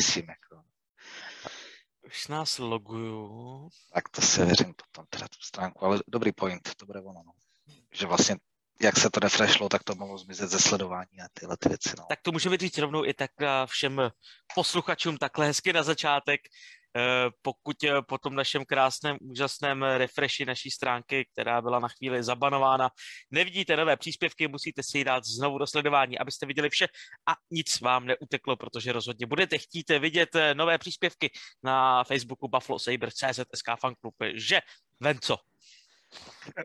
[0.00, 0.28] zjistím.
[0.28, 0.62] Jako.
[2.06, 3.68] Už nás loguju.
[3.92, 7.22] Tak to se věřím potom teda tu stránku, ale dobrý point, to bude ono.
[7.26, 7.32] No.
[7.92, 8.36] Že vlastně
[8.82, 11.90] jak se to refreshlo, tak to mohlo zmizet ze sledování a tyhle ty věci.
[11.98, 12.06] No.
[12.08, 13.30] Tak to můžeme říct rovnou i tak
[13.66, 14.10] všem
[14.54, 16.40] posluchačům takhle hezky na začátek.
[16.96, 22.22] Eh, pokud eh, po tom našem krásném, úžasném refreshi naší stránky, která byla na chvíli
[22.22, 22.90] zabanována,
[23.30, 26.86] nevidíte nové příspěvky, musíte si ji dát znovu do sledování, abyste viděli vše
[27.28, 31.30] a nic vám neuteklo, protože rozhodně budete chtít vidět eh, nové příspěvky
[31.62, 34.60] na Facebooku Buffalo Saber CZSK Fanclub, že
[35.00, 35.36] Venco,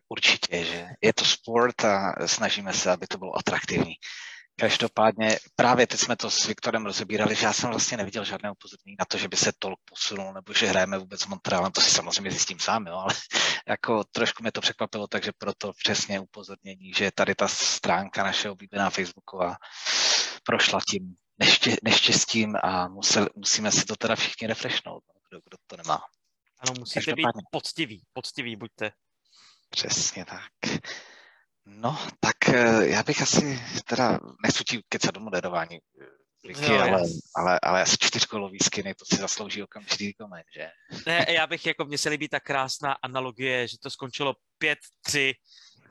[0.10, 3.94] Určitě, že je to sport a snažíme se, aby to bylo atraktivní.
[4.59, 8.96] Každopádně právě teď jsme to s Viktorem rozebírali, že já jsem vlastně neviděl žádné upozornění
[9.00, 11.91] na to, že by se tolk posunul, nebo že hrajeme vůbec s Montrealem, to si
[11.91, 13.13] samozřejmě zjistím sám, jo, ale
[13.68, 18.90] jako trošku mě to překvapilo, takže proto přesně upozornění, že tady ta stránka naše oblíbená
[18.90, 19.55] Facebooková
[20.44, 25.58] prošla tím neště, neštěstím a musel, musíme si to teda všichni refreshnout, no, kdo, kdo
[25.68, 26.02] to nemá.
[26.60, 28.91] Ano, musíte být poctiví, poctiví buďte.
[29.70, 30.52] Přesně tak.
[31.66, 35.80] No, tak eh, já bych asi, teda nechci ti kecat do moderování,
[36.48, 37.02] Vicky, no, ale,
[37.35, 40.70] ale, ale asi čtyřkolový skiny, to si zaslouží okamžitý koment, že?
[41.05, 44.34] Ne, já bych, jako mně se líbí ta krásná analogie, že to skončilo
[45.08, 45.34] 5-3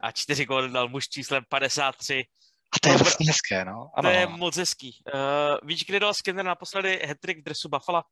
[0.00, 2.25] a čtyři góly dal muž číslem 53.
[2.72, 3.91] A to je vlastně hezké, no.
[3.95, 4.11] Ano.
[4.11, 5.02] To je moc hezký.
[5.14, 8.02] Uh, víš, kdy dal Skinner naposledy hetrik v dresu Buffalo?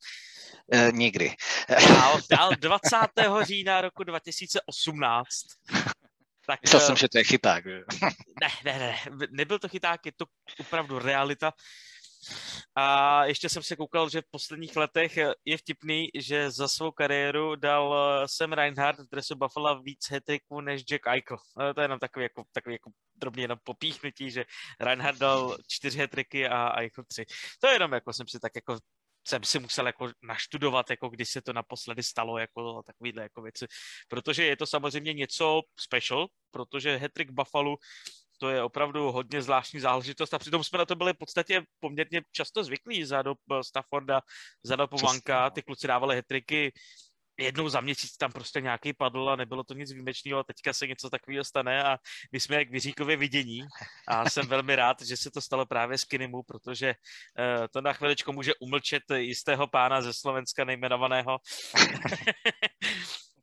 [0.75, 1.35] Uh, nikdy.
[1.89, 2.97] Dal, dal 20.
[3.43, 5.31] října roku 2018.
[6.47, 7.65] Tak, Myslel uh, jsem, že to je chyták.
[8.41, 10.25] ne, ne, ne, nebyl to chyták, je to
[10.61, 11.53] opravdu realita.
[12.75, 17.57] A ještě jsem se koukal, že v posledních letech je vtipný, že za svou kariéru
[17.57, 17.95] dal
[18.27, 21.37] Sam Reinhardt v dresu Buffalo víc hetriků než Jack Eichel.
[21.75, 24.45] To je jenom takový, jako, takový jako drobně jenom popíchnutí, že
[24.81, 27.25] Reinhardt dal čtyři hetriky a Eichel tři.
[27.61, 28.79] To je jenom jako jsem si tak jako
[29.29, 33.67] jsem si musel jako naštudovat, jako když se to naposledy stalo, jako takovýhle jako věci.
[34.09, 37.77] Protože je to samozřejmě něco special, protože Hattrick Buffalo
[38.39, 42.23] to je opravdu hodně zvláštní záležitost a přitom jsme na to byli v podstatě poměrně
[42.33, 44.21] často zvyklí za dob Stafforda,
[44.63, 46.73] za dob Vanka, ty kluci dávali hetriky
[47.39, 50.87] jednou za měsíc tam prostě nějaký padl a nebylo to nic výjimečného a teďka se
[50.87, 51.99] něco takového stane a
[52.33, 53.63] my jsme jak vyříkově vidění
[54.09, 57.93] a jsem velmi rád, že se to stalo právě s Kinimu, protože uh, to na
[57.93, 61.33] chviličku může umlčet jistého pána ze Slovenska nejmenovaného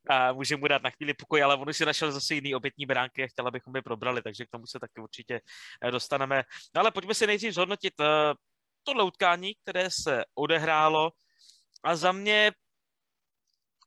[0.10, 2.86] a může mu dát na chvíli pokoj, ale on už si našel zase jiný obětní
[2.86, 5.42] bránky a chtěl, abychom je probrali, takže k tomu se taky určitě
[5.84, 6.44] eh, dostaneme.
[6.76, 8.06] No ale pojďme si nejdřív zhodnotit uh,
[8.84, 11.12] tohle utkání, které se odehrálo
[11.84, 12.52] a za mě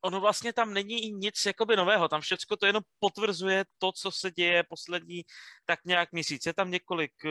[0.05, 4.31] ono vlastně tam není nic jakoby nového, tam všechno to jenom potvrzuje to, co se
[4.31, 5.23] děje poslední
[5.67, 6.47] tak nějak měsíc.
[6.47, 7.31] Je tam několik uh,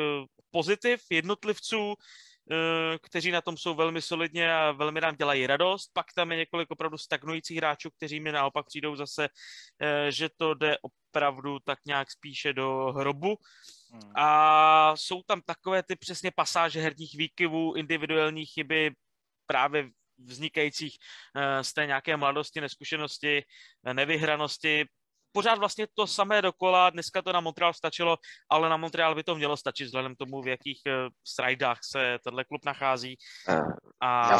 [0.51, 1.95] pozitiv jednotlivců, uh,
[3.01, 5.91] kteří na tom jsou velmi solidně a velmi nám dělají radost.
[5.93, 10.53] Pak tam je několik opravdu stagnujících hráčů, kteří mi naopak přijdou zase, uh, že to
[10.53, 13.37] jde opravdu tak nějak spíše do hrobu.
[13.91, 14.11] Hmm.
[14.15, 18.91] A jsou tam takové ty přesně pasáže herních výkyvů, individuální chyby,
[19.45, 19.89] právě
[20.25, 20.97] vznikajících
[21.35, 23.43] eh, z té nějaké mladosti, neskušenosti,
[23.85, 24.85] eh, nevyhranosti.
[25.31, 28.17] Pořád vlastně to samé dokola, dneska to na Montreal stačilo,
[28.49, 30.91] ale na Montreal by to mělo stačit vzhledem tomu, v jakých eh,
[31.27, 33.17] strajdách se tenhle klub nachází.
[34.01, 34.37] A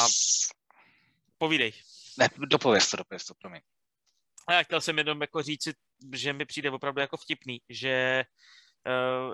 [1.37, 1.73] povídej.
[2.17, 3.61] Ne, dopověz to, dopověz to, promiň.
[4.47, 5.73] A já chtěl jsem jenom jako říci,
[6.13, 8.23] že mi přijde opravdu jako vtipný, že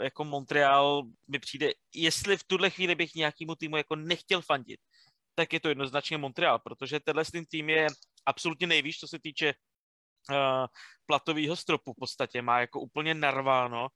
[0.02, 4.80] jako Montreal mi přijde, jestli v tuhle chvíli bych nějakému týmu jako nechtěl fandit,
[5.38, 7.88] tak je to jednoznačně Montreal, protože tenhle tým je
[8.26, 9.54] absolutně nejvíc, co se týče
[10.30, 10.66] uh,
[11.06, 12.42] platového stropu v podstatě.
[12.42, 13.88] Má jako úplně narváno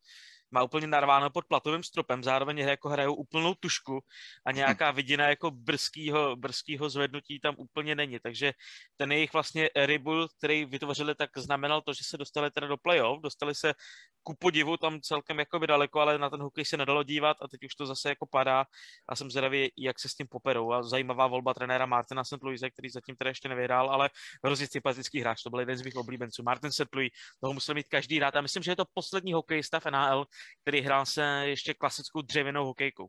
[0.52, 4.00] má úplně narváno pod platovým stropem, zároveň jako hrajou úplnou tušku
[4.46, 8.54] a nějaká vidina jako brzkýho, brzkýho zvednutí tam úplně není, takže
[8.98, 13.22] ten jejich vlastně rebuild, který vytvořili, tak znamenal to, že se dostali teda do playoff,
[13.22, 13.74] dostali se
[14.24, 17.48] ku podivu tam celkem jako by daleko, ale na ten hokej se nedalo dívat a
[17.48, 18.66] teď už to zase jako padá
[19.10, 22.44] a jsem zvědavý, jak se s tím poperou a zajímavá volba trenéra Martina St.
[22.44, 24.10] Louise, který zatím teda ještě nevyhrál, ale
[24.44, 26.44] hrozně sympatický hráč, to byl jeden z mých oblíbenců.
[26.44, 26.96] Martin St.
[26.96, 27.12] Louis,
[27.42, 30.26] toho musel mít každý rád a myslím, že je to poslední hokejista v NHL,
[30.62, 33.08] který hrál se ještě klasickou dřevěnou hokejkou.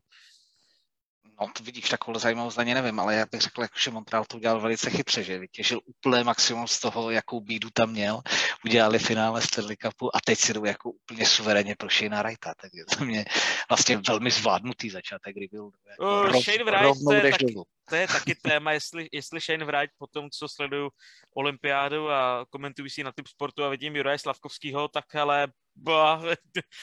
[1.40, 4.36] No, to vidíš, takovou zajímavost ani nevím, ale já bych řekl, jako, že Montreal to
[4.36, 5.38] udělal velice chytře, že?
[5.38, 8.22] Vytěžil úplné maximum z toho, jakou bídu tam měl,
[8.64, 12.70] udělali finále Stanley Cupu a teď si jdou jako úplně suverénně pro Shane Wrighta, tak
[12.74, 13.24] je to mě
[13.68, 17.54] vlastně velmi zvládnutý začátek, kdy byl jako uh, rov, Shane Wright, to je, taky,
[17.88, 20.90] to je taky téma, jestli, jestli Shane Wright po tom, co sleduju
[21.34, 26.22] olympiádu a komentuju si na typ sportu a vidím Juraje Slavkovskýho, tak ale bah,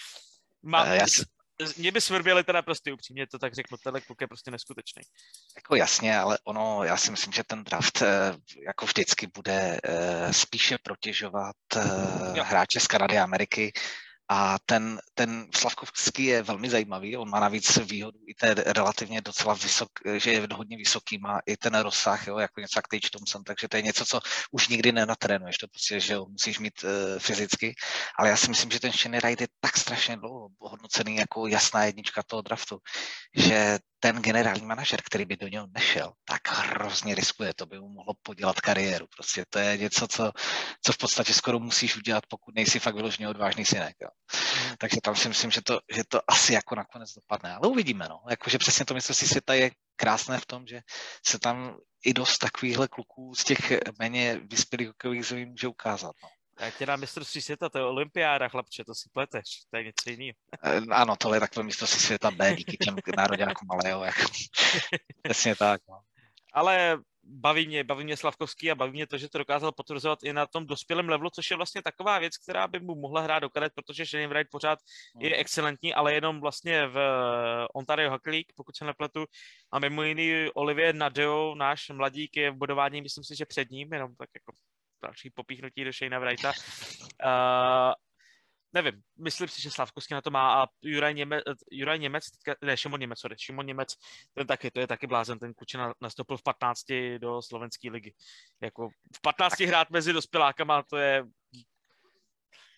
[0.64, 0.86] má...
[0.86, 1.06] Já,
[1.78, 5.02] mě by svrběli teda prostě upřímně, to tak řeknu, tenhle kluk je prostě neskutečný.
[5.56, 8.36] Jako jasně, ale ono, já si myslím, že ten draft eh,
[8.66, 13.72] jako vždycky bude eh, spíše protěžovat eh, hráče z Kanady a Ameriky,
[14.32, 19.54] a ten, ten Slavkovský je velmi zajímavý, on má navíc výhodu i té relativně docela
[19.54, 23.44] vysok, že je hodně vysoký, má i ten rozsah, jo, jako něco jak Tage Thompson,
[23.44, 24.20] takže to je něco, co
[24.52, 26.90] už nikdy nenatrénuješ, to prostě, že jo, musíš mít uh,
[27.20, 27.76] fyzicky,
[28.20, 31.84] ale já si myslím, že ten Shane Wright je tak strašně dlouho hodnocený jako jasná
[31.84, 32.78] jednička toho draftu,
[33.36, 37.90] že ten generální manažer, který by do něho nešel, tak hrozně riskuje, to by mu
[37.90, 39.08] mohlo podělat kariéru.
[39.08, 40.32] Prostě to je něco, co,
[40.86, 43.96] co v podstatě skoro musíš udělat, pokud nejsi fakt vyloženě odvážný synek.
[44.02, 44.10] Jo.
[44.70, 44.76] Mm.
[44.78, 47.54] Takže tam si myslím, že to, že to asi jako nakonec dopadne.
[47.54, 48.22] Ale uvidíme, no.
[48.30, 50.82] Jakože přesně to si světa je krásné v tom, že
[51.28, 56.16] se tam i dost takovýchhle kluků z těch méně vyspělých hokejových zemí může ukázat.
[56.24, 56.30] No.
[56.60, 60.10] Já tě dám mistrovství světa, to je olympiáda, chlapče, to si pleteš, to je něco
[60.10, 60.34] jiného.
[60.64, 64.22] Eh, ano, tohle je takové mistrovství světa B, díky těm nároďákům malého, jako.
[65.24, 66.00] Přesně tak, no.
[66.54, 70.34] Ale baví mě, baví mě Slavkovský a baví mě to, že to dokázal potvrzovat i
[70.34, 73.50] na tom dospělém levelu, což je vlastně taková věc, která by mu mohla hrát do
[73.50, 74.80] karet, protože Shane Wright pořád
[75.20, 75.40] je hmm.
[75.40, 77.00] excelentní, ale jenom vlastně v
[77.74, 79.26] Ontario Hockey League, pokud se nepletu,
[79.72, 83.94] a mimo jiný Olivier Nadeo, náš mladík, je v bodování, myslím si, že před ním,
[83.94, 84.52] jenom tak jako
[85.04, 86.50] další popíchnutí do Shane Wrighta.
[86.50, 87.94] Uh,
[88.74, 92.24] nevím, myslím si, že Slavkovský na to má a Juraj Němec, Juraj Němec
[92.62, 93.96] ne, Šimon Němec, sorry, Šimon Němec,
[94.34, 96.86] ten taky, to je taky blázen, ten kučina nastoupil v 15
[97.18, 98.14] do slovenské ligy.
[98.62, 101.24] Jako v 15 hrát mezi dospělákama, to je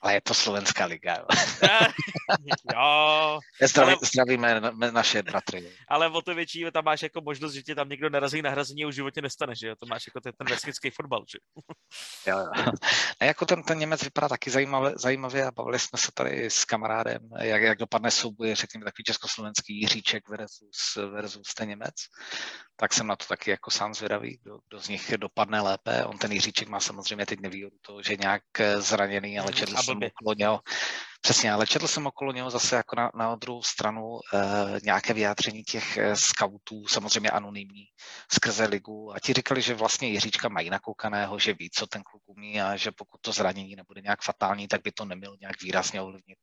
[0.02, 1.16] ale je to slovenská liga.
[1.16, 1.26] Jo.
[2.76, 3.40] jo.
[3.62, 4.62] Zdraví, ale, zdravíme
[4.92, 5.72] naše bratry.
[5.88, 8.84] Ale o to větší tam máš jako možnost, že ti tam někdo narazí na hrazení
[8.84, 9.76] a už životě nestane, že jo?
[9.80, 11.38] To máš jako ten, ten vesnický fotbal, že
[12.32, 12.72] jo, jo.
[13.20, 16.66] A jako ten, ten Němec vypadá taky zajímavě, zajímavě a bavili jsme se tady s
[16.66, 21.96] kamarádem, jak, jak dopadne souboj, řekněme, takový československý Jiříček versus, versus ten Němec.
[22.76, 26.06] Tak jsem na to taky jako sám zvědavý, kdo, kdo z nich dopadne lépe.
[26.06, 28.44] On ten Jiříček má samozřejmě teď nevýhodu to, že nějak
[28.78, 30.60] zraněný, ale četl jsem okolo něho.
[31.22, 34.38] Přesně, ale četl jsem okolo něho zase jako na, na druhou stranu e,
[34.84, 37.86] nějaké vyjádření těch e, scoutů, samozřejmě anonymní,
[38.34, 42.24] skrze ligu a ti říkali, že vlastně Jiříčka mají nakoukaného, že ví, co ten kluk
[42.26, 46.02] umí a že pokud to zranění nebude nějak fatální, tak by to nemělo nějak výrazně
[46.02, 46.38] ovlivnit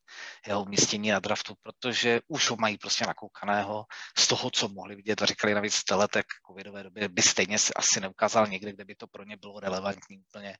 [0.46, 3.84] jeho umístění na draftu, protože už ho mají prostě nakoukaného
[4.18, 7.58] z toho, co mohli vidět a říkali navíc v té letek covidové době by stejně
[7.58, 10.56] si asi neukázal někde, kde by to pro ně bylo relevantní úplně,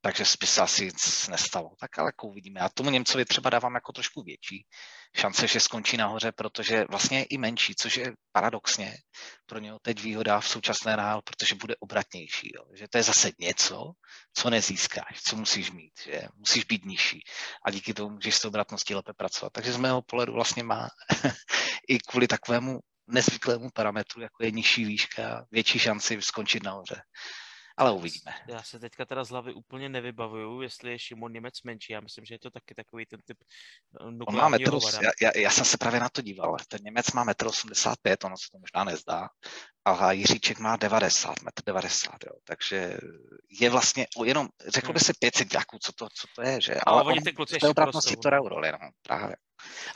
[0.00, 1.70] takže by se asi nic nestalo.
[1.80, 2.60] Tak ale jako uvidíme.
[2.60, 4.66] A tomu Němcovi třeba dávám jako trošku větší
[5.16, 8.96] šance, že skončí nahoře, protože vlastně i menší, což je paradoxně
[9.46, 12.50] pro něho teď výhoda v současné NHL, protože bude obratnější.
[12.54, 12.64] Jo.
[12.74, 13.92] Že to je zase něco,
[14.34, 17.20] co nezískáš, co musíš mít, že musíš být nižší
[17.66, 19.52] a díky tomu můžeš s tou obratností lépe pracovat.
[19.52, 20.88] Takže z mého pohledu vlastně má
[21.88, 27.02] i kvůli takovému nezvyklému parametru, jako je nižší výška, větší šanci skončit nahoře
[27.82, 28.32] ale uvidíme.
[28.48, 31.92] Já se teďka teda z hlavy úplně nevybavuju, jestli je Šimon Němec menší.
[31.92, 33.38] Já myslím, že je to taky takový ten typ
[34.00, 34.70] eh, On má metr,
[35.02, 36.56] já, já, já, jsem se právě na to díval.
[36.68, 39.28] Ten Němec má 1,85 m, ono se to možná nezdá.
[39.84, 42.32] A Jiříček má 90, 1,90 m, jo.
[42.44, 42.98] Takže
[43.60, 45.04] je vlastně jenom, řekl by hmm.
[45.04, 46.74] se 5 centiáků, co to, co to je, že?
[46.74, 49.36] Ale, ale oni ty kluci ještě prostě to roli, no, právě.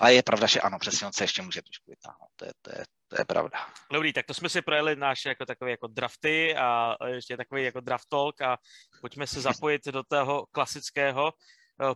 [0.01, 2.31] Ale je pravda, že ano, přesně on se ještě může trošku vytáhnout.
[2.37, 3.59] To je, to je, to je pravda.
[3.93, 7.81] Dobrý, tak to jsme si projeli naše jako takové jako drafty a ještě takový jako
[7.81, 8.59] draft talk a
[9.01, 11.33] pojďme se zapojit do toho klasického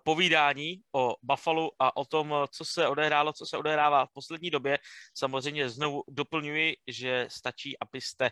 [0.04, 4.78] povídání o Buffalo a o tom, co se odehrálo, co se odehrává v poslední době.
[5.14, 8.30] Samozřejmě znovu doplňuji, že stačí, abyste eh,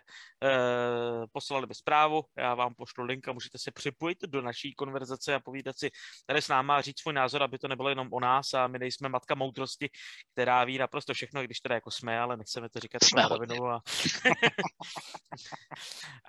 [1.32, 5.40] poslali mi zprávu, já vám pošlu link a můžete se připojit do naší konverzace a
[5.40, 5.90] povídat si
[6.26, 8.78] tady s náma a říct svůj názor, aby to nebylo jenom o nás a my
[8.78, 9.90] nejsme matka moudrosti,
[10.32, 13.28] která ví naprosto všechno, když teda jako jsme, ale nechceme to říkat jsme a...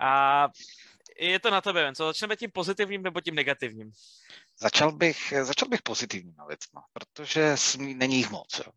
[0.00, 0.48] a
[1.28, 3.92] je to na tebe, co začneme tím pozitivním nebo tím negativním?
[4.60, 8.58] Začal bych, začal bych pozitivníma věcma, protože není jich moc.
[8.66, 8.72] Jo.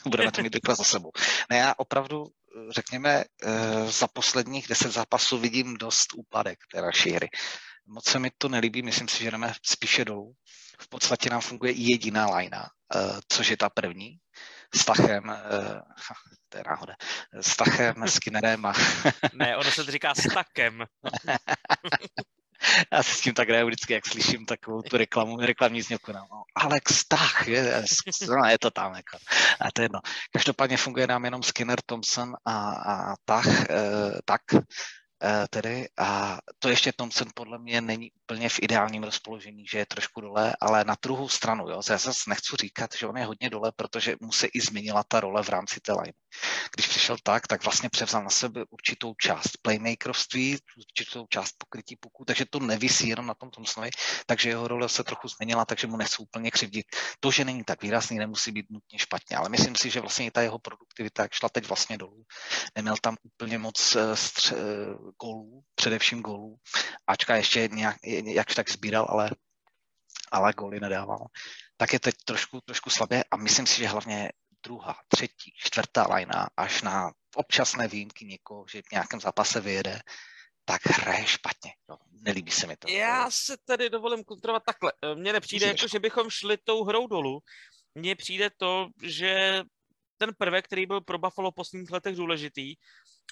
[0.06, 1.12] Budeme to mít za sebou.
[1.50, 2.26] Ne, já opravdu,
[2.70, 7.28] řekněme, eh, za posledních deset zápasů vidím dost úpadek té naší hry.
[7.86, 10.34] Moc se mi to nelíbí, myslím si, že jdeme spíše dolů.
[10.78, 12.98] V podstatě nám funguje jediná lajna, eh,
[13.28, 14.18] což je ta první,
[14.74, 15.80] s Tachem, eh,
[16.48, 16.94] to je náhoda,
[17.40, 18.72] s Tachem, Skinnerem a...
[19.32, 20.84] ne, ono se to říká s Takem.
[22.92, 26.12] Já si s tím tak hraju vždycky, jak slyším takovou tu reklamu, reklamní znělku.
[26.12, 26.20] No,
[26.54, 27.82] Alex Tach, je,
[28.28, 28.94] no, je to tam.
[28.94, 29.18] Jako.
[29.60, 30.00] A to je jedno.
[30.32, 34.60] Každopádně funguje nám jenom Skinner, Thompson a, a Tach, eh, tak uh,
[35.50, 40.20] tedy a to ještě Thompson podle mě není úplně v ideálním rozpoložení, že je trošku
[40.20, 43.72] dole, ale na druhou stranu, jo, já zase nechci říkat, že on je hodně dole,
[43.76, 46.12] protože mu se i změnila ta role v rámci té line.
[46.74, 52.24] Když přišel tak, tak vlastně převzal na sebe určitou část playmakerství, určitou část pokrytí puků,
[52.24, 53.90] takže to nevisí jenom na tom Thompsonovi,
[54.26, 56.86] takže jeho role se trochu změnila, takže mu nechci úplně křivdit.
[57.20, 60.30] To, že není tak výrazný, nemusí být nutně špatně, ale myslím si, že vlastně i
[60.30, 62.24] ta jeho produktivita, jak šla teď vlastně dolů,
[62.74, 66.56] neměl tam úplně moc eh, stře- eh, golů, především golů,
[67.06, 69.30] ačka ještě nějak, jakž tak sbíral, ale,
[70.32, 71.26] ale góly nedával,
[71.76, 74.30] tak je teď trošku, trošku slabě a myslím si, že hlavně
[74.64, 80.00] druhá, třetí, čtvrtá lajna, až na občasné výjimky někoho, že v nějakém zápase vyjede,
[80.64, 81.72] tak hraje špatně.
[81.88, 82.88] No, nelíbí se mi to.
[82.88, 84.92] Já se tady dovolím kontrolovat takhle.
[85.14, 87.40] Mně nepřijde, jako, že bychom šli tou hrou dolů.
[87.94, 89.62] Mně přijde to, že
[90.18, 92.74] ten prvek, který byl pro Buffalo v posledních letech důležitý,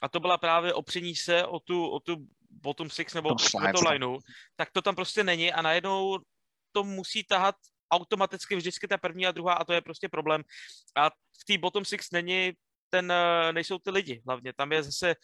[0.03, 2.17] a to byla právě opření se o tu, o tu
[2.51, 4.19] bottom six nebo o lineu,
[4.57, 6.19] tak to tam prostě není a najednou
[6.73, 7.55] to musí tahat
[7.93, 10.43] automaticky vždycky ta první a druhá a to je prostě problém.
[10.97, 12.53] A v té bottom six není
[12.91, 14.53] ten, eh, nejsou ty lidi hlavně.
[14.53, 15.15] Tam je zase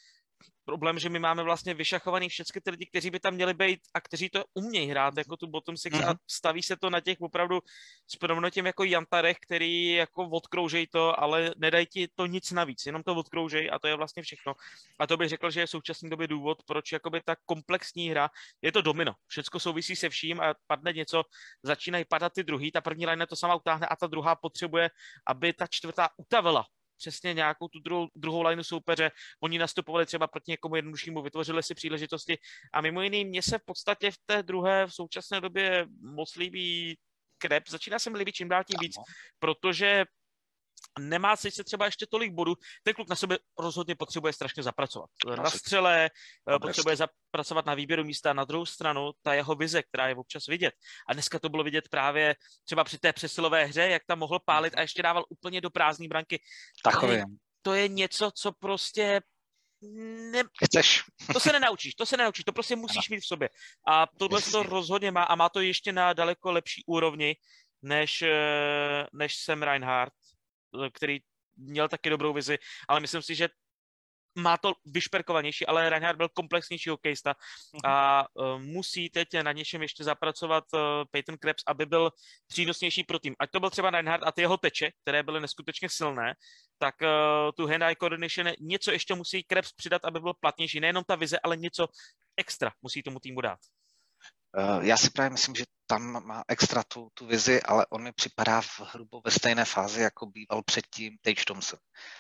[0.68, 4.00] problém, že my máme vlastně vyšachovaný všechny ty lidi, kteří by tam měli být a
[4.00, 6.08] kteří to umějí hrát jako tu bottom six mm-hmm.
[6.08, 6.18] a mhm.
[6.28, 7.60] staví se to na těch opravdu
[8.06, 8.16] s
[8.50, 13.14] tím jako jantarech, který jako odkroužej to, ale nedají ti to nic navíc, jenom to
[13.14, 14.54] odkroužej a to je vlastně všechno.
[14.98, 18.30] A to bych řekl, že je v současné době důvod, proč jakoby ta komplexní hra,
[18.62, 19.14] je to domino.
[19.26, 21.22] Všechno souvisí se vším a padne něco,
[21.62, 24.90] začínají padat ty druhý, ta první line to sama utáhne a ta druhá potřebuje,
[25.26, 26.64] aby ta čtvrtá utavila
[26.98, 29.10] přesně nějakou tu druhou, druhou lineu soupeře.
[29.40, 32.38] Oni nastupovali třeba proti někomu jednoduššímu, vytvořili si příležitosti
[32.72, 36.98] a mimo jiný mně se v podstatě v té druhé v současné době moc líbí
[37.38, 37.68] Krep.
[37.68, 38.94] Začíná se mi líbit čím dál tím víc,
[39.38, 40.04] protože
[40.98, 45.10] nemá se třeba ještě tolik bodů, ten kluk na sebe rozhodně potřebuje strašně zapracovat.
[45.36, 46.10] Na střele,
[46.54, 50.46] eh, potřebuje zapracovat na výběru místa, na druhou stranu ta jeho vize, která je občas
[50.46, 50.74] vidět.
[51.08, 54.74] A dneska to bylo vidět právě třeba při té přesilové hře, jak tam mohl pálit
[54.76, 56.42] a ještě dával úplně do prázdné branky.
[56.84, 57.22] Takový.
[57.62, 59.20] To je něco, co prostě
[60.32, 60.42] ne...
[60.64, 61.02] Chceš.
[61.32, 63.48] To se nenaučíš, to se nenaučíš, to prostě musíš mít v sobě.
[63.88, 67.36] A tohle to rozhodně má a má to ještě na daleko lepší úrovni,
[67.82, 70.14] než, eh, než Sam Reinhardt
[70.92, 71.18] který
[71.56, 72.58] měl taky dobrou vizi,
[72.88, 73.48] ale myslím si, že
[74.38, 77.34] má to vyšperkovanější, ale Reinhardt byl komplexnější hokejista
[77.84, 80.80] a uh, musí teď na něčem ještě zapracovat uh,
[81.10, 82.10] Peyton Krebs, aby byl
[82.46, 83.34] přínosnější pro tým.
[83.38, 86.34] Ať to byl třeba Reinhardt a ty jeho teče, které byly neskutečně silné,
[86.78, 87.08] tak uh,
[87.56, 90.80] tu hand-eye coordination něco ještě musí Krebs přidat, aby byl platnější.
[90.80, 91.88] Nejenom ta vize, ale něco
[92.36, 93.58] extra musí tomu týmu dát.
[94.56, 98.12] Uh, já si právě myslím, že tam má extra tu, tu vizi, ale on mi
[98.12, 101.78] připadá v hrubo ve stejné fázi, jako býval předtím Tage Thompson.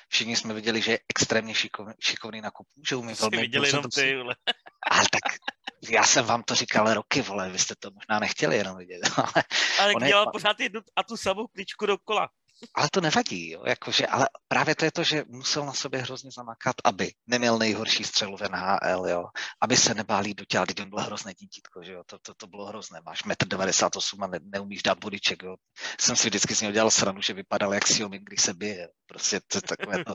[0.08, 3.84] Všichni jsme viděli, že je extrémně šikovný, šikovný na kopu, že umí velmi viděli jenom
[3.94, 4.14] ty,
[4.90, 5.22] Ale tak
[5.90, 9.00] já jsem vám to říkal roky, vole, vy jste to možná nechtěli jenom vidět.
[9.16, 9.44] Ale,
[9.78, 10.32] ale dělal je...
[10.32, 12.28] pořád jednu a tu samou kličku dokola
[12.74, 16.30] ale to nevadí, jo, jakože, ale právě to je to, že musel na sobě hrozně
[16.30, 19.24] zamakat, aby neměl nejhorší střelu v NHL, jo,
[19.60, 22.46] aby se nebálí do těla, když on byl hrozné dítítko, že jo, to, to, to
[22.46, 25.56] bylo hrozné, máš 1,98 m a ne, neumíš dát bodiček, jo.
[26.00, 29.40] Jsem si vždycky z něho dělal sranu, že vypadal jak Xiaomi, když se bije, prostě
[29.46, 30.14] to, takové, to,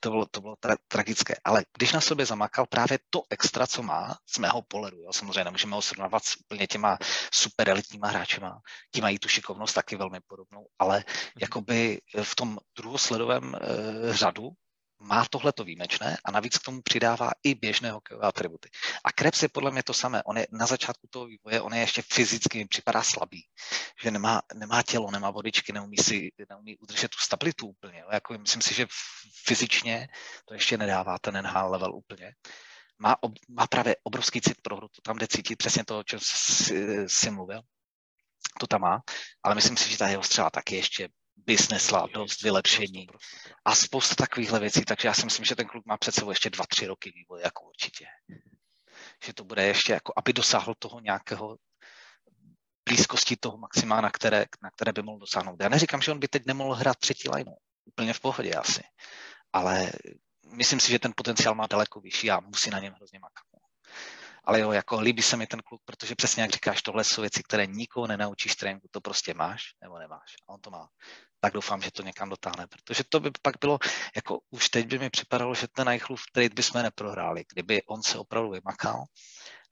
[0.00, 3.82] to bylo, to bylo tra, tragické, ale když na sobě zamakal právě to extra, co
[3.82, 6.98] má z mého pohledu, jo, samozřejmě nemůžeme ho srovnávat s úplně těma
[7.32, 8.60] super elitníma hráčema,
[8.94, 11.04] ti mají tu šikovnost taky velmi podobnou, ale mhm.
[12.22, 13.58] V tom druhosledovém eh,
[14.12, 14.50] řadu
[15.02, 18.68] má tohleto výjimečné a navíc k tomu přidává i běžné hokejové atributy.
[19.04, 20.22] A Krebs je podle mě to samé.
[20.22, 23.42] On je na začátku toho vývoje, on je ještě fyzicky, mi připadá slabý,
[24.02, 28.04] že nemá, nemá tělo, nemá vodičky, neumí si neumí udržet tu stabilitu úplně.
[28.12, 28.86] Jako, myslím si, že
[29.44, 30.08] fyzičně
[30.44, 32.32] to ještě nedává ten NHL level úplně.
[32.98, 36.02] Má, ob, má právě obrovský cit pro hru, to tam jde cítit přesně to, o
[36.02, 37.60] čem jsi, jsi mluvil.
[38.60, 39.02] To tam má,
[39.42, 43.06] ale myslím si, že ta jeho střela taky ještě by snesla dost vylepšení
[43.64, 46.50] a spousta takovýchhle věcí, takže já si myslím, že ten kluk má před sebou ještě
[46.50, 48.06] dva, tři roky vývoje, jako určitě.
[49.24, 51.56] Že to bude ještě, jako aby dosáhl toho nějakého
[52.88, 55.56] blízkosti toho maxima, na které, na které by mohl dosáhnout.
[55.60, 57.54] Já neříkám, že on by teď nemohl hrát třetí lineu.
[57.84, 58.82] Úplně v pohodě asi.
[59.52, 59.92] Ale
[60.52, 63.51] myslím si, že ten potenciál má daleko vyšší a musí na něm hrozně makat
[64.44, 67.42] ale jo, jako líbí se mi ten kluk, protože přesně jak říkáš, tohle jsou věci,
[67.42, 70.88] které nikoho nenaučíš tréninku, to prostě máš nebo nemáš a on to má.
[71.40, 73.78] Tak doufám, že to někam dotáhne, protože to by pak bylo,
[74.16, 78.18] jako už teď by mi připadalo, že ten Eichlův trade bychom neprohráli, kdyby on se
[78.18, 79.04] opravdu vymakal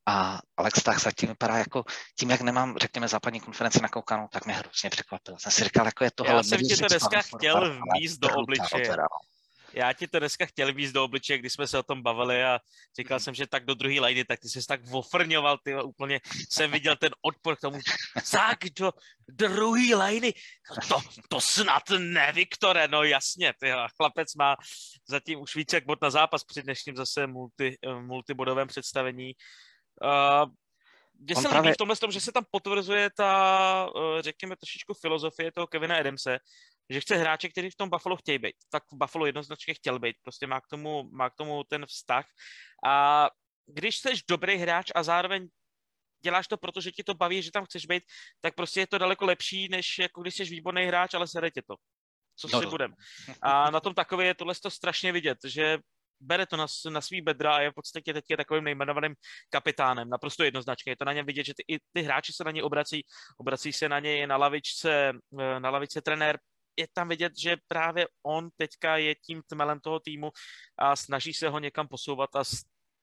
[0.07, 1.85] a Alex tak zatím vypadá jako,
[2.19, 5.39] tím, jak nemám, řekněme, západní konferenci nakoukanou, tak mě hrozně překvapil.
[5.39, 6.25] Jsem si říkal, jako je to...
[6.25, 8.97] Já jsem ti to dneska chtěl vmíst do obličeje.
[9.73, 12.59] Já ti to dneska chtěl víc do obličeje, když jsme se o tom bavili a
[12.99, 13.21] říkal mm.
[13.21, 16.97] jsem, že tak do druhé lajny, tak ty jsi tak vofrňoval, ty úplně jsem viděl
[16.97, 17.79] ten odpor k tomu,
[18.33, 18.93] tak do
[19.29, 20.35] druhé lajny,
[20.89, 24.57] to, to snad ne, Viktore, no jasně, ty chlapec má
[25.09, 29.33] zatím už více jak bod na zápas při dnešním zase multi, multibodovém představení.
[30.05, 30.51] Uh,
[31.21, 31.61] mně se právě...
[31.61, 35.97] líbí v tomhle tom, že se tam potvrzuje ta, eh, řekněme, trošičku filozofie toho Kevina
[35.97, 36.39] Adamse,
[36.91, 38.57] že chce hráče, kteří v tom Buffalo chtějí být.
[38.71, 42.27] Tak v Buffalo jednoznačně chtěl být, prostě má k tomu, má k tomu ten vztah.
[42.87, 43.27] A
[43.67, 45.49] když jsi dobrý hráč a zároveň
[46.25, 48.03] děláš to, protože ti to baví, že tam chceš být,
[48.41, 51.63] tak prostě je to daleko lepší, než jako když jsi výborný hráč, ale sere tě
[51.63, 51.75] to.
[52.37, 52.71] Co no, si no.
[52.71, 52.95] budem.
[53.43, 55.79] A na tom takové je tohle to strašně vidět, že
[56.21, 59.15] bere to na, na svý bedra a je v podstatě teď je takovým nejmenovaným
[59.51, 60.93] kapitánem, naprosto jednoznačně.
[60.93, 63.03] Je to na něm vidět, že ty, i ty hráči se na něj obrací,
[63.39, 66.39] obrací se na něj na lavičce, eh, na lavičce trenér,
[66.81, 70.31] je tam vidět, že právě on teďka je tím tmelem toho týmu
[70.79, 72.45] a snaží se ho někam posouvat a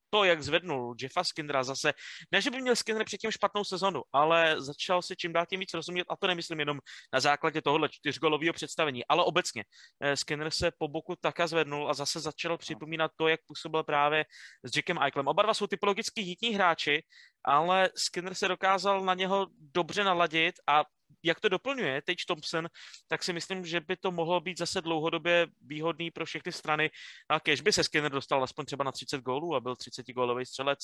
[0.09, 1.93] to, jak zvednul Jeffa Skinnera zase,
[2.31, 5.73] ne, že by měl Skinner předtím špatnou sezonu, ale začal se čím dál tím víc
[5.73, 6.79] rozumět, a to nemyslím jenom
[7.13, 9.63] na základě tohohle čtyřgolového představení, ale obecně.
[10.01, 14.25] Eh, Skinner se po boku taka zvednul a zase začal připomínat to, jak působil právě
[14.63, 15.27] s Jackem Eichlem.
[15.27, 17.03] Oba dva jsou typologicky hitní hráči,
[17.43, 20.83] ale Skinner se dokázal na něho dobře naladit a
[21.23, 22.67] jak to doplňuje Tage Thompson,
[23.07, 26.91] tak si myslím, že by to mohlo být zase dlouhodobě výhodný pro všechny strany.
[27.29, 30.45] A kež by se Skinner dostal aspoň třeba na 30 gólů a byl 30 gólový
[30.45, 30.79] střelec,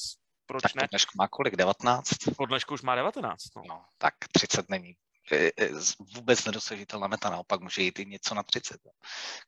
[0.45, 0.87] proč tak ne?
[0.91, 1.55] dnešku má kolik?
[1.55, 2.09] 19?
[2.37, 3.39] Po dnešku už má 19.
[3.55, 3.63] No.
[3.67, 4.93] no tak 30 není
[6.15, 8.77] vůbec nedosažitelná meta, naopak může jít i něco na 30.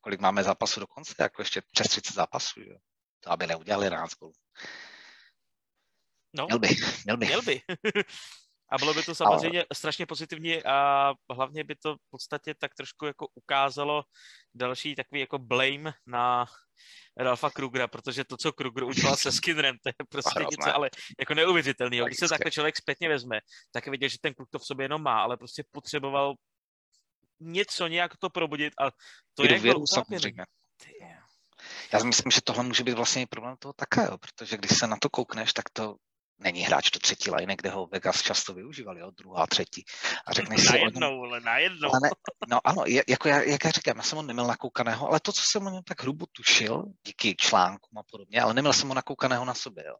[0.02, 2.78] Kolik máme zápasů do konce, jako ještě přes 30 zápasů, jo?
[3.20, 4.34] to aby neudělali 11 gólů.
[6.34, 6.70] No, měl by,
[7.06, 7.26] měl by.
[7.26, 7.62] Měl by.
[8.76, 9.66] A bylo by to samozřejmě Ale...
[9.74, 14.04] strašně pozitivní a hlavně by to v podstatě tak trošku jako ukázalo
[14.54, 16.46] další takový jako blame na
[17.18, 20.90] Ralfa Krugera, protože to, co Kruger udělal se Skinnerem, to je prostě něco ale
[21.20, 22.02] jako neuvěřitelný.
[22.06, 23.40] Když se takhle člověk zpětně vezme,
[23.72, 26.34] tak viděl, že ten kluk to v sobě jenom má, ale prostě potřeboval
[27.40, 28.92] něco nějak to probudit a
[29.34, 30.46] to je jako samozřejmě.
[31.94, 34.98] Já myslím, že tohle může být vlastně problém toho také, jo, protože když se na
[35.02, 35.96] to koukneš, tak to
[36.40, 39.84] není hráč do třetí line, kde ho Vegas často využívali, jo, druhá, třetí.
[40.28, 40.74] A řekneš si...
[40.74, 41.90] Najednou, ale najednou.
[41.90, 42.10] Ale ne,
[42.48, 45.42] no ano, jako já, jak já říkám, já jsem ho neměl nakoukaného, ale to, co
[45.42, 49.46] jsem o něm tak hrubo tušil, díky článkům a podobně, ale neměl jsem ho nakoukaného
[49.46, 49.96] na sobě, jo.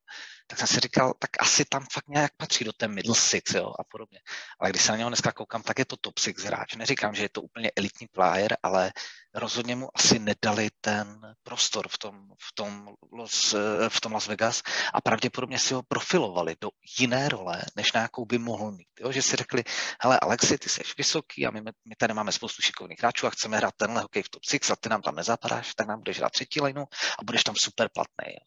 [0.48, 3.74] Tak jsem si říkal, tak asi tam fakt nějak patří do té middle six, jo,
[3.80, 4.20] a podobně.
[4.60, 6.76] Ale když se na něho dneska koukám, tak je to top six hráč.
[6.76, 8.92] Neříkám, že je to úplně elitní player, ale
[9.36, 13.56] rozhodně mu asi nedali ten prostor v tom, v tom, Los,
[13.90, 16.70] v tom Las Vegas a pravděpodobně si ho profilovali do
[17.00, 18.88] jiné role, než na jakou by mohl mít.
[19.00, 19.12] Jo?
[19.12, 19.64] Že si řekli,
[20.02, 23.58] hele Alexi, ty jsi vysoký a my, my tady máme spoustu šikovných hráčů a chceme
[23.58, 26.32] hrát tenhle hokej v top 6 a ty nám tam nezapadáš, tak nám budeš hrát
[26.32, 26.86] třetí lineu
[27.20, 28.34] a budeš tam super platný.
[28.34, 28.46] Jo?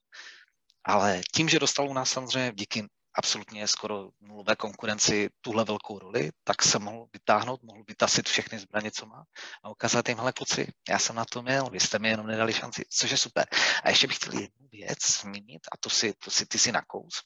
[0.85, 6.31] Ale tím, že dostal u nás samozřejmě díky absolutně skoro nulové konkurenci tuhle velkou roli,
[6.44, 9.25] tak se mohl vytáhnout, mohl vytasit všechny zbraně, co má
[9.62, 12.53] a ukázat jim, hele kluci, já jsem na to měl, vy jste mi jenom nedali
[12.53, 13.47] šanci, což je super.
[13.83, 17.23] A ještě bych chtěl jednu věc zmínit a to si, to si ty si nakous.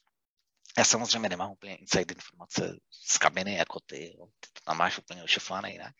[0.77, 4.25] Já samozřejmě nemám úplně inside informace z kabiny jako ty, jo.
[4.39, 5.93] ty to tam máš úplně ošefované jinak,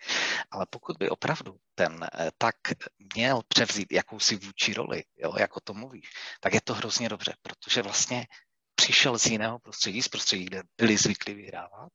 [0.52, 2.56] ale pokud by opravdu ten eh, tak
[3.15, 7.82] měl převzít jakousi vůči roli, jo, jako to mluvíš, tak je to hrozně dobře, protože
[7.82, 8.28] vlastně
[8.75, 11.89] přišel z jiného prostředí, z prostředí, kde byli zvyklí vyhrávat.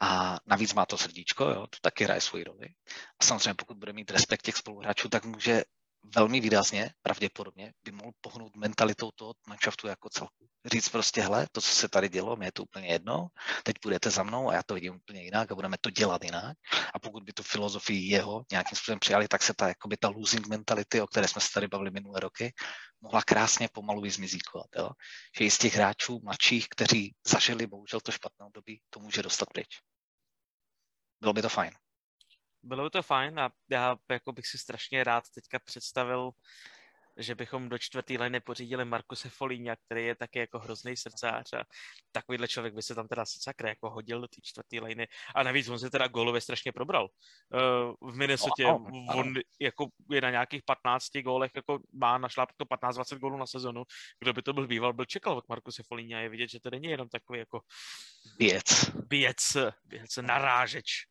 [0.00, 2.66] A navíc má to srdíčko, jo, to taky hraje svoji roli.
[3.20, 5.62] A samozřejmě pokud bude mít respekt těch spoluhráčů, tak může
[6.04, 10.46] velmi výrazně, pravděpodobně, by mohl pohnout mentalitou toho manšaftu jako celku.
[10.72, 13.26] Říct prostě, hele, to, co se tady dělo, mě je to úplně jedno,
[13.62, 16.56] teď půjdete za mnou a já to vidím úplně jinak a budeme to dělat jinak.
[16.94, 20.46] A pokud by tu filozofii jeho nějakým způsobem přijali, tak se ta, jakoby ta losing
[20.46, 22.52] mentality, o které jsme se tady bavili minulé roky,
[23.00, 24.66] mohla krásně pomalu vyzmizíkovat.
[24.76, 24.90] Jo?
[25.38, 29.48] Že i z těch hráčů mladších, kteří zažili bohužel to špatné období, to může dostat
[29.52, 29.78] pryč.
[31.20, 31.72] Bylo by to fajn
[32.64, 36.32] bylo by to fajn a já jako bych si strašně rád teďka představil
[37.16, 41.64] že bychom do čtvrtý liny pořídili Markuse Folíňa, který je taky jako hrozný srdcář a
[42.12, 45.68] takovýhle člověk by se tam teda sakra jako hodil do té čtvrtý liny a navíc
[45.68, 47.08] on se teda gólově strašně probral.
[48.00, 52.18] Uh, v Minnesota no, no, on jako je na nějakých 15 gólech, jako má
[52.56, 53.84] to 15-20 gólů na sezonu.
[54.18, 56.20] Kdo by to byl býval, byl čekal od Markuse Folíňa.
[56.20, 57.60] Je vidět, že to není jenom takový jako
[58.38, 58.90] Běc.
[59.08, 61.06] Běc, běc, narážeč.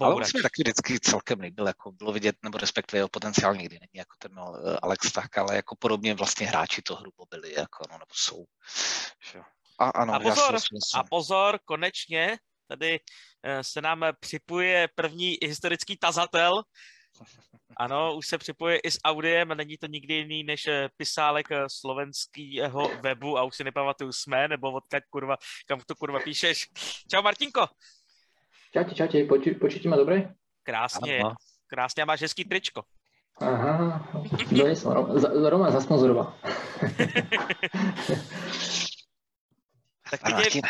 [0.00, 3.08] A Ale on se mi taky vždycky celkem líbil, jako bylo vidět, nebo respektive jeho
[3.08, 7.24] potenciál nikdy není jako ten no, Alex tak, ale jako podobně vlastně hráči to hrubo
[7.30, 8.44] byli, jako, no, nebo jsou.
[9.78, 10.58] A, ano, a pozor,
[10.94, 13.00] a pozor, konečně tady
[13.42, 16.62] eh, se nám připuje první historický tazatel.
[17.76, 21.64] Ano, už se připojuje i s audiem není to nikdy jiný než eh, pisálek eh,
[21.68, 26.68] slovenského webu a už si nepamatuju jsme, nebo odkaď kurva, kam to kurva píšeš.
[27.10, 27.66] Čau Martinko.
[28.72, 30.34] Čaute, čaute, poču, počujete ma dobre?
[30.62, 31.34] Krásně, ano.
[31.66, 32.84] krásně a máš hezký tričko.
[33.40, 34.08] Aha,
[34.50, 34.94] donesol,
[35.50, 36.34] Roman zasponzoroval.
[40.10, 40.60] tak my tě,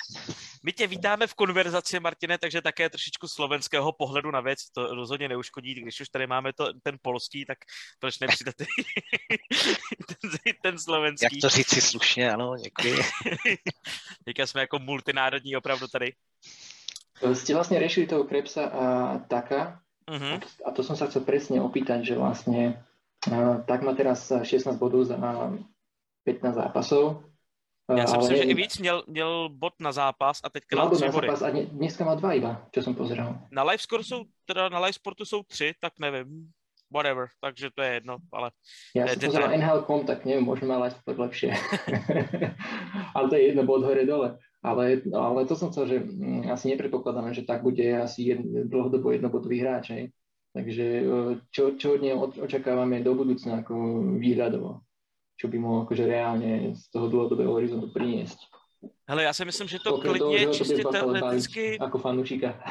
[0.64, 5.28] my tě vítáme v konverzaci, Martine, takže také trošičku slovenského pohledu na věc, to rozhodně
[5.28, 7.58] neuškodí, když už tady máme to, ten polský, tak
[7.98, 8.54] proč nepřidat
[10.20, 10.30] ten,
[10.62, 11.24] ten slovenský.
[11.24, 12.96] Jak to říct si slušně, ano, děkuji.
[14.24, 16.12] Teďka jsme jako multinárodní opravdu tady.
[17.22, 18.84] Ste vlastne riešili toho Krebsa a
[19.30, 19.78] Taka
[20.10, 20.42] uh-huh.
[20.66, 22.82] a to som sa chcel presne opýtať, že vlastne
[23.30, 25.62] uh, Tak má teraz 16 bodov za 15
[26.54, 27.22] zápasov.
[27.96, 31.08] Já si myslím, že i víc měl, měl bod na zápas a teďka dal tři
[31.08, 31.26] body.
[31.26, 33.38] Zápas a dneska má dva iba, čo som pozeral.
[33.50, 36.50] Na live score jsou, teda na live sportu jsou tři, tak nevím.
[36.94, 38.50] Whatever, takže to je jedno, ale...
[38.94, 41.54] Já jsem pozeral NHL.com, tak nevím, možná má live sport lepšie.
[43.14, 44.38] ale to je jedno, bod hore dole.
[44.62, 49.10] Ale, ale to som chcel, že mm, asi nepredpokladáme, že tak bude asi jed, dlhodobo
[49.10, 49.90] jednobodový hráč.
[49.90, 50.04] Hej.
[50.54, 51.04] Takže e,
[51.50, 54.86] čo, čo od neho očakávame do budúcna ako výhľadovo?
[55.34, 58.38] Čo by mohol akože reálne z toho dlhodobého horizontu priniesť?
[59.08, 61.78] Hele, já si myslím, že to Pokud klidně toho, čistě teoreticky...
[61.80, 62.62] Jako fanoušika.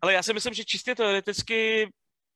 [0.00, 1.88] Ale já si myslím, že čistě teoreticky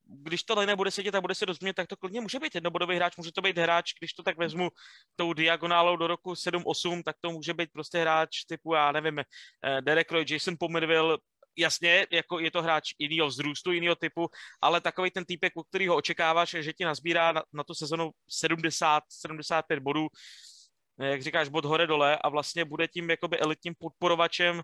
[0.06, 2.96] když to Lene bude sedět a bude se rozumět, tak to klidně může být jednobodový
[2.96, 4.68] hráč, může to být hráč, když to tak vezmu
[5.16, 9.24] tou diagonálou do roku 7-8, tak to může být prostě hráč typu, já nevím, eh,
[9.80, 11.18] Derek Roy, Jason Pomerville,
[11.56, 14.28] jasně, jako je to hráč jiného vzrůstu, jiného typu,
[14.62, 18.10] ale takový ten týpek, u kterého očekáváš, že ti nazbírá na, na tu sezonu
[18.42, 20.06] 70-75 bodů,
[20.98, 24.62] jak říkáš, bod hore dole a vlastně bude tím jakoby elitním podporovačem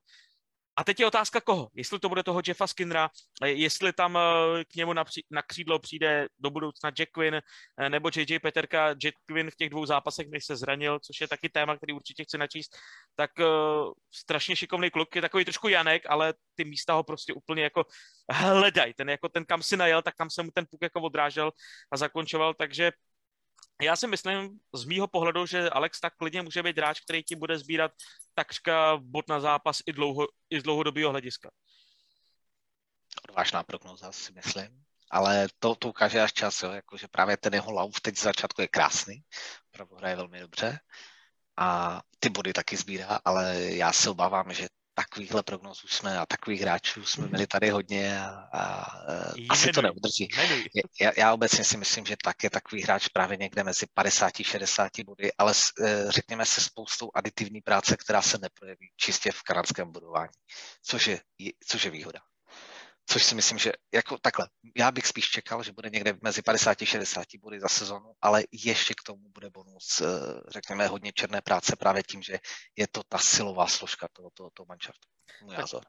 [0.76, 1.68] a teď je otázka koho.
[1.74, 3.11] Jestli to bude toho Jeffa Skinnera,
[3.44, 8.11] jestli tam eh, k němu na, na křídlo přijde do budoucna Jack Quinn eh, nebo
[8.16, 8.88] JJ Peterka.
[8.88, 12.24] Jack Quinn v těch dvou zápasech, než se zranil, což je taky téma, který určitě
[12.24, 12.76] chci načíst,
[13.14, 17.62] tak uh, strašně šikovný kluk, je takový trošku Janek, ale ty místa ho prostě úplně
[17.62, 17.85] jako
[18.30, 18.94] hledaj.
[18.94, 21.52] Ten, jako ten, kam si najel, tak tam se mu ten puk jako odrážel
[21.92, 22.92] a zakončoval, takže
[23.82, 27.37] já si myslím z mýho pohledu, že Alex tak klidně může být hráč, který ti
[27.37, 27.92] bude sbírat
[28.34, 31.50] takřka bod na zápas i, dlouho, i z dlouhodobého hlediska.
[33.28, 34.84] Odvážná prognoza, si myslím.
[35.10, 36.70] Ale to, to ukáže až čas, jo?
[36.70, 39.22] Jakože právě ten jeho lauf teď z začátku je krásný,
[39.72, 40.78] opravdu hraje velmi dobře
[41.56, 46.61] a ty body taky sbírá, ale já se obávám, že takovýchhle prognózů jsme a takových
[46.61, 50.28] hráčů jsme měli tady hodně a, a, a asi to neudrží.
[51.00, 55.33] Já, já obecně si myslím, že tak je takový hráč právě někde mezi 50-60 body,
[55.38, 60.33] ale s, e, řekněme se spoustou aditivní práce, která se neprojeví čistě v kanadském budování,
[60.83, 61.20] což je,
[61.66, 62.20] což je výhoda
[63.12, 66.83] což si myslím, že jako takhle, já bych spíš čekal, že bude někde mezi 50
[66.83, 70.07] a 60 body za sezonu, ale ještě k tomu bude bonus, eh,
[70.48, 72.38] řekněme, hodně černé práce právě tím, že
[72.77, 75.09] je to ta silová složka toho, toho, toho manšaftu.
[75.42, 75.83] Můj názor.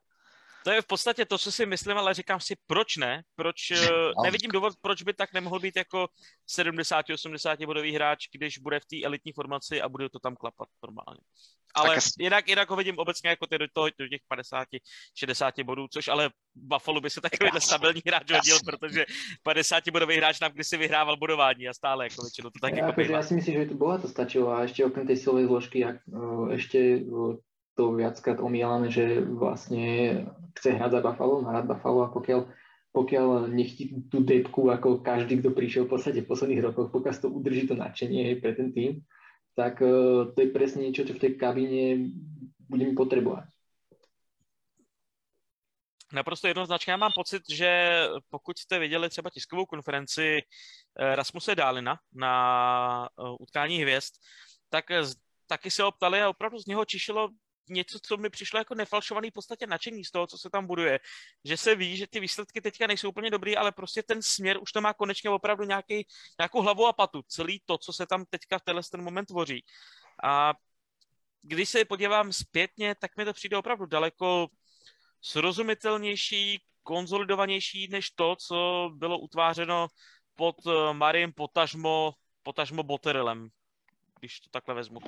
[0.63, 3.21] To je v podstatě to, co si myslím, ale říkám si, proč ne?
[3.36, 4.23] Proč, eh, no.
[4.23, 6.08] nevidím důvod, proč by tak nemohl být jako
[6.47, 11.21] 70-80 bodový hráč, když bude v té elitní formaci a bude to tam klapat normálně.
[11.76, 14.21] Ale tak jinak, jinak ho vidím obecně jako ty do, toho, do těch
[15.19, 19.06] 50-60 bodů, což ale Buffalo by se takovýhle stabilní hráč hodil, protože
[19.43, 23.02] 50 bodový hráč nám kdysi vyhrával bodování a stále jako většinou to tak ja, jako
[23.02, 25.95] Já si myslím, že to bola to stačilo a ešte okrem tej silovej zložky, jak,
[26.54, 27.02] ešte
[27.74, 30.26] to viackrát omílame, že vlastne
[30.58, 32.46] chce hrať za Buffalo, rád Buffalo a pokiaľ,
[32.94, 37.30] pokiaľ nechtí tú depku ako každý, kto prišiel v podstate v posledných rokoch, pokiaľ to
[37.34, 39.02] udrží to nadšenie pre ten tým,
[39.58, 42.14] tak uh, to je presne niečo, čo v tej kabíne
[42.70, 43.50] budeme potrebovať.
[46.14, 46.92] Naprosto jednoznačně.
[46.92, 53.24] Já mám pocit, že pokud jste viděli třeba tiskovou konferenci eh, Rasmuse Dálina na eh,
[53.40, 54.14] utkání hvězd,
[54.70, 54.86] tak
[55.48, 57.30] taky se ho ptali a opravdu z něho čišilo
[57.69, 60.99] něco, co mi přišlo jako nefalšovaný v podstatě nadšení z toho, co se tam buduje.
[61.45, 64.71] Že se ví, že ty výsledky teďka nejsou úplně dobrý, ale prostě ten směr už
[64.71, 66.08] to má konečně opravdu nějaký,
[66.39, 67.21] nějakou hlavu a patu.
[67.28, 69.65] Celý to, co se tam teďka v tenhle ten moment tvoří.
[70.23, 70.54] A
[71.41, 74.47] když se podívám zpětně, tak mi to přijde opravdu daleko
[75.21, 79.88] srozumitelnější, konzolidovanější než to, co bylo utvářeno
[80.36, 83.49] pod eh, Mariem potažmo, potažmo Botterelem,
[84.19, 84.99] když to takhle vezmu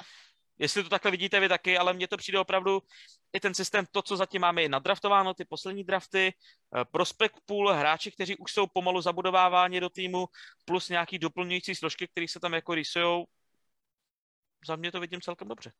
[0.59, 2.81] jestli to takhle vidíte vy taky, ale mně to přijde opravdu
[3.33, 7.73] i ten systém, to, co zatím máme i nadraftováno, ty poslední drafty, eh, prospekt pool,
[7.73, 10.27] hráči, kteří už jsou pomalu zabudováváni do týmu,
[10.65, 13.25] plus nějaký doplňující složky, které se tam jako rysujou.
[14.67, 15.71] Za mě to vidím celkem dobře.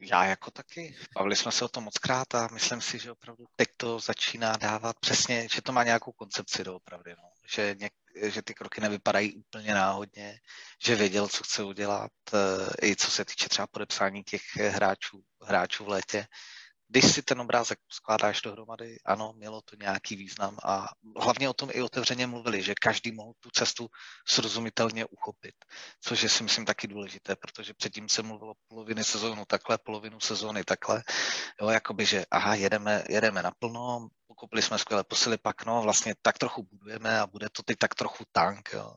[0.00, 0.96] Já jako taky.
[1.14, 4.56] Bavili jsme se o tom moc krát a myslím si, že opravdu teď to začíná
[4.56, 7.14] dávat přesně, že to má nějakou koncepci doopravdy.
[7.18, 7.35] No.
[7.54, 10.38] Že, něk, že ty kroky nevypadají úplně náhodně,
[10.84, 15.84] že věděl, co chce udělat, eh, i co se týče třeba podepsání těch hráčů, hráčů
[15.84, 16.26] v létě
[16.88, 20.88] když si ten obrázek skládáš dohromady, ano, mělo to nějaký význam a
[21.20, 23.88] hlavně o tom i otevřeně mluvili, že každý mohl tu cestu
[24.28, 25.54] srozumitelně uchopit,
[26.00, 30.64] což je si myslím taky důležité, protože předtím se mluvilo poloviny sezónu takhle, polovinu sezóny
[30.64, 31.02] takhle,
[31.60, 36.38] jo, jakoby, že aha, jedeme, jedeme naplno, pokoupili jsme skvělé posily, pak no, vlastně tak
[36.38, 38.94] trochu budujeme a bude to teď tak trochu tank, jo.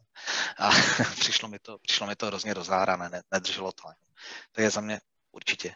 [0.57, 0.69] A
[1.19, 3.83] přišlo mi to, přišlo mi to hrozně rozhárané, ne, nedrželo to.
[4.51, 4.99] To je za mě
[5.31, 5.75] určitě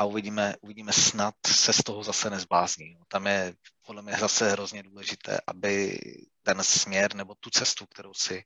[0.00, 2.96] a uvidíme, uvidíme snad se z toho zase nezblázní.
[3.08, 3.54] Tam je
[3.86, 5.98] podle mě zase hrozně důležité, aby
[6.42, 8.44] ten směr nebo tu cestu, kterou si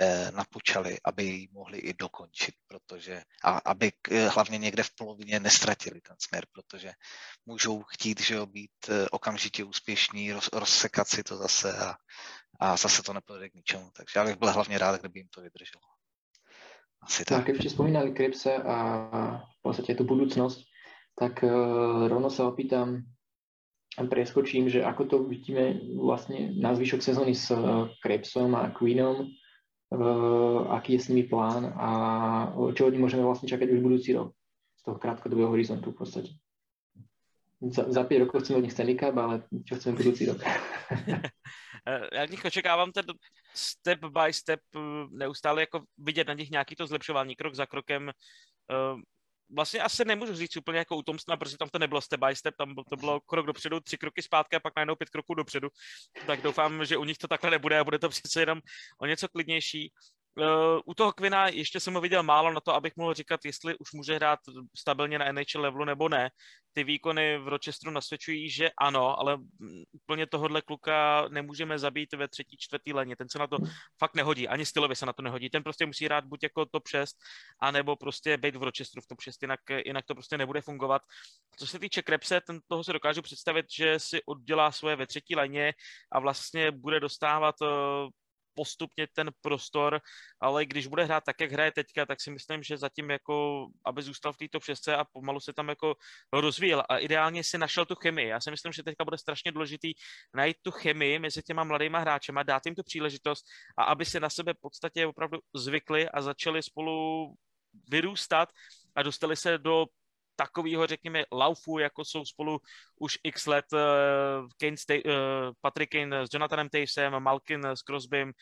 [0.00, 5.40] eh, napočali, aby ji mohli i dokončit, protože a aby eh, hlavně někde v polovině
[5.40, 6.92] nestratili ten směr, protože
[7.46, 11.94] můžou chtít, že jo, být eh, okamžitě úspěšní, roz, rozsekat si to zase a,
[12.60, 13.90] a zase to nepovede k ničemu.
[13.96, 15.84] Takže já bych byl hlavně rád, kdyby jim to vydrželo.
[17.02, 17.46] Asi tak.
[17.46, 17.56] tak.
[17.56, 18.76] Keď spomínali Kripse a
[19.38, 20.67] v podstate tú budúcnosť,
[21.18, 23.02] tak uh, rovno sa opýtam
[23.98, 30.70] preskočím, že ako to vidíme vlastne na zvyšok sezóny s uh, Krebsom a Queenom, uh,
[30.70, 31.90] aký je s nimi plán a
[32.78, 34.30] čo od nich môžeme vlastne čakať už budúci rok
[34.78, 36.30] z toho krátkodobého horizontu v podstate.
[37.58, 40.38] Za, za 5 rokov chceme od nich Stanley Cup, ale čo chceme budúci rok?
[42.12, 43.04] Já od nich očekávám ten
[43.54, 44.60] step by step
[45.10, 48.10] neustále jako vidět na nich nějaký to zlepšování krok za krokem
[49.50, 52.74] vlastně asi nemůžu říct úplně jako utomstná, protože tam to nebylo step by step, tam
[52.90, 55.68] to bylo krok dopředu, tři kroky zpátky a pak najednou pět kroků dopředu.
[56.26, 58.60] Tak doufám, že u nich to takhle nebude a bude to přece jenom
[59.00, 59.92] o něco klidnější.
[60.38, 63.78] Uh, u toho Quina ještě jsem ho viděl málo na to, abych mohl říkat, jestli
[63.78, 64.38] už může hrát
[64.76, 66.30] stabilně na NHL levelu nebo ne.
[66.72, 69.38] Ty výkony v Rochesteru nasvědčují, že ano, ale
[69.92, 73.16] úplně tohohle kluka nemůžeme zabít ve třetí, čtvrtý leně.
[73.16, 73.56] Ten se na to
[73.98, 75.50] fakt nehodí, ani stylově se na to nehodí.
[75.50, 77.16] Ten prostě musí hrát buď jako top 6,
[77.60, 81.02] anebo prostě být v Rochesteru v top 6, jinak, jinak to prostě nebude fungovat.
[81.58, 85.36] Co se týče Krepse, ten toho se dokážu představit, že si oddělá svoje ve třetí
[85.36, 85.72] leně
[86.12, 87.68] a vlastně bude dostávat uh,
[88.58, 90.00] postupně ten prostor,
[90.40, 94.02] ale když bude hrát tak, jak hraje teďka, tak si myslím, že zatím jako, aby
[94.02, 95.94] zůstal v této přesce a pomalu se tam jako
[96.32, 98.28] rozvíjel a ideálně si našel tu chemii.
[98.28, 99.94] Já si myslím, že teďka bude strašně důležitý
[100.34, 103.46] najít tu chemii mezi těma mladýma hráčema, dát jim tu příležitost
[103.78, 107.30] a aby se na sebe v podstatě opravdu zvykli a začali spolu
[107.90, 108.48] vyrůstat
[108.96, 109.86] a dostali se do
[110.38, 112.60] takového, řekněme, laufu, jako jsou spolu
[113.00, 115.12] už x let uh, Kane uh,
[115.60, 118.32] Patrick Kane s Jonathanem Tavesem, Malkin s Crosbym.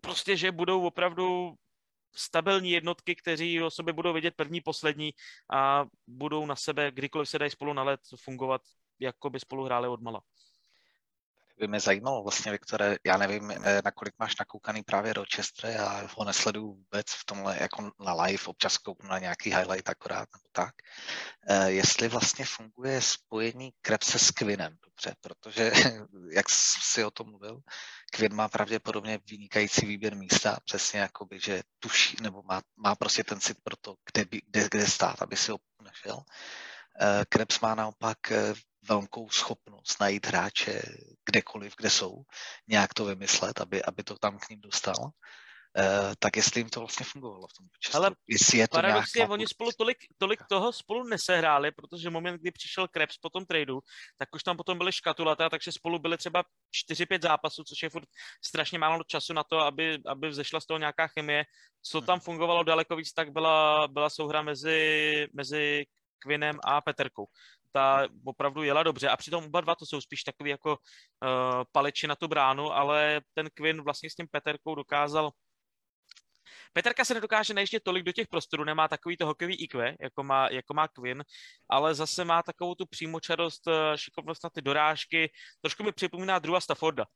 [0.00, 1.54] Prostě, že budou opravdu
[2.16, 5.10] stabilní jednotky, kteří o sobě budou vidět první, poslední
[5.52, 8.62] a budou na sebe, kdykoliv se dají spolu na let, fungovat,
[9.00, 10.20] jako by spolu hráli od mala
[11.58, 16.24] by mě zajímalo vlastně, Viktore, já nevím, eh, nakolik máš nakoukaný právě Rochester, já ho
[16.24, 20.74] nesleduju vůbec v tomhle jako na live, občas kouknu na nějaký highlight akorát nebo tak,
[21.48, 25.72] e, jestli vlastně funguje spojení Krebse s Quinem, dobře, protože
[26.30, 26.46] jak
[26.82, 27.60] si o tom mluvil,
[28.12, 33.40] Quinn má pravděpodobně vynikající výběr místa, přesně jakoby, že tuší, nebo má, má prostě ten
[33.40, 36.22] cit pro to, kde, kde, kde stát, aby si ho našel.
[37.00, 38.18] Eh, Krebs má naopak
[38.88, 40.82] velkou schopnost najít hráče
[41.30, 42.22] kdekoliv, kde jsou,
[42.68, 45.10] nějak to vymyslet, aby, aby to tam k ním dostal.
[45.78, 47.96] Uh, tak jestli jim to vlastně fungovalo v tom času.
[47.96, 49.32] Ale jestli je to paradoxně, nějaká...
[49.32, 53.80] oni spolu tolik, tolik toho spolu nesehráli, protože moment, kdy přišel Krebs po tom tradu,
[54.18, 56.44] tak už tam potom byly škatulata, takže spolu byly třeba
[56.90, 58.08] 4-5 zápasů, což je furt
[58.44, 61.44] strašně málo času na to, aby, aby vzešla z toho nějaká chemie.
[61.82, 62.24] Co tam mhm.
[62.24, 65.84] fungovalo daleko víc, tak byla, byla souhra mezi, mezi
[66.18, 67.26] Quinem a Peterkou
[67.72, 72.06] ta opravdu jela dobře a přitom oba dva to jsou spíš takový jako uh, paleči
[72.06, 75.30] na tu bránu, ale ten Quinn vlastně s tím Peterkou dokázal
[76.72, 80.48] Peterka se nedokáže najíždět tolik do těch prostorů, nemá takový to hokejový IQ, jako má,
[80.48, 81.24] jako má Quinn,
[81.68, 86.60] ale zase má takovou tu přímočarost, eh, šikovnost na ty dorážky, trošku mi připomíná Drua
[86.60, 87.06] Stafforda.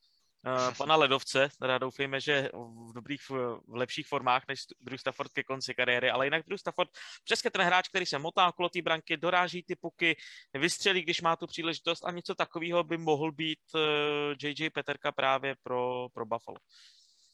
[0.46, 5.42] Uh, pana Ledovce, teda doufejme, že v dobrých, v lepších formách než Drew Stafford ke
[5.42, 6.90] konci kariéry, ale jinak Drew Stafford
[7.24, 10.16] přesně ten hráč, který se motá okolo té branky, doráží ty puky,
[10.55, 15.12] vystřelí, když má tu příležitost a něco takového by mohl být uh, eh, JJ Peterka
[15.12, 16.59] právě pro, pro Buffalo.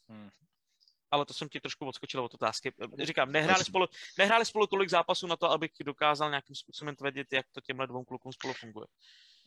[0.09, 0.31] Hmm
[1.11, 2.73] ale to jsem ti trošku odskočil od otázky.
[3.03, 3.87] Říkám, nehráli spolu,
[4.19, 8.05] nehráli spolu tolik zápasů na to, abych dokázal nějakým způsobem tvrdit, jak to těmhle dvou
[8.05, 8.87] klukům spolu funguje.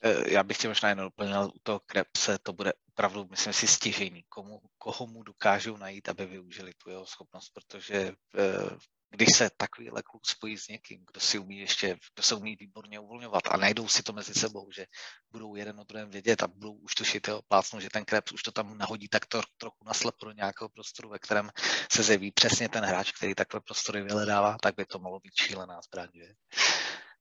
[0.03, 3.67] Eh, já bych tě možná jen doplnil, u toho Krebse to bude opravdu, myslím si,
[3.67, 8.77] stěžení, komu, koho mu dokážou najít, aby využili tu jeho schopnost, protože eh,
[9.13, 12.99] když se takovýhle kluk spojí s někým, kdo si umí ještě, kdo se umí výborně
[12.99, 14.85] uvolňovat a najdou si to mezi sebou, že
[15.31, 18.43] budou jeden o druhém vědět a budou už tušit, jo, plácnou, že ten Krebs už
[18.43, 21.49] to tam nahodí tak to, trochu naslepo do nějakého prostoru, ve kterém
[21.91, 25.81] se zjeví přesně ten hráč, který takhle prostory vyhledává, tak by to mohlo být šílená
[25.81, 26.33] zbraň, že?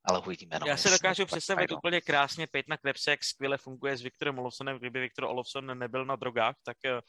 [0.05, 0.59] Ale uvidíme.
[0.59, 4.39] No, Já se dokážu představit úplně krásně pět na Krebse, jak skvěle funguje s Viktorem
[4.39, 4.79] Olofsonem.
[4.79, 7.01] Kdyby Viktor Olofson nebyl na drogách, tak eh,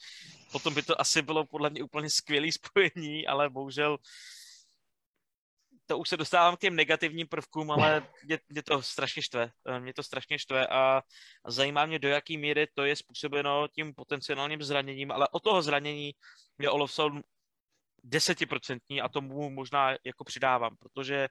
[0.52, 3.98] potom by to asi bylo podle mě úplně skvělé spojení, ale bohužel
[5.86, 9.52] to už se dostávám k těm negativním prvkům, ale mě, mě to strašně štve.
[9.68, 11.02] Eh, mě to strašně štve a
[11.48, 16.12] zajímá mě, do jaký míry to je způsobeno tím potenciálním zraněním, ale o toho zranění
[16.60, 17.22] je Olofsson
[18.04, 21.28] desetiprocentní a tomu možná jako přidávám, protože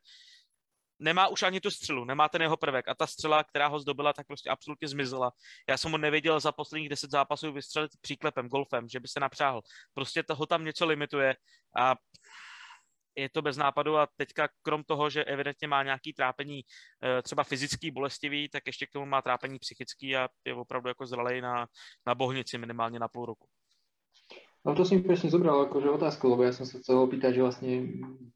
[1.01, 4.13] nemá už ani tu střelu, nemá ten jeho prvek a ta střela, která ho zdobila,
[4.13, 5.33] tak prostě absolutně zmizela.
[5.69, 9.61] Já jsem ho neviděl za posledních deset zápasů vystřelit příklepem, golfem, že by se napřáhl.
[9.95, 11.37] Prostě toho tam něco limituje
[11.77, 11.95] a
[13.17, 16.61] je to bez nápadu a teďka krom toho, že evidentně má nějaký trápení
[17.03, 21.07] eh, třeba fyzický, bolestivý, tak ještě k tomu má trápení psychický a je opravdu jako
[21.07, 21.67] zralej na,
[22.07, 23.49] na bohnici minimálně na půl roku.
[24.61, 27.45] No to si mi presne zobral akože otázku, lebo ja som sa chcel opýtať, že
[27.45, 27.73] vlastne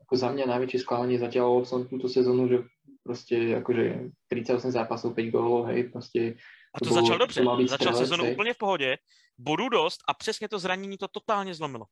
[0.09, 2.59] ako za mňa najväčšie sklamanie zatiaľ som túto sezónu, že
[3.05, 6.41] proste akože 38 zápasov, 5 gólov, hej, proste
[6.75, 8.97] a to, to začal dobře, začal sezónu úplně v pohodě,
[9.39, 11.85] bodů dost a přesně to zranění to totálně zlomilo.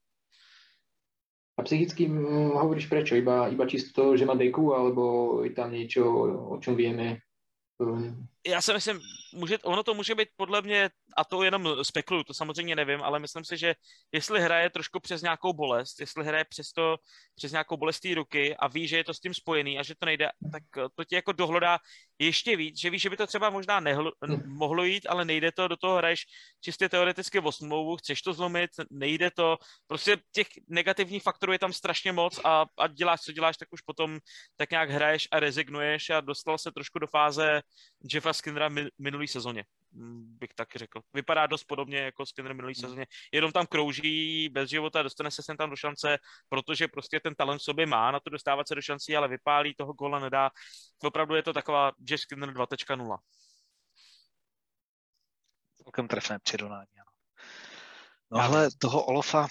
[1.58, 3.14] A psychicky hm, hovoríš prečo?
[3.14, 6.00] Iba, iba čisto to, že má deku, alebo je tam niečo,
[6.48, 7.20] o čom vieme?
[8.46, 9.00] Já si myslím,
[9.34, 13.18] může, ono to může být podle mě, a to jenom spekuluju, to samozřejmě nevím, ale
[13.18, 13.74] myslím si, že
[14.12, 16.96] jestli hraje trošku přes nějakou bolest, jestli hraje přes, to,
[17.34, 20.06] přes nějakou bolest ruky a ví, že je to s tím spojený a že to
[20.06, 20.62] nejde, tak
[20.94, 21.78] to ti jako dohlodá
[22.18, 24.12] ještě víc, že víš, že by to třeba možná nehl,
[24.46, 26.26] mohlo jít, ale nejde to, do toho hraješ
[26.60, 31.72] čistě teoreticky o smlouvu, chceš to zlomit, nejde to, prostě těch negativních faktorů je tam
[31.72, 34.18] strašně moc a, a děláš, co děláš, tak už potom
[34.56, 37.62] tak nějak hraješ a rezignuješ a dostal se trošku do fáze
[38.14, 38.68] Jeffa Skinnera
[38.98, 41.00] minulý sezóně, mm, bych tak řekl.
[41.14, 42.80] Vypadá dost podobně jako Skinner minulý hmm.
[42.80, 43.06] sezóně.
[43.32, 46.18] Jenom tam krouží bez života, dostane se sem tam do šance,
[46.48, 49.74] protože prostě ten talent v sobě má na to dostávat se do šancí, ale vypálí,
[49.74, 50.50] toho gola nedá.
[51.04, 53.18] Opravdu je to taková Jeff Skinner 2.0.
[55.82, 56.86] Celkem trefné přirovnání,
[58.32, 59.48] No ale toho Olofa,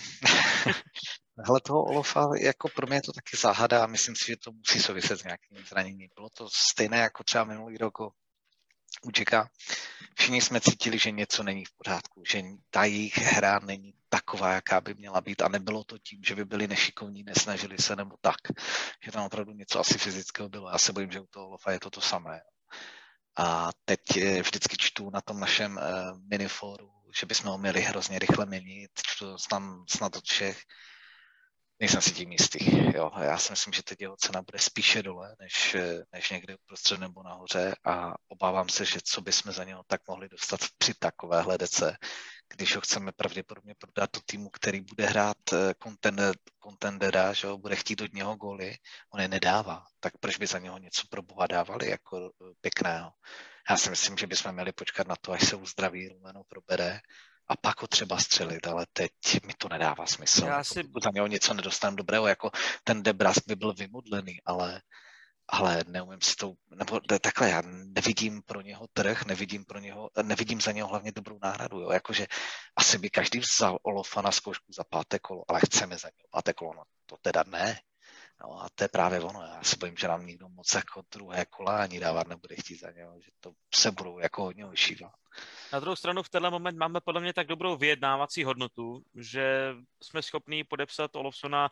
[1.46, 4.52] hele toho Olofa, jako pro mě je to taky záhada a myslím si, že to
[4.52, 6.10] musí souviset s nějakým zraněním.
[6.16, 7.94] Bylo to stejné jako třeba minulý rok
[9.02, 9.50] Učeka.
[10.16, 14.82] Všichni jsme cítili, že něco není v pořádku, že ta jejich hra není taková, jaká
[14.82, 18.38] by měla být a nebylo to tím, že by byli nešikovní, nesnažili se nebo tak,
[19.04, 20.70] že tam opravdu něco asi fyzického bylo.
[20.70, 22.42] Já se bojím, že u toho Lofa je to to samé.
[23.38, 28.20] A teď eh, vždycky čtu na tom našem uh, miniforu, že bychom ho měli hrozně
[28.20, 30.62] rychle měnit, čtu tam snad od všech,
[31.82, 32.60] nejsem si tím jistý.
[32.96, 33.12] Jo.
[33.22, 35.76] Já si myslím, že teď jeho cena bude spíše dole, než,
[36.12, 40.30] než někde uprostřed nebo nahoře a obávám se, že co bychom za něho tak mohli
[40.30, 41.98] dostat při takové hledece,
[42.54, 45.38] když ho chceme pravděpodobně prodat do týmu, který bude hrát
[46.64, 48.76] contender, eh, že ho bude chtít od něho góly,
[49.14, 53.12] on je nedává, tak proč by za něho něco pro boha dávali jako eh, pěkného.
[53.70, 57.00] Já si myslím, že bychom měli počkat na to, až se uzdraví, Rumeno probere
[57.52, 59.12] a pak ho třeba střelit, ale teď
[59.46, 60.46] mi to nedává smysl.
[60.46, 60.84] Já si...
[60.84, 62.52] Pokud za něho něco nedostanu dobrého, jako
[62.84, 64.82] ten Debras by byl vymodlený, ale
[65.54, 70.62] ale neumím si to, nebo takhle, já nevidím pro něho trh, nevidím pro něho, nevidím
[70.62, 72.28] za něho hlavně dobrou náhradu, jo, jakože
[72.76, 76.54] asi by každý vzal Olofa na zkoušku za páté kolo, ale chceme za něho páté
[76.54, 77.80] kolo, no to teda ne,
[78.44, 79.42] No a to je právě ono.
[79.42, 82.92] Já se bojím, že nám nikdo moc jako druhé kola ani dávat nebude chtít za
[82.92, 85.12] něho, že to se budou jako hodně ošívat.
[85.74, 90.22] Na druhou stranu v tenhle moment máme podle mě tak dobrou vyjednávací hodnotu, že jsme
[90.22, 91.70] schopni podepsat Olofsona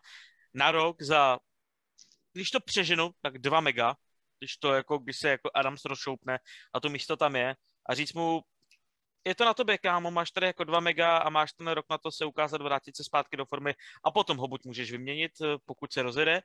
[0.54, 1.40] na rok za,
[2.34, 3.96] když to přeženu, tak 2 mega,
[4.40, 6.40] když to jako, když se jako Adams rozšoupne
[6.74, 7.56] a to místo tam je
[7.90, 8.42] a říct mu,
[9.26, 11.98] je to na tobě, kámo, máš tady jako 2 mega a máš ten rok na
[11.98, 15.58] to se ukázat, vrátit se zpátky do formy a potom ho buď můžeš vyměnit, eh,
[15.66, 16.42] pokud se rozjede,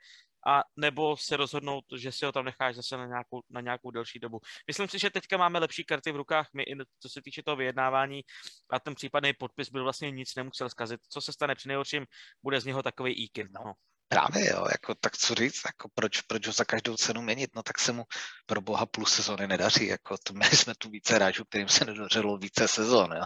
[0.47, 4.19] a nebo se rozhodnout, že si ho tam necháš zase na nějakou, na nějakou delší
[4.19, 4.41] dobu.
[4.67, 6.65] Myslím si, že teďka máme lepší karty v rukách, my,
[7.01, 8.23] co se týče toho vyjednávání
[8.71, 11.01] a ten případný podpis byl vlastně nic nemusel zkazit.
[11.09, 12.07] Co se stane při nejhorším,
[12.43, 13.49] bude z něho takový íkin.
[13.53, 13.73] No.
[14.15, 17.63] Právě jo, jako tak co říct, jako proč, proč ho za každou cenu měnit, no
[17.63, 18.05] tak se mu
[18.47, 22.39] pro boha plus sezóny nedaří, jako to my jsme tu více hráčů, kterým se nedořelo
[22.39, 23.25] více sezón, jo.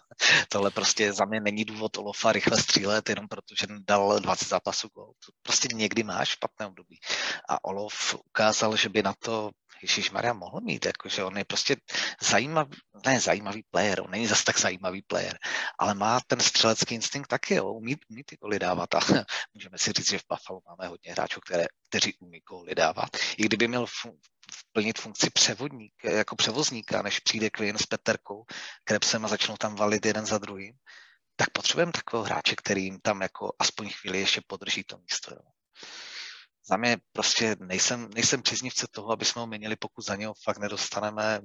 [0.49, 5.13] Tohle prostě za mě není důvod Olofa rychle střílet, jenom protože dal 20 zápasů gol.
[5.43, 6.99] Prostě někdy máš špatné období.
[7.49, 9.51] A Olof ukázal, že by na to
[9.83, 11.77] Ježíš Maria mohl mít, jakože on je prostě
[12.23, 12.69] zajímav,
[13.07, 15.39] ne zajímavý player, on není zase tak zajímavý player,
[15.79, 19.01] ale má ten střelecký instinkt taky, jo, umí, umí ty goly dávat a
[19.55, 23.09] můžeme si říct, že v Buffalo máme hodně hráčů, které, kteří umí goly dávat.
[23.37, 24.13] I kdyby měl fun,
[24.73, 28.45] plnit funkci převodník, jako převozníka, než přijde klient s Peterkou,
[28.85, 30.75] Krebsem a začnou tam valit jeden za druhým,
[31.37, 35.35] tak potřebujeme takového hráče, který jim tam jako aspoň chvíli ještě podrží to místo.
[35.35, 35.41] Jo.
[36.69, 40.59] Za mě prostě nejsem, nejsem příznivce toho, aby jsme ho měnili, pokud za něho fakt
[40.59, 41.41] nedostaneme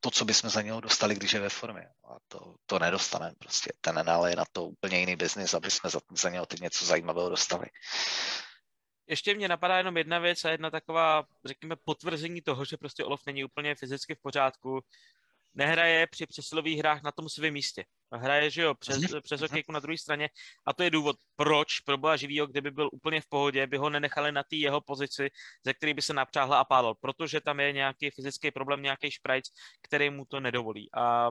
[0.00, 1.88] to, co bychom za něho dostali, když je ve formě.
[2.04, 3.72] A to, to nedostaneme prostě.
[3.80, 6.84] Ten NL je na to úplně jiný biznis, aby jsme za, za něho teď něco
[6.84, 7.66] zajímavého dostali.
[9.06, 13.20] Ještě mě napadá jenom jedna věc a jedna taková, řekněme, potvrzení toho, že prostě Olof
[13.26, 14.80] není úplně fyzicky v pořádku.
[15.54, 17.84] Nehraje při přesilových hrách na tom svém místě.
[18.12, 20.28] Hraje, že jo, přes, přes okejku na druhé straně
[20.66, 23.90] a to je důvod, proč pro boha živýho, kdyby byl úplně v pohodě, by ho
[23.90, 25.30] nenechali na té jeho pozici,
[25.64, 29.48] ze který by se napřáhla a pálil, protože tam je nějaký fyzický problém, nějaký šprajc,
[29.82, 31.30] který mu to nedovolí a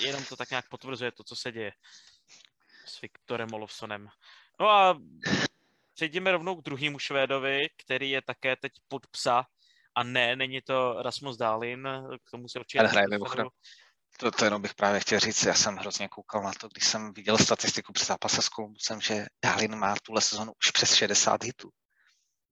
[0.00, 1.72] jenom to tak nějak potvrzuje to, co se děje
[2.86, 4.08] s Viktorem Olofsonem.
[4.60, 5.00] No a
[5.94, 9.46] přejdeme rovnou k druhému Švédovi, který je také teď pod psa
[9.94, 11.88] a ne, není to Rasmus Dálin,
[12.26, 12.78] k tomu se určitě...
[12.78, 13.08] Ale hraje
[14.18, 17.12] to, to jenom bych právě chtěl říct, já jsem hrozně koukal na to, když jsem
[17.12, 21.70] viděl statistiku při zápase s Kolumbusem, že Dálin má tuhle sezonu už přes 60 hitů.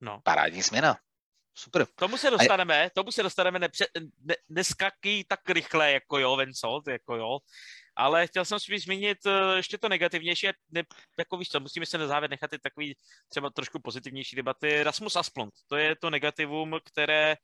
[0.01, 0.21] No.
[0.23, 0.97] Parádní změna.
[1.53, 1.85] Super.
[1.95, 2.89] Tomu se dostaneme, a...
[2.89, 3.85] tomu se dostaneme, nepře,
[4.19, 7.39] ne, neskaký tak rychle, jako jo, Vencot, jako jo
[7.95, 10.83] ale chtěl jsem si zmínit eh, ještě to negativnější, ne,
[11.19, 12.95] jako víš co, musíme se na závěr nechat i takový
[13.29, 14.83] třeba trošku pozitivnější debaty.
[14.83, 17.35] Rasmus Asplund, to je to negativum, které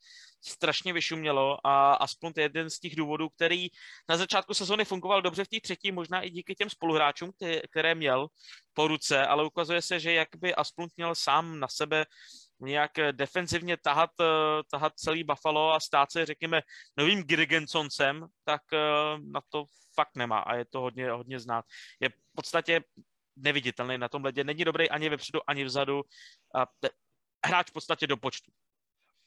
[0.42, 3.68] strašně vyšumělo a Asplund je jeden z těch důvodů, který
[4.10, 7.32] na začátku sezóny fungoval dobře v té třetí, možná i díky těm spoluhráčům,
[7.72, 8.28] které měl
[8.74, 12.06] po ruce, ale ukazuje se, že jak by Asplund měl sám na sebe
[12.60, 14.26] nějak defenzivně tahat, eh,
[14.72, 16.62] tahat celý Buffalo a stát se, řekněme,
[16.98, 18.78] novým Girgensoncem, tak eh,
[19.32, 19.66] na to
[19.98, 21.66] fakt nemá a je to hodně, hodně znát.
[22.00, 22.82] Je v podstatě
[23.36, 26.02] neviditelný na tom ledě, není dobrý ani vepředu, ani vzadu
[26.56, 26.66] a
[27.46, 28.52] hráč v podstatě do počtu.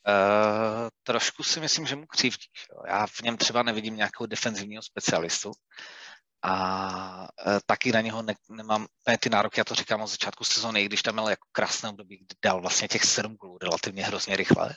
[0.08, 2.46] Uh, trošku si myslím, že mu křivdí.
[2.86, 5.52] Já v něm třeba nevidím nějakého defenzivního specialistu
[6.42, 10.44] a e, taky na něho ne, nemám ne, ty nároky, já to říkám od začátku
[10.44, 14.04] sezóny, i když tam měl jako krásné období, kdy dal vlastně těch sedm gólů relativně
[14.04, 14.76] hrozně rychle,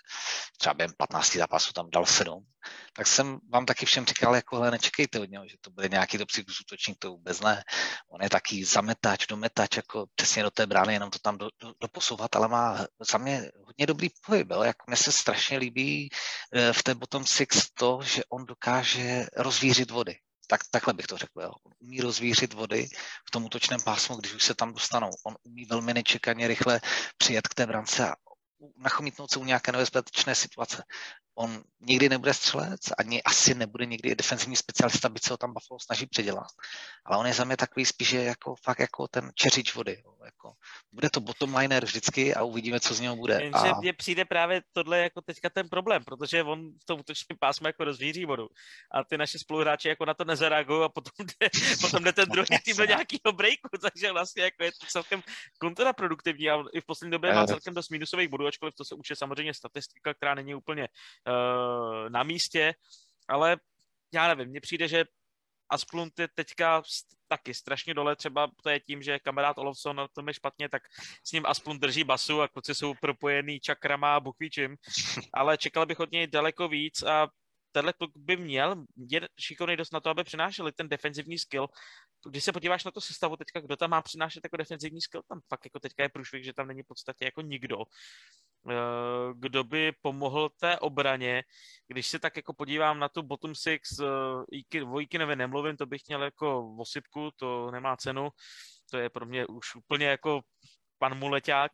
[0.58, 2.46] třeba během 15 zápasů tam dal sedm,
[2.94, 6.18] tak jsem vám taky všem říkal, jako hele, nečekejte od něho, že to bude nějaký
[6.18, 7.64] dobrý útočník, to vůbec ne.
[8.10, 11.74] On je taký zametač, dometač, jako přesně do té brány, jenom to tam do, do,
[11.82, 14.64] doposouvat, ale má za mě hodně dobrý pohyb, jo?
[14.64, 16.10] jako mně se strašně líbí
[16.54, 20.16] e, v té bottom six to, že on dokáže rozvířit vody
[20.48, 21.42] tak, takhle bych to řekl.
[21.42, 21.52] Jo.
[21.64, 22.88] On umí rozvířit vody
[23.28, 25.10] v tom útočném pásmu, když už se tam dostanou.
[25.26, 26.82] On umí velmi nečekaně rychle
[27.18, 28.16] přijet k té brance a
[28.78, 30.84] nachomítnout se u nějaké nebezpečné situace
[31.36, 35.80] on nikdy nebude střelec, ani asi nebude nikdy defenzivní specialista, byť se ho tam Buffalo
[35.80, 36.48] snaží předělat.
[37.06, 40.02] Ale on je za mě takový spíše jako fakt jako ten čeřič vody.
[40.06, 40.14] Jo.
[40.26, 40.54] Jako,
[40.92, 43.34] bude to bottom liner vždycky a uvidíme, co z něho bude.
[43.34, 43.80] Jenže a...
[43.80, 47.84] mně přijde právě tohle jako teďka ten problém, protože on v tom útočném pásmu jako
[47.84, 48.48] rozvíří vodu
[48.92, 51.50] a ty naše spoluhráči jako na to nezareagují a potom jde,
[51.82, 55.22] potom jde ten druhý tým do nějakého breaku, takže vlastně jako je to celkem
[55.60, 57.48] kontraproduktivní a i v poslední době má eh.
[57.48, 60.88] celkem dost minusových bodů, ačkoliv to se už je samozřejmě statistika, která není úplně
[62.10, 62.74] na místě,
[63.28, 63.58] ale
[64.14, 65.06] já nevím, mně přijde, že
[65.70, 66.84] Asplund je teďka
[67.28, 70.84] taky strašně dole, třeba to je tím, že kamarád Olofsson na tom je špatně, tak
[71.24, 74.78] s ním Asplund drží basu a kluci jsou propojený čakrama a bukvíčím,
[75.34, 77.28] ale čekal bych od něj daleko víc a
[77.72, 81.68] tenhle kluk by měl, je šikovný dost na to, aby přinášeli ten defenzivní skill.
[82.30, 85.42] Když se podíváš na to sestavu teďka, kdo tam má přinášet jako defenzivní skill, tam
[85.50, 87.78] fakt jako teďka je průšvih, že tam není v podstatě jako nikdo.
[88.70, 91.44] Eh, kdo by pomohl té obraně.
[91.88, 96.02] Když se tak jako podívám na tu bottom six, eh, o Ikinovi nemluvím, to bych
[96.08, 98.30] měl jako osypku, to nemá cenu.
[98.92, 100.42] To je pro mě už úplně jako
[100.98, 101.72] pan Muleťák.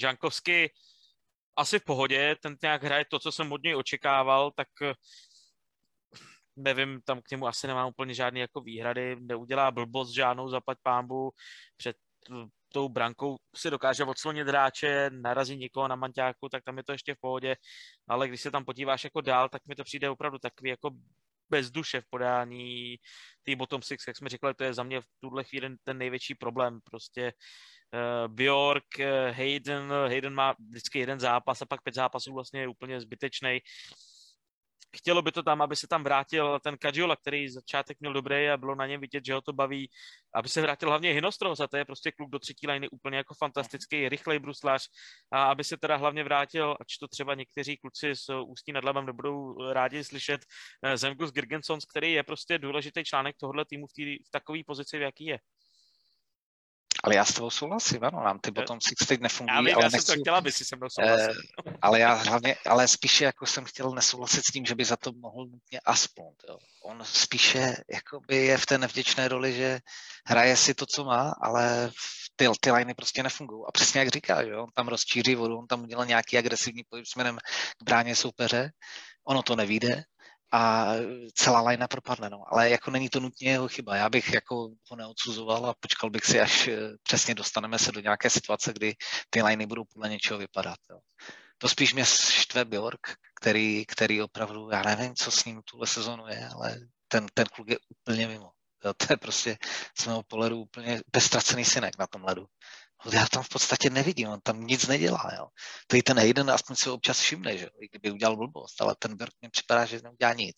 [0.00, 0.72] Jankovsky
[1.56, 4.94] asi v pohodě, ten nějak hraje to, co jsem od něj očekával, tak eh,
[6.62, 11.30] nevím, tam k němu asi nemám úplně žádný jako výhrady, neudělá blbost žádnou zapať pámbu,
[11.76, 11.96] před
[12.72, 17.14] tou brankou si dokáže odslonit hráče, narazí někoho na manťáku, tak tam je to ještě
[17.14, 17.56] v pohodě,
[18.08, 20.90] ale když se tam podíváš jako dál, tak mi to přijde opravdu takový jako
[21.50, 22.96] bez duše v podání
[23.42, 26.34] té bottom six, jak jsme řekli, to je za mě v tuhle chvíli ten největší
[26.34, 26.78] problém.
[26.84, 32.60] Prostě uh, Bjork, uh, Hayden, Hayden má vždycky jeden zápas a pak pět zápasů vlastně
[32.60, 33.60] je úplně zbytečný.
[34.96, 38.56] Chtělo by to tam, aby se tam vrátil ten Kajiola, který začátek měl dobrý a
[38.56, 39.90] bylo na něm vidět, že ho to baví,
[40.34, 43.34] aby se vrátil hlavně Hinostros a to je prostě kluk do třetí liny úplně jako
[43.34, 44.88] fantastický, rychlej bruslář
[45.32, 49.06] a aby se teda hlavně vrátil, ač to třeba někteří kluci z Ústí nad Labem
[49.06, 50.40] nebudou rádi slyšet,
[50.82, 54.98] eh, Zemgus Girgensons, který je prostě důležitý článek tohohle týmu v, tý, v takové pozici,
[54.98, 55.38] v jaký je.
[57.02, 59.56] Ale já s tebou souhlasím, ano, nám ty eh, bottom six teď nefungují.
[59.56, 61.42] Já, vím, ale já nechci, jsem to chtěla, aby si se mnou souhlasil.
[61.66, 64.96] Eh, ale já hlavně, ale spíše jako jsem chtěl nesouhlasit s tím, že by za
[64.96, 66.34] to mohl nutně aspoň.
[66.48, 66.58] Jo.
[66.84, 69.80] On spíše jakoby je v té nevděčné roli, že
[70.26, 71.90] hraje si to, co má, ale
[72.36, 73.64] ty, ty liney prostě nefungují.
[73.68, 77.06] A přesně jak říká, že on tam rozčíří vodu, on tam udělal nějaký agresivní pohyb
[77.06, 77.38] směrem
[77.78, 78.70] k bráně soupeře,
[79.24, 80.04] ono to nevíde,
[80.52, 80.86] a
[81.34, 82.30] celá lajna propadne.
[82.30, 82.44] No.
[82.46, 83.96] Ale jako není to nutně jeho chyba.
[83.96, 84.54] Já bych jako
[84.90, 88.94] ho neodsuzoval a počkal bych si, až eh, přesně dostaneme se do nějaké situace, kdy
[89.30, 90.78] ty lajny budou podle něčeho vypadat.
[90.90, 90.98] Jo.
[91.58, 93.00] To spíš mě štve Bjork,
[93.40, 96.76] který, který opravdu, já nevím, co s ním tuhle sezonu je, ale
[97.08, 98.50] ten, ten kluk je úplně mimo.
[98.84, 99.56] Jo, to je prostě
[100.00, 102.46] z mého pohledu úplně beztracený synek na tom ledu
[103.12, 105.46] já tam v podstatě nevidím, on tam nic nedělá, jo.
[105.86, 109.32] Tady ten Hayden aspoň se občas všimne, že i kdyby udělal blbost, ale ten Berg
[109.42, 110.56] mi připadá, že neudělá nic.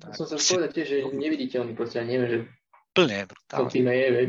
[0.00, 0.84] Tak, jsem se prostě...
[0.84, 2.44] že neviditeľný, prostě já nevím, že
[2.92, 3.84] Plně, brutálně.
[3.84, 4.26] To je.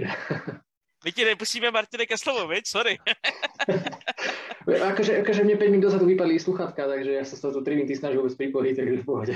[1.06, 2.68] My ti nepustíme Martine ke slovu, viď?
[2.68, 2.98] Sorry.
[4.68, 8.00] akože, akože mne 5 minút dozadu vypadli sluchatka, takže ja sa s touto 3 minúty
[8.00, 9.34] snažil vôbec pripojiť, takže v pohode.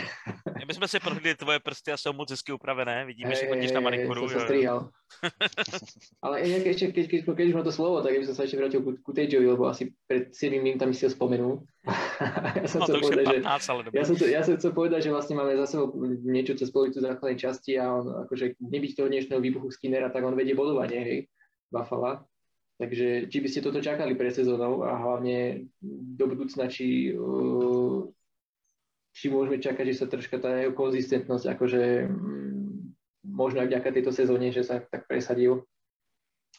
[0.67, 3.71] My jsme si prohli tvoje prsty a jsou moc hezky upravené, vidíme, hey, že chodíš
[3.71, 4.29] na manikuru.
[4.29, 4.79] Som sa strihal.
[6.25, 8.57] Ale inak ešte, keď, keď, keď, už má to slovo, tak by som sa ešte
[8.59, 11.63] vrátil ku, ku Tageovi, lebo asi pred 7 minútami si ho spomenul.
[12.63, 15.13] ja som no, chcel povedať, 15, že, ale ja som, ja som chcel povedať, že
[15.15, 19.07] vlastne máme za sebou niečo, čo spolu tu základnej časti a on, akože nebyť toho
[19.07, 21.19] dnešného výbuchu Skinnera, tak on vedie bodovanie, hej,
[21.71, 22.27] Buffalo
[22.77, 25.65] takže či by ste toto čakali pre sezónou a hlavne
[26.17, 28.05] do budúcna, či, uh,
[29.17, 32.73] či môžeme čakať, že sa troška tá jeho konzistentnosť, akože mm,
[33.25, 35.65] možno aj vďaka tejto sezóne, že sa tak presadil,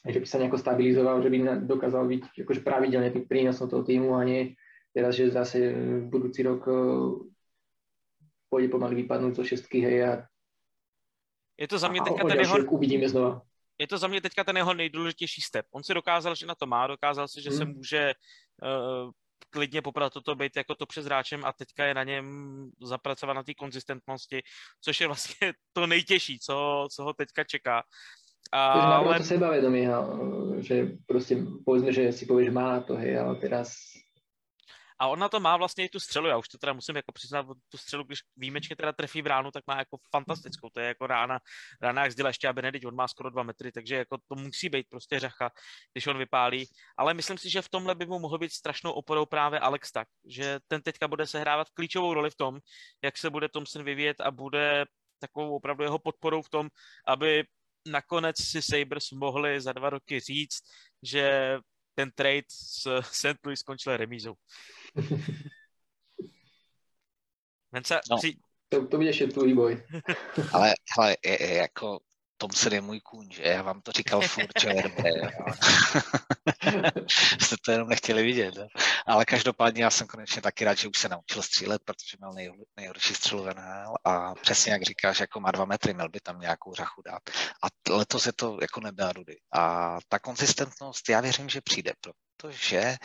[0.02, 4.18] že by sa nejako stabilizoval, že by dokázal byť akože pravidelne tým prínosom toho týmu
[4.18, 4.58] a nie
[4.90, 5.70] teraz, že zase
[6.10, 7.14] budúci rok uh,
[8.50, 10.12] pôjde pomaly vypadnúť zo šestky, hej, a
[11.58, 12.56] je to za mě teďka ten jeho...
[12.70, 13.42] Uvidíme znova
[13.78, 15.66] je to za mě teďka ten jeho nejdůležitější step.
[15.72, 17.58] On si dokázal, že na to má, dokázal si, že hmm.
[17.58, 18.12] se může
[18.62, 19.10] uh,
[19.50, 22.26] klidně poprat toto být jako to přes hráčem a teďka je na něm
[22.82, 24.42] zapracovat na té konzistentnosti,
[24.80, 27.82] což je vlastně to nejtěžší, co, co ho teďka čeká.
[28.52, 29.18] A, ale...
[29.18, 29.88] to sebavedomí,
[30.58, 33.76] že prostě povedzme, že si povieš, má to, hej, ale teraz
[34.98, 37.12] a on na to má vlastně i tu střelu, já už to teda musím jako
[37.12, 40.86] přiznat, tu střelu, když výjimečně teda trefí v ránu, tak má jako fantastickou, to je
[40.86, 41.38] jako rána,
[41.82, 44.68] rána jak zděla ještě a Benedikt, on má skoro dva metry, takže jako to musí
[44.68, 45.50] být prostě řacha,
[45.92, 49.26] když on vypálí, ale myslím si, že v tomhle by mu mohl být strašnou oporou
[49.26, 52.58] právě Alex tak, že ten teďka bude sehrávat klíčovou roli v tom,
[53.04, 54.84] jak se bude Thompson vyvíjet a bude
[55.18, 56.68] takovou opravdu jeho podporou v tom,
[57.06, 57.44] aby
[57.86, 60.60] nakonec si Sabres mohli za dva roky říct,
[61.02, 61.58] že
[61.98, 63.42] ten trade s St.
[63.44, 64.34] Louis skončil remízou.
[67.72, 68.18] Vence, no.
[68.18, 68.38] si...
[68.68, 69.82] to, to bude ještě tvůj boj.
[70.52, 71.98] ale, ale je, je, jako
[72.38, 73.42] Thompson je můj kůň, že?
[73.42, 75.10] Já vám to říkal furt, že je dobré.
[77.40, 78.56] Jste to jenom nechtěli vidět.
[78.56, 78.66] Jo?
[79.06, 82.52] Ale každopádně já jsem konečně taky rád, že už se naučil střílet, protože měl nej,
[82.76, 83.46] nejhorší střelu
[84.04, 87.22] a přesně jak říkáš, jako má dva metry, měl by tam nějakou řachu dát.
[87.62, 89.36] A letos je to jako nebe a rudy.
[89.54, 91.92] A ta konzistentnost, já věřím, že přijde,
[92.36, 92.96] protože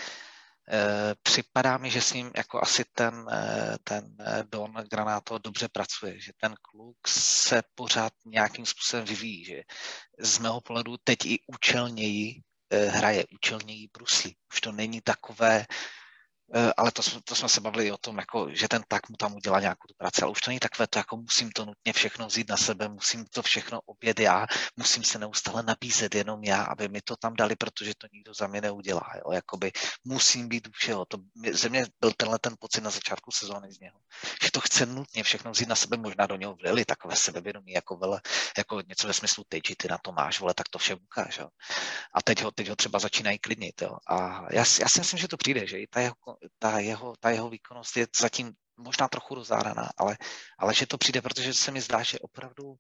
[1.24, 6.20] připadá mi, že s ním jako asi ten, eh, ten eh, Don Granato dobře pracuje,
[6.20, 9.62] že ten kluk se pořád nějakým způsobem vyvíjí, že
[10.20, 12.42] z mého pohledu teď i účelněji
[12.90, 14.38] hraje, účelněji bruslí.
[14.54, 15.66] Už to není takové, Eh,
[16.78, 19.60] ale to, to jsme se bavili o tom, jako, že ten tak mu tam udělá
[19.60, 22.50] nějakou tu práci, ale už to není takové to, jako musím to nutně všechno vzít
[22.50, 24.46] na sebe, musím to všechno obět já,
[24.78, 28.48] musím se neustále nabízet jenom já, aby mi to tam dali, protože to nikdo za
[28.48, 29.12] mě neudělá.
[29.16, 29.32] Jo?
[29.32, 29.72] Jakoby
[30.04, 31.06] musím být u všeho.
[31.06, 31.18] To,
[31.52, 33.98] ze mě byl tenhle ten pocit na začátku sezóny z něho,
[34.44, 37.98] že to chce nutně všechno vzít na sebe, možná do něho vlili takové sebevědomí, jako,
[37.98, 38.22] vele,
[38.58, 41.38] jako něco ve smyslu teď, ty na to máš, vole, tak to všem ukáž.
[41.38, 41.50] Jo?
[42.14, 43.82] A teď ho, teď ho třeba začínají klidnit.
[43.82, 43.98] Jo?
[44.08, 46.16] A já, já si myslím, že to přijde, že i ta jeho
[46.60, 50.18] ta jeho, ta jeho výkonnost je zatím možná trochu rozáraná, ale,
[50.58, 52.76] ale že to přijde, protože se mi zdá, že opravdu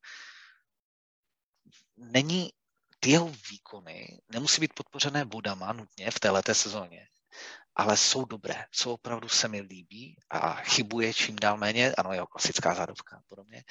[1.98, 2.50] není
[3.00, 7.08] ty jeho výkony nemusí být podpořené bodama nutně v této sezóně,
[7.76, 12.28] ale jsou dobré, jsou opravdu se mi líbí a chybuje čím dál méně, ano, jeho
[12.28, 13.64] klasická zádovka a podobně,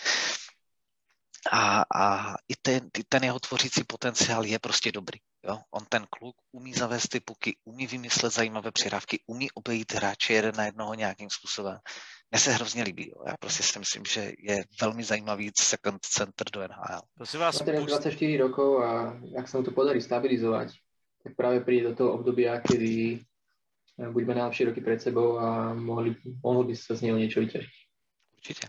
[1.52, 5.18] a, a i ten, i ten jeho tvořící potenciál je prostě dobrý.
[5.44, 5.58] Jo?
[5.70, 10.56] On ten kluk umí zavést ty puky, umí vymyslet zajímavé přihrávky, umí obejít hráče jeden
[10.56, 11.78] na jednoho nějakým způsobem.
[12.30, 13.08] mně se hrozně líbí.
[13.08, 13.24] Jo.
[13.26, 17.00] Já prostě si myslím, že je velmi zajímavý second center do NHL.
[17.14, 20.68] Prosím vás, má 24 rokov a jak se mu to podarí stabilizovat,
[21.24, 23.20] tak právě přijde do toho období, kdy
[23.98, 27.70] eh, budeme najlepšie roky před sebou a mohli, mohli by se z něho něco vytěžit.
[28.36, 28.68] Určitě.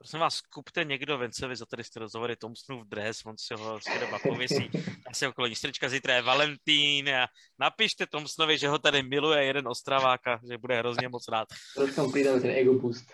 [0.00, 3.98] Prosím vás, kupte někdo Vencovi za tady jste rozhovory Thompsonův dres, on si ho si
[3.98, 4.70] doma pověsí.
[5.06, 7.26] Asi okolo nístrčka zítra je Valentín a
[7.58, 11.48] napište Thompsonovi, že ho tady miluje jeden Ostravák a že bude hrozně moc rád.
[11.96, 13.12] Mu přidáme ten ego boost.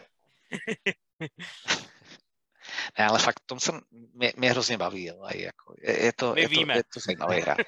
[2.99, 3.80] ne, ale fakt Thompson
[4.14, 5.05] mě, mě hrozně baví.
[5.34, 6.74] Jako, je, je, to, My je, víme.
[6.74, 7.57] to, je to zajímavý hra.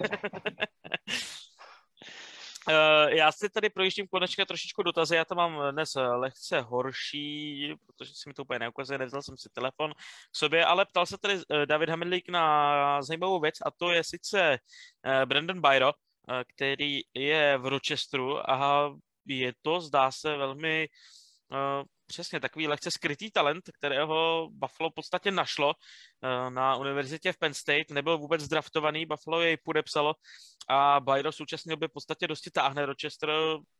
[2.68, 8.14] Uh, já si tady projíždím konečně trošičku dotazy, já to mám dnes lehce horší, protože
[8.14, 11.34] si mi to úplně neukazuje, nevzal jsem si telefon k sobě, ale ptal se tady
[11.34, 14.58] uh, David Hamidlík na zajímavou věc a to je sice
[15.24, 15.92] Brandon Byro,
[16.46, 18.90] který je v Rochesteru a
[19.26, 20.88] je to, zdá se, velmi
[22.08, 27.54] přesně takový lehce skrytý talent, kterého Buffalo v podstatě našlo eh, na univerzitě v Penn
[27.54, 30.14] State, nebyl vůbec draftovaný, Buffalo jej podepsalo
[30.68, 33.30] a Byro současně by v podstatě dosti táhne Rochester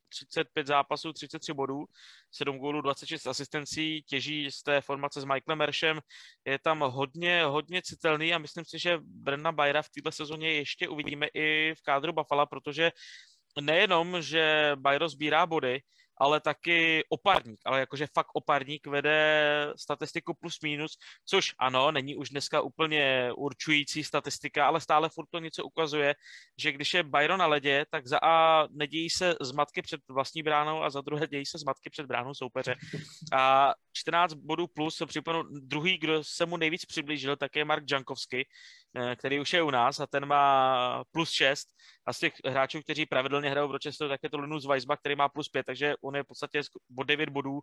[0.09, 1.85] 35 zápasů, 33 bodů,
[2.33, 6.01] 7 gólů, 26 asistencí, těží z té formace s Michaelem Mershem,
[6.45, 10.89] je tam hodně, hodně citelný a myslím si, že Brenna Byra v této sezóně ještě
[10.89, 12.91] uvidíme i v kádru Buffalo, protože
[13.61, 15.81] nejenom, že Byro sbírá body,
[16.20, 22.28] ale taky oparník, ale jakože fakt oparník vede statistiku plus minus, což ano, není už
[22.28, 26.14] dneska úplně určující statistika, ale stále furt to něco ukazuje,
[26.58, 30.82] že když je Byron na ledě, tak za A nedějí se zmatky před vlastní bránou
[30.82, 32.74] a za druhé dějí se zmatky před bránou soupeře.
[33.32, 38.48] A 14 bodů plus, připomenu, druhý, kdo se mu nejvíc přiblížil, tak je Mark Jankovsky,
[39.16, 41.68] který už je u nás a ten má plus 6
[42.07, 45.16] a z těch hráčů, kteří pravidelně hrajou v Rochesteru, tak je to Linus Weisbach, který
[45.16, 46.61] má plus 5, takže on je v podstatě
[46.99, 47.61] o 9 bodů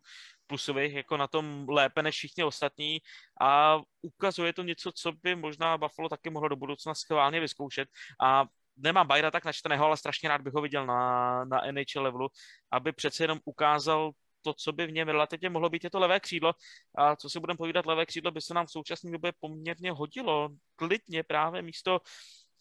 [0.47, 2.99] plusových jako na tom lépe než všichni ostatní.
[3.41, 7.89] A ukazuje to něco, co by možná Buffalo taky mohlo do budoucna schválně vyzkoušet.
[8.23, 8.45] A
[8.77, 12.29] nemám Bajra tak načteného, ale strašně rád bych ho viděl na, na NHL levelu,
[12.71, 14.11] aby přece jenom ukázal
[14.45, 16.53] to, co by v něm relativně mohlo být, je to levé křídlo.
[16.95, 20.49] A co si budeme povídat, levé křídlo by se nám v současné době poměrně hodilo.
[20.75, 21.99] Klidně právě místo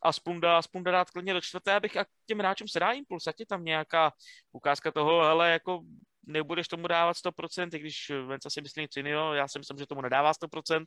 [0.02, 3.46] Aspunda, Aspunda dát klidně do čtvrté, abych a těm hráčům se dá impuls, ať je
[3.46, 4.12] tam nějaká
[4.52, 5.80] ukázka toho, ale jako
[6.26, 9.86] nebudeš tomu dávat 100%, i když Venca si myslí něco jiného, já si myslím, že
[9.86, 10.84] tomu nedává 100%,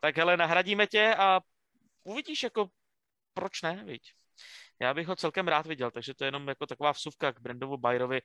[0.00, 1.40] tak hele, nahradíme tě a
[2.04, 2.68] uvidíš, jako
[3.34, 4.02] proč ne, viď?
[4.80, 7.76] Já bych ho celkem rád viděl, takže to je jenom jako taková vsuvka k Brandovu
[7.76, 8.20] Bayerovi.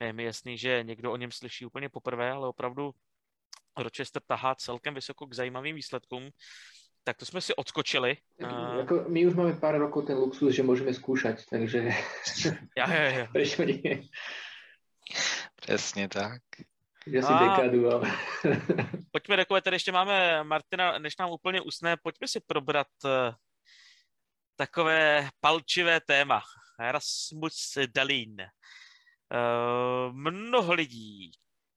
[0.00, 2.90] Je mi jasný, že někdo o něm slyší úplně poprvé, ale opravdu
[3.78, 6.30] Rochester tahá celkem vysoko k zajímavým výsledkům.
[7.04, 8.16] Tak to jsme si odskočili.
[8.40, 11.88] Tak, jako my už máme pár rokov ten luxus, že můžeme zkoušet, takže...
[12.78, 13.28] Já, já, já.
[15.56, 16.42] Přesně tak.
[17.06, 17.48] Že si a...
[17.48, 18.12] dekadu, ale...
[19.10, 23.10] pojďme takové, tady ještě máme Martina, než nám úplně usne, pojďme si probrat uh,
[24.58, 26.42] takové palčivé téma.
[26.78, 28.36] Rasmus Dalín.
[28.40, 31.30] Uh, mnoho lidí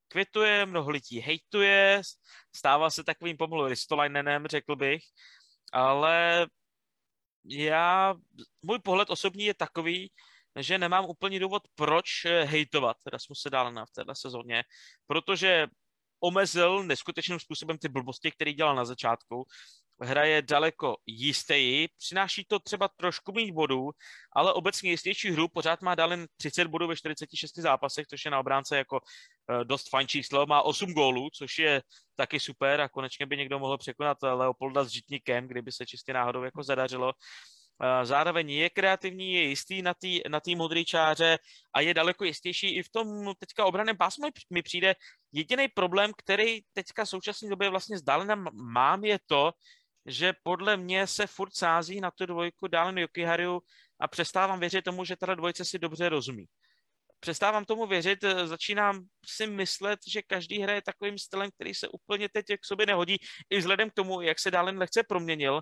[0.07, 2.01] kvituje, mnoho lidí hejtuje,
[2.55, 5.03] stává se takovým pomalu Ristolainenem, řekl bych,
[5.73, 6.47] ale
[7.45, 8.15] já,
[8.61, 10.11] můj pohled osobní je takový,
[10.59, 14.63] že nemám úplně důvod, proč hejtovat Rasmuse Dálena v této sezóně,
[15.07, 15.67] protože
[16.19, 19.45] omezil neskutečným způsobem ty blbosti, které dělal na začátku
[20.01, 23.91] hraje daleko jistěji, přináší to třeba trošku méně bodů,
[24.35, 28.39] ale obecně jistější hru, pořád má dále 30 bodů ve 46 zápasech, což je na
[28.39, 31.81] obránce jako uh, dost fajn číslo, má 8 gólů, což je
[32.15, 36.43] taky super a konečně by někdo mohl překonat Leopolda s Žitníkem, kdyby se čistě náhodou
[36.43, 37.07] jako zadařilo.
[37.07, 41.37] Uh, zároveň je kreativní, je jistý na té na modré čáře
[41.73, 44.95] a je daleko jistější i v tom teďka obraném pásmu mi přijde.
[45.31, 49.51] Jediný problém, který teďka v současné době vlastně zdálenem mám, je to,
[50.05, 53.61] že podle mě se furt sází na tu dvojku Dalen Jokiharu
[53.99, 56.45] a přestávám věřit tomu, že ta dvojce si dobře rozumí.
[57.19, 62.29] Přestávám tomu věřit, eh, začínám si myslet, že každý hraje takovým stylem, který se úplně
[62.29, 63.17] teď k sobě nehodí,
[63.49, 65.61] i vzhledem k tomu, jak se Dalen lehce proměnil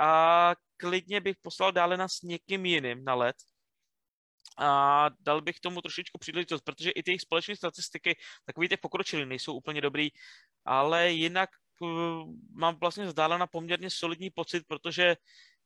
[0.00, 3.36] a klidně bych poslal Dálena s někým jiným na let,
[4.58, 9.26] a dal bych tomu trošičku příležitost, protože i ty jejich společné statistiky, takový ty pokročilý,
[9.26, 10.08] nejsou úplně dobrý,
[10.64, 11.50] ale jinak
[12.54, 15.16] mám vlastně na poměrně solidní pocit, protože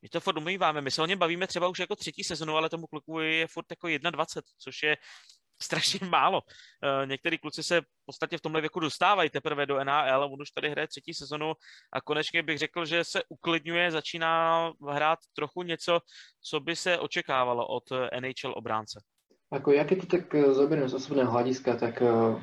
[0.03, 0.81] my to furt umýváme.
[0.81, 3.67] My se o něm bavíme třeba už jako třetí sezonu, ale tomu kluku je furt
[3.71, 4.97] jako 21, což je
[5.63, 6.41] strašně málo.
[6.41, 10.51] Uh, některý kluci se v podstatě v tomhle věku dostávají teprve do NHL, on už
[10.51, 11.53] tady hraje třetí sezonu
[11.93, 16.01] a konečně bych řekl, že se uklidňuje, začíná hrát trochu něco,
[16.41, 17.85] co by se očekávalo od
[18.21, 19.01] NHL obránce.
[19.51, 22.39] Ako ja keď to tak eh, zoberiem z osobného hľadiska, tak uh,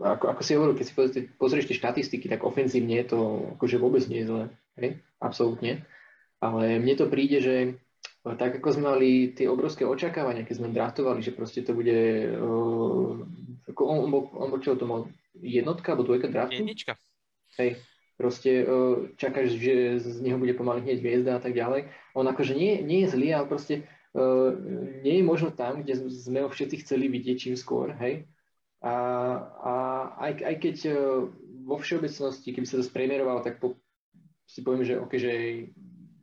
[0.00, 0.94] ako, ako si hovoril, keď si
[1.40, 4.44] pozrieš tie štatistiky, tak ofenzívne to akože vôbec nie je zle,
[4.76, 5.00] hej?
[5.20, 5.84] absolútne.
[6.40, 7.54] Ale mne to príde, že
[8.24, 11.96] tak ako sme mali tie obrovské očakávania, keď sme draftovali, že proste to bude,
[12.36, 13.16] uh,
[13.72, 15.08] ako on, on, on, on čo to mal,
[15.40, 16.60] jednotka alebo dvojka draftu?
[16.60, 17.00] Jednička.
[17.56, 17.80] Hej,
[18.20, 21.88] proste uh, čakáš, že z neho bude pomaly hneď hviezda a tak ďalej.
[22.12, 24.52] On akože nie, nie je zlý, ale proste uh,
[25.00, 28.28] nie je možno tam, kde sme ho všetci chceli vidieť čím skôr, hej.
[28.80, 28.94] A,
[29.60, 29.72] a
[30.24, 31.28] aj, aj keď uh,
[31.68, 33.76] vo všeobecnosti, keby sa to spremierovalo, tak po,
[34.48, 35.32] si poviem, že, okay, že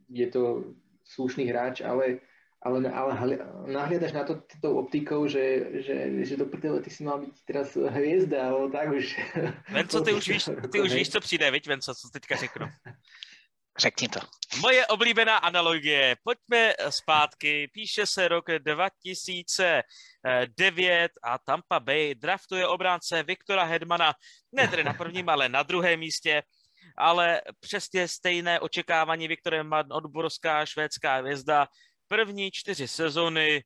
[0.10, 0.74] je to
[1.06, 2.20] slušný hráč, ale,
[2.60, 3.40] ale, ale
[3.70, 7.78] nahliadaš na to tou optikou, že, že, že do prdele ty si mal být teraz
[7.78, 9.20] hvězda, alebo tak už.
[9.72, 12.68] Venco, ty už víš, ty už víš, co přijde, viď Venco, co teďka řeknu.
[13.78, 14.20] Řekni to.
[14.62, 16.16] Moje oblíbená analogie.
[16.24, 17.70] Pojďme zpátky.
[17.74, 24.14] Píše se rok 2009 a Tampa Bay draftuje obránce Viktora Hedmana,
[24.52, 26.44] ne tedy na prvním, ale na druhém místě
[26.98, 31.68] ale přesně stejné očekávání Viktor Hedman, odborská švédská hvězda.
[32.08, 33.64] První čtyři sezony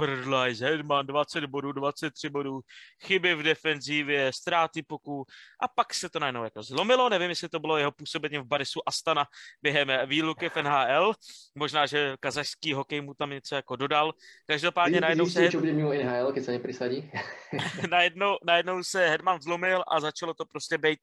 [0.00, 2.60] Prdlajs, Hedman 20 bodů, 23 bodů,
[3.02, 5.24] chyby v defenzívě, ztráty poků
[5.62, 8.80] a pak se to najednou jako zlomilo, nevím, jestli to bylo jeho působení v Barisu
[8.86, 9.24] Astana
[9.62, 11.12] během výluky v NHL,
[11.54, 14.12] možná, že kazašský hokej mu tam něco jako dodal,
[14.46, 15.50] každopádně najednou se...
[15.50, 17.10] Čo bude mimo NHL, keď se neprisadí?
[17.90, 21.00] najednou, najednou se Hedman zlomil a začalo to prostě být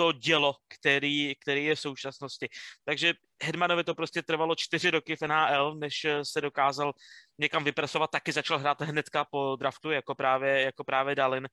[0.00, 2.48] to dělo, který, který je v současnosti.
[2.84, 6.92] Takže Hedmanovi to prostě trvalo čtyři roky v NHL, než se dokázal
[7.38, 11.48] někam vypresovat, taky začal hrát hnedka po draftu, jako právě, jako právě Dalin.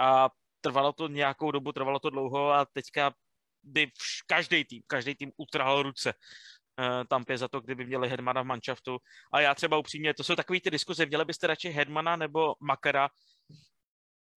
[0.00, 0.30] A
[0.60, 3.14] trvalo to nějakou dobu, trvalo to dlouho a teďka
[3.62, 3.90] by
[4.26, 8.98] každý tým, každý tým utrhal ruce uh, Tampě za to, kdyby měli Hedmana v manšaftu.
[9.32, 13.08] A já třeba upřímně, to jsou takové ty diskuze, měli byste radši Hedmana nebo Makara,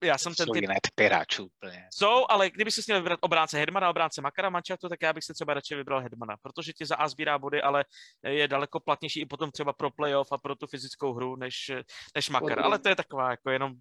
[0.03, 0.61] já jsem ten jsou typ...
[0.61, 1.87] jiné typy hráčů úplně.
[1.93, 5.33] Jsou, ale kdyby si měl vybrat obránce Hedmana, obránce Makara Mančatu, tak já bych si
[5.33, 7.85] třeba radši vybral Hedmana, protože ti za A sbírá body, ale
[8.23, 11.71] je daleko platnější i potom třeba pro playoff a pro tu fyzickou hru, než,
[12.15, 12.59] než Makar.
[12.59, 13.73] Ale to je taková jako jenom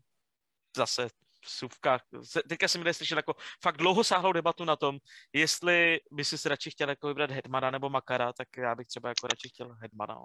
[0.76, 1.08] zase
[1.44, 2.00] suvka.
[2.48, 4.98] Teďka jsem mi slyšel jako fakt dlouhosáhlou debatu na tom,
[5.32, 9.26] jestli by si radši chtěl jako vybrat Hedmana nebo Makara, tak já bych třeba jako
[9.26, 10.18] radši chtěl Hedmana.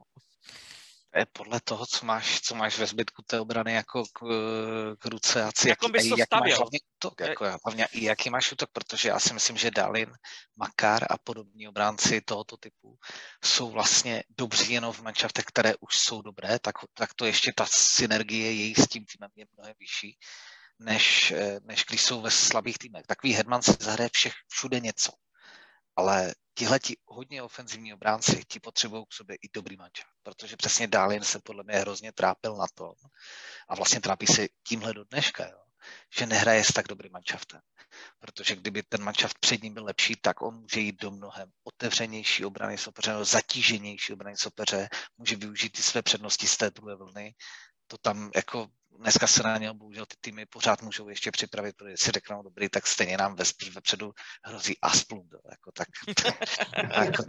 [1.16, 4.20] No podle toho, co máš, co máš ve zbytku té obrany jako k,
[4.99, 6.49] k ruce a jak, jak bys to jak stavěl?
[6.49, 10.11] máš hlavně útok, jako, hlavně i jaký máš útok, protože já si myslím, že Dalin,
[10.55, 12.97] Makar a podobní obránci tohoto typu
[13.43, 17.66] jsou vlastně dobří jenom v manšaftech, které už jsou dobré, tak, tak to ještě ta
[17.70, 20.18] synergie její s tím týmem je mnohem vyšší,
[20.80, 21.34] než,
[21.64, 23.05] než když jsou ve slabých týmech.
[23.07, 25.11] Takový Hedman si zahraje všech, všude něco
[25.95, 30.88] ale tihle ti hodně ofenzivní obránci, ti potřebují k sobě i dobrý manča, protože přesně
[30.88, 32.93] Dálin se podle mě hrozně trápil na tom
[33.70, 35.64] a vlastně trápí se tímhle do dneška, jo,
[36.18, 37.62] že nehraje s tak dobrým manšaftem.
[38.20, 42.45] Protože kdyby ten manšaft před ním byl lepší, tak on může jít do mnohem otevřenější
[42.45, 47.36] obrany soupeře, nebo zatíženější obrany soupeře, může využít ty své přednosti z té druhé vlny.
[47.88, 48.68] To tam jako
[49.04, 52.70] dneska se na něho bohužel ty týmy pořád můžou ještě připravit, protože si řeknou dobrý,
[52.70, 55.88] tak stejně nám ve, vepředu hrozí Asplund, jako tak,
[57.06, 57.24] jako,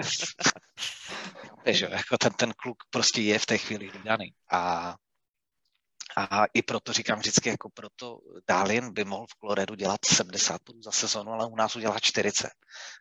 [1.73, 4.95] že, jako ten, ten kluk prostě je v té chvíli vydaný a
[6.17, 8.19] a i proto říkám vždycky, jako proto
[8.49, 12.51] Dálin by mohl v Koloredu dělat 70 bodů za sezonu, ale u nás udělá 40.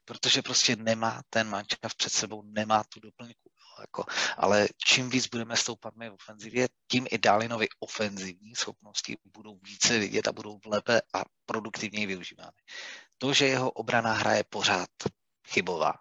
[0.05, 3.49] Protože prostě nemá ten mančav před sebou, nemá tu doplňku.
[3.83, 4.05] Jako,
[4.37, 9.99] ale čím víc budeme stoupat my v ofenzivě, tím i Dálinovi ofenzivní schopnosti budou více
[9.99, 12.57] vidět a budou lépe a produktivněji využívány.
[13.17, 14.89] To, že jeho obrana hra je pořád
[15.47, 15.93] chybová,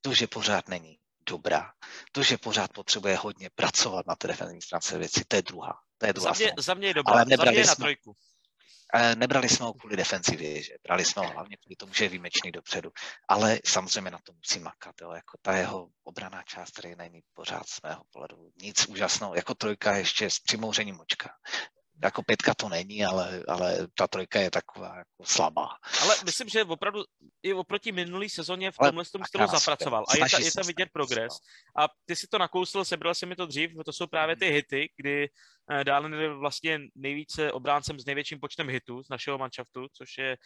[0.00, 1.72] to, že pořád není dobrá,
[2.12, 5.80] to, že pořád potřebuje hodně pracovat na té defenzivní stránce věci, to je druhá.
[5.98, 8.16] To je druhá za, mě, za mě je dobrá, Ale za mě je na trojku.
[9.14, 10.74] Nebrali jsme ho kvůli defenzivě, že?
[10.82, 12.90] Brali jsme ho hlavně kvůli tomu, že je výjimečný dopředu,
[13.28, 15.12] ale samozřejmě na to musí makat, jo.
[15.12, 19.96] jako ta jeho obraná část, který není pořád z mého pohledu nic úžasného, jako trojka
[19.96, 21.30] ještě s přimouřením močka
[22.02, 25.68] jako pětka to není, ale, ale ta trojka je taková jako slabá.
[26.02, 27.04] Ale myslím, že opravdu
[27.42, 30.04] i oproti minulý sezóně v tomhle tom stylu zapracoval.
[30.08, 31.32] A je, ta, je tam vidět progres.
[31.76, 34.90] A ty si to nakousl, sebral si mi to dřív, to jsou právě ty hity,
[34.96, 35.28] kdy
[35.70, 40.36] eh, Dálen je vlastně nejvíce obráncem s největším počtem hitů z našeho manšaftu, což je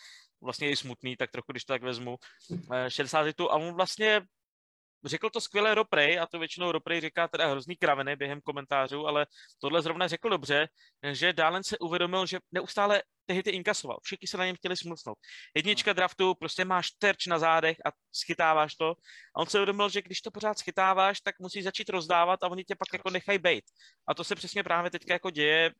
[0.41, 2.17] vlastně i smutný, tak trochu, když to tak vezmu,
[2.89, 3.51] 60 eh, hitů.
[3.51, 4.21] A on vlastně
[5.05, 9.27] řekl to skvěle Roprej, a to většinou Roprej říká teda hrozný kraveny během komentářů, ale
[9.59, 10.69] tohle zrovna řekl dobře,
[11.13, 13.99] že Dálen se uvědomil, že neustále ty hity inkasoval.
[14.03, 15.19] Všichni se na něm chtěli smlsnout.
[15.57, 18.95] Jednička draftu, prostě máš terč na zádech a schytáváš to.
[19.37, 22.65] A on se uvědomil, že když to pořád schytáváš, tak musíš začít rozdávat a oni
[22.65, 23.65] tě pak jako nechají bejt.
[24.09, 25.71] A to se přesně právě teďka jako děje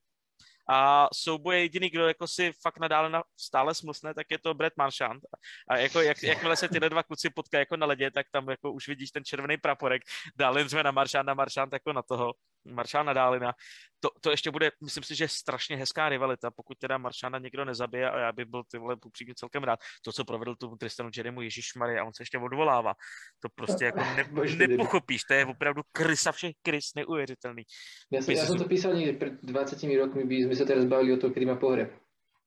[0.69, 4.77] a souboje jediný, kdo jako si fakt nadále na, stále smlsne, tak je to Brett
[4.77, 5.23] Marchand.
[5.67, 8.71] A jako jak, jakmile se tyhle dva kluci potkají jako na ledě, tak tam jako
[8.71, 10.01] už vidíš ten červený praporek.
[10.35, 12.33] Dále jsme na Marchanda, Marchand jako na toho.
[12.65, 13.53] Maršána Dálina.
[13.99, 18.09] To, to ještě bude, myslím si, že strašně hezká rivalita, pokud teda Maršána někdo nezabije
[18.09, 19.79] a já bych byl ty vole upřímně celkem rád.
[20.01, 22.93] To, co provedl tomu Tristanu Jeremu Ježíš Marie a on se ještě odvolává.
[23.39, 24.27] To prostě jako ne,
[24.67, 27.63] nepochopíš, to je opravdu krysa všech krys, neuvěřitelný.
[28.11, 31.13] Já jsem, já jsem to písal někdy před 20 rokmi, by jsme se teraz bavili
[31.13, 31.91] o to, kdy má pohreb.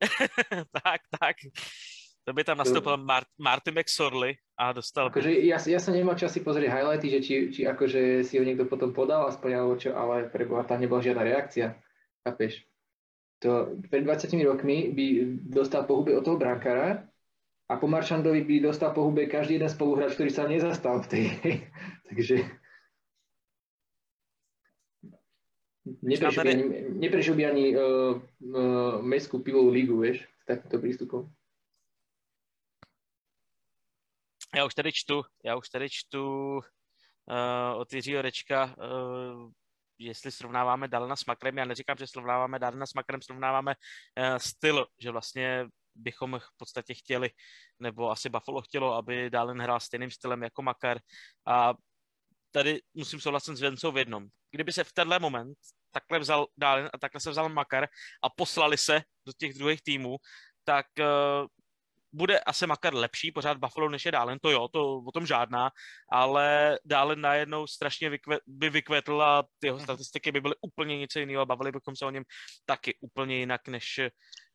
[0.83, 1.37] tak, tak.
[2.27, 5.15] To by tam nastoupil Mart- Marty McSorley a dostal...
[5.15, 8.43] Akože ja, ja som nemal čas si pozrieť highlighty, že či, či akože si ho
[8.43, 11.79] niekto potom podal aspoň, alebo čo, ale preboha, tam nebola žiadna reakcia.
[12.27, 12.67] Chápeš?
[13.47, 15.07] To pred 20 rokmi by
[15.39, 17.07] dostal po hube od toho brankára
[17.71, 21.25] a po Maršandovi by dostal po hube každý jeden spoluhráč, ktorý sa nezastal v tej...
[22.11, 22.37] Takže...
[25.87, 26.67] Neprešiel by ani,
[26.99, 31.31] neprešiel by ani uh, uh, mestskú pivovú lígu, vieš, s takýmto prístupom.
[34.57, 39.51] Já už tady čtu, já už tady čtu uh, od Jiřího Rečka, uh,
[39.99, 44.87] jestli srovnáváme Dalena s Makrem, já neříkám, že srovnáváme Dalena s Makrem, srovnáváme uh, styl,
[45.01, 47.31] že vlastně bychom v podstatě chtěli,
[47.81, 50.99] nebo asi Buffalo chtělo, aby Dalen hrál stejným stylem jako Makar.
[51.47, 51.75] A
[52.51, 54.29] tady musím souhlasit s Vencou v jednom.
[54.51, 55.59] Kdyby se v tenhle moment
[55.91, 57.89] takhle vzal Dalen a takhle se vzal Makar
[58.23, 60.17] a poslali se do těch druhých týmů,
[60.65, 61.47] tak uh,
[62.13, 65.71] bude asi Makar lepší pořád Buffalo než je Dálen, to jo, to o tom žádná,
[66.13, 71.19] ale Dálen najednou strašně vykve, by vykvetl a ty jeho statistiky by byly úplně něco
[71.19, 72.23] jiného, bavili bychom se o něm
[72.65, 74.01] taky úplně jinak, než,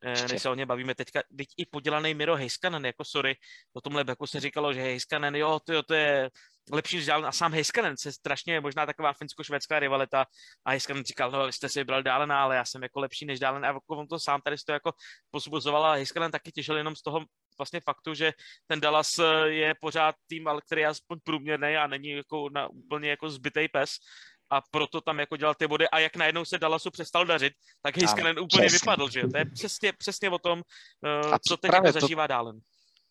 [0.02, 1.22] než se o něm bavíme teďka.
[1.36, 3.36] Teď i podělaný Miro Heiskanen, jako sorry,
[3.72, 6.30] o tomhle beku se říkalo, že Heiskanen, jo, to, jo, to je
[6.72, 10.26] lepší než Dálen a sám Heiskanen se strašně možná taková finsko-švédská rivalita.
[10.64, 13.40] A Heiskanen říkal, no vy jste si vybral Dálena, ale já jsem jako lepší než
[13.40, 13.64] Dálen.
[13.64, 14.92] A jako on to sám tady to jako
[15.30, 17.24] posbuzoval a Heiskanen taky těžil jenom z toho
[17.58, 18.32] vlastně faktu, že
[18.66, 22.68] ten Dallas eh, je pořád tým, ale který je aspoň průměrný a není jako na
[22.68, 23.90] úplně jako zbytej pes
[24.52, 27.96] a proto tam jako dělal ty body a jak najednou se Dallasu přestal dařit, tak
[27.96, 28.78] Heiskanen úplně přesně.
[28.78, 32.28] vypadl, že To je přesně, přesně o tom, uh, co teď jako zažívá to...
[32.28, 32.60] Dálen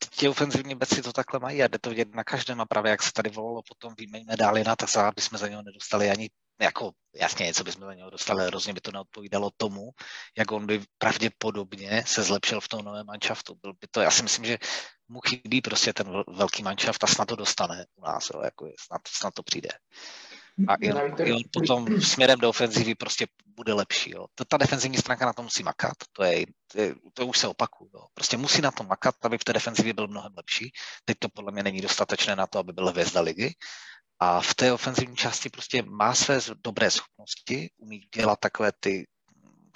[0.10, 3.04] ti ofenzivní beci to takhle mají a jde to vidět na každém a právě jak
[3.04, 6.30] se tady volalo potom výjmeňme Dálina, tak se aby jsme za něho nedostali ani
[6.62, 9.90] jako jasně něco bychom za něho dostali, hrozně by to neodpovídalo tomu,
[10.38, 13.56] jak on by pravděpodobně se zlepšil v tom novém manšaftu.
[13.62, 14.58] Byl by to, já si myslím, že
[15.08, 18.74] mu chybí prostě ten velký manšaft a snad to dostane u nás, jo, jako je,
[18.80, 19.70] snad, snad to přijde.
[20.68, 24.12] A i on, i on potom směrem do ofenzivy prostě bude lepší.
[24.12, 24.26] Jo.
[24.36, 27.48] Ta, ta defenzivní stránka na to musí makat, to, je, to, je, to už se
[27.48, 27.90] opakuje.
[27.94, 28.06] Jo.
[28.14, 30.72] Prostě musí na to makat, aby v té defenzivě byl mnohem lepší.
[31.06, 33.56] Teď to podle mě není dostatečné na to, aby byl hvězda ligy,
[34.24, 39.08] a v té ofenzivní části prostě má své dobré schopnosti, umí dělat takové ty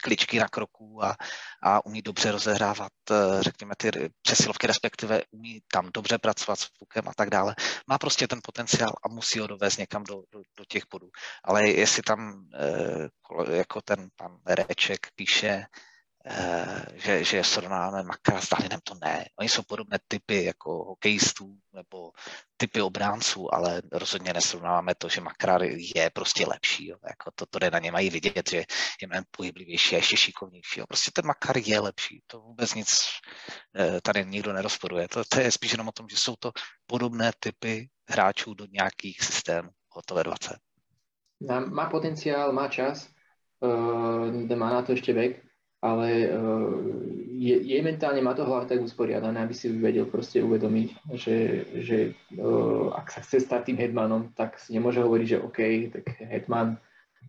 [0.06, 1.16] kličky na kroku a,
[1.64, 3.92] a umí dobře rozehrávat, eh, řekněme, ty
[4.22, 7.56] přesilovky, respektive umí tam dobře pracovat s fukem a tak dále.
[7.88, 11.10] Má prostě ten potenciál a musí ho dovést někam do, do, do těch bodů.
[11.44, 15.66] Ale jestli tam eh, jako ten pan Reček píše,
[16.96, 19.26] že, že srovnáme Makara s Dalinem, to ne.
[19.40, 22.12] Oni jsou podobné typy jako hokejistů nebo
[22.58, 26.88] typy obránců, ale rozhodně nesrovnáváme to, že Makar je prostě lepší.
[26.88, 26.98] Jo.
[27.08, 28.58] Jako to, to jde na ně mají vidět, že
[29.02, 30.80] je mnohem pohyblivější a ještě šikovnější.
[30.80, 30.86] Jo.
[30.88, 32.22] Prostě ten Makar je lepší.
[32.28, 33.06] To vůbec nic
[33.76, 35.08] eh, tady nikdo nerozporuje.
[35.08, 36.52] To, to je spíš jenom o tom, že jsou to
[36.88, 40.54] podobné typy hráčů do nějakých systémů hotové 20.
[41.66, 43.10] Má potenciál, má čas,
[43.60, 45.46] uh, má na to ještě vek,
[45.86, 46.74] ale uh,
[47.30, 51.38] je, je mentálne, má to hlava tak usporiadané, aby si vedel proste uvedomiť, že,
[51.78, 51.98] že
[52.42, 55.60] uh, ak sa chce stať tým headmanom, tak si nemôže hovoriť, že OK,
[55.94, 56.82] tak headman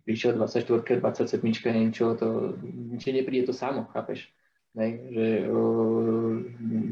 [0.09, 1.37] prišiel 24, 27,
[1.69, 2.57] neviem čo, to
[2.97, 4.25] či nepríde to samo, chápeš?
[4.73, 5.05] Ne?
[5.13, 6.33] Že uh,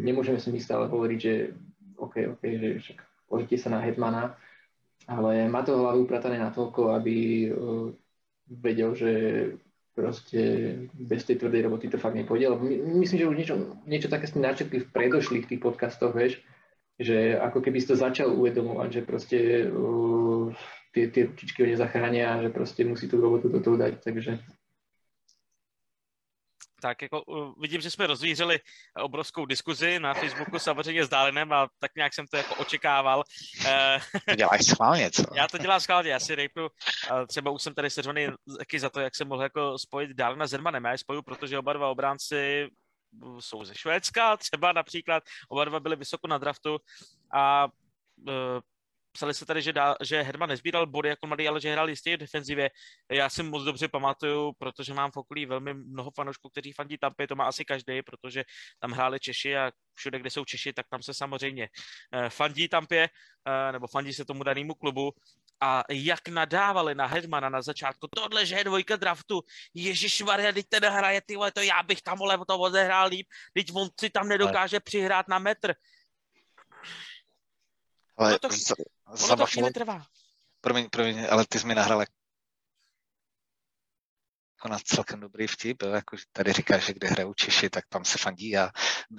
[0.06, 1.34] nemôžeme si my stále hovoriť, že
[1.98, 4.38] OK, OK, že však pozrite sa na headmana,
[5.10, 7.50] ale má to hlavu upratané natoľko, aby
[8.50, 9.12] vedel, že
[9.96, 10.40] proste
[10.92, 12.52] bez tej tvrdej roboty to fakt nepôjde.
[12.52, 12.68] Lebo
[13.00, 13.56] myslím, že už niečo,
[13.88, 16.44] niečo také sme načetli v predošlých tých podcastoch, vieš,
[17.00, 19.38] že ako keby si to začal uvedomovať, že proste
[19.72, 20.52] uh,
[20.92, 24.40] tie, tie ručičky ho nezachránia že proste musí tú robotu do toho dať, takže
[26.86, 28.60] tak jako uh, vidím, že jsme rozvířili
[29.02, 33.24] obrovskou diskuzi na Facebooku samozřejmě s Dálinem a tak nějak jsem to jako očekával.
[33.66, 35.24] Eh, to děláš schválně, co?
[35.34, 36.68] Já to dělám schválně, já si řeknu,
[37.28, 38.28] třeba už jsem tady seřvaný
[38.58, 40.86] taky za to, jak jsem mohl jako spojit Dálina s Zermanem.
[40.86, 42.70] Já je spoju, protože oba dva obránci
[43.40, 46.78] jsou ze Švédska, třeba například, oba dva byli vysoko na draftu
[47.34, 47.68] a
[48.28, 48.34] uh,
[49.16, 52.18] psali se tady, že, dá, že Herman nezbíral body jako mladý, ale že hrál jistě
[52.18, 52.70] v defenzivě.
[53.12, 57.28] Já si moc dobře pamatuju, protože mám v okolí velmi mnoho fanoušků, kteří fandí Tampy,
[57.28, 58.44] to má asi každý, protože
[58.80, 61.70] tam hráli Češi a všude, kde jsou Češi, tak tam se samozřejmě
[62.14, 63.10] uh, fandí Tampě,
[63.48, 65.12] uh, nebo fandí se tomu danému klubu.
[65.62, 69.42] A jak nadávali na Hedmana na začátku, tohle, že je dvojka draftu,
[69.74, 73.28] Ježíš Maria, teď ten hraje, ty vole, to já bych tam vole to odehrál líp,
[73.54, 75.74] teď on si tam nedokáže přihrát na metr.
[78.18, 78.76] Ale Ono to, za,
[79.08, 80.06] ono to chvíli trvá.
[80.62, 82.14] promiň, promiň, ale ty jsi mi nahrál jako
[84.70, 88.58] na celkem dobrý vtip, jako tady říkáš, že kde hrajou Češi, tak tam se fandí
[88.58, 88.70] a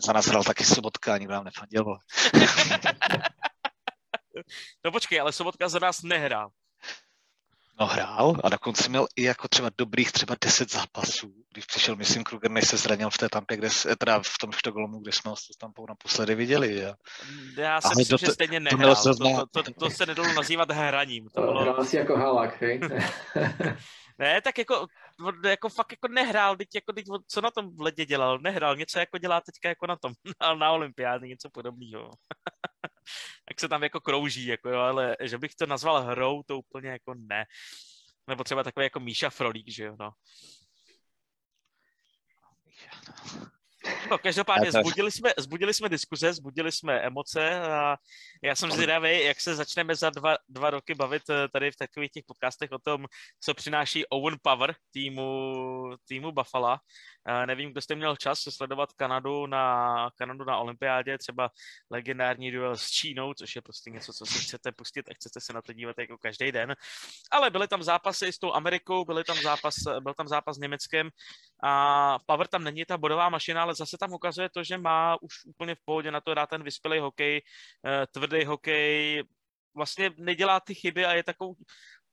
[0.07, 1.85] za nás hrál taky Sobotka a nikdo nám nefandil.
[4.85, 6.51] No počkej, ale Sobotka za nás nehrál.
[7.81, 12.25] No hrál a dokonce měl i jako třeba dobrých třeba 10 zápasů, když přišel, myslím,
[12.25, 13.69] Kruger, než se zranil v té tampě, kde,
[13.99, 16.81] teda v tom Štokholmu, kde jsme ho s tampou naposledy viděli.
[16.81, 16.95] Jo.
[17.59, 18.97] Já si myslím, to- že stejně to nehrál.
[18.97, 21.25] To, zrovna- to, to, to, se nedalo nazývat hraním.
[21.29, 22.81] To To bylo, Hral si jako halák, hej?
[24.19, 24.87] ne, tak jako,
[25.27, 28.39] on jako fakt jako nehrál, teď jako, teď, co na tom v ledě dělal?
[28.39, 32.11] Nehrál, něco jako dělá teďka jako na tom, na, na olympiádě, něco podobného.
[33.45, 36.89] Tak se tam jako krouží, jako jo, ale že bych to nazval hrou, to úplně
[36.89, 37.45] jako ne.
[38.29, 40.11] Nebo třeba takový jako Míša Frolík, že jo, no.
[44.11, 47.97] No, každopádně to- zbudili jsme, zbudili jsme diskuze, zbudili jsme emoce a
[48.43, 52.11] já jsem zvědavý, jak se začneme za dva, dva roky bavit eh, tady v takových
[52.11, 53.07] těch podcastech o tom,
[53.41, 56.77] co přináší Owen Power týmu, týmu Buffalo.
[57.47, 61.51] Nevím, kdo jste měl čas sledovat Kanadu na, Kanadu na olympiádě, třeba
[61.91, 65.53] legendární duel s Čínou, což je prostě něco, co si chcete pustit a chcete se
[65.53, 66.75] na to dívat jako každý den.
[67.31, 71.11] Ale byly tam zápasy s tou Amerikou, byly tam zápas, byl tam zápas s Německem
[71.63, 75.45] a Power tam není ta bodová mašina, ale zase tam ukazuje to, že má už
[75.47, 77.43] úplně v pohodě na to dát ten vyspělý hokej,
[77.87, 79.25] eh, tvrdý hokej,
[79.75, 81.55] vlastně nedělá ty chyby a je takovou,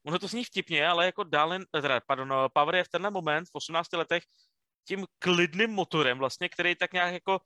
[0.05, 3.45] ono to zní vtipně, ale jako Dallin, eh, teda, pardon, Power je v tenhle moment
[3.45, 4.23] v 18 letech
[4.87, 7.39] tím klidným motorem vlastně, který tak nějak jako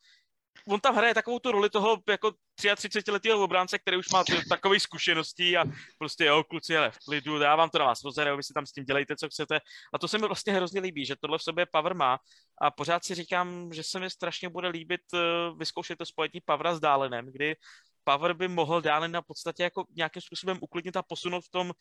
[0.67, 2.31] on tam hraje takovou tu roli toho jako
[2.75, 5.65] 33 letého obránce, který už má takové zkušenosti a
[5.97, 8.65] prostě jo, kluci, ale v klidu, já vám to na vás rozhraju, vy si tam
[8.65, 9.59] s tím dělejte, co chcete.
[9.93, 12.19] A to se mi vlastně hrozně líbí, že tohle v sobě Power má
[12.61, 16.75] a pořád si říkám, že se mi strašně bude líbit uh, vyzkoušet to spojení Pavra
[16.75, 17.55] s Dálenem, kdy
[18.03, 21.71] Power by mohl Dálena v podstatě jako nějakým způsobem uklidnit a posunout v tom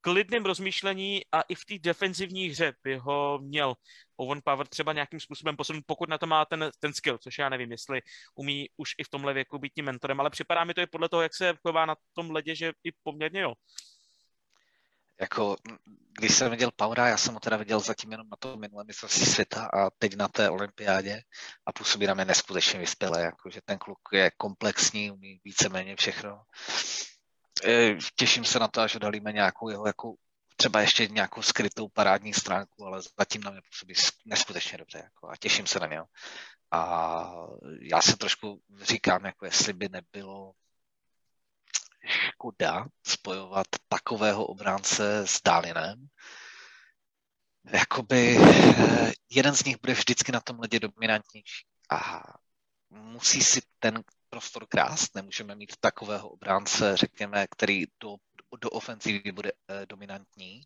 [0.00, 3.74] klidném rozmýšlení a i v té defenzivní hře by ho měl
[4.16, 7.48] Owen Power třeba nějakým způsobem posunout, pokud na to má ten, ten skill, což já
[7.48, 8.00] nevím, jestli
[8.34, 11.08] umí už i v tomhle věku být tím mentorem, ale připadá mi to i podle
[11.08, 13.54] toho, jak se chová na tom ledě, že i poměrně jo.
[15.20, 15.56] Jako,
[16.18, 19.26] když jsem viděl Paura, já jsem ho teda viděl zatím jenom na tom minulém mistrovství
[19.26, 21.22] světa a teď na té olympiádě
[21.66, 26.42] a působí na mě neskutečně vyspěle, jako, že ten kluk je komplexní, umí víceméně všechno.
[27.64, 30.14] E, Těším se na to, až odhalíme nějakou jeho jako
[30.56, 35.28] třeba ještě nějakou skrytou parádní stránku, ale zatím na mě působí sk- neskutečně dobře jako,
[35.28, 36.06] a těším se na něho.
[36.70, 37.32] A
[37.80, 40.52] já se trošku říkám, jako jestli by nebylo
[42.06, 46.06] škoda spojovat takového obránce s Dálinem.
[47.72, 52.22] Jakoby eh, jeden z nich bude vždycky na tom ledě dominantnější a
[52.90, 55.14] musí si ten prostor krást.
[55.14, 58.16] Nemůžeme mít takového obránce, řekněme, který do,
[58.60, 60.62] do ofenzivy bude eh, dominantní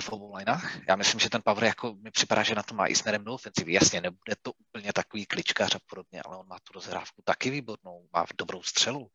[0.00, 0.88] v obou lineách.
[0.88, 3.34] Já myslím, že ten Power jako mi připadá, že na to má i směrem do
[3.34, 3.72] ofenzivy.
[3.72, 8.08] Jasně, nebude to úplně takový kličkař a podobně, ale on má tu rozhrávku taky výbornou,
[8.12, 9.10] má dobrou střelu,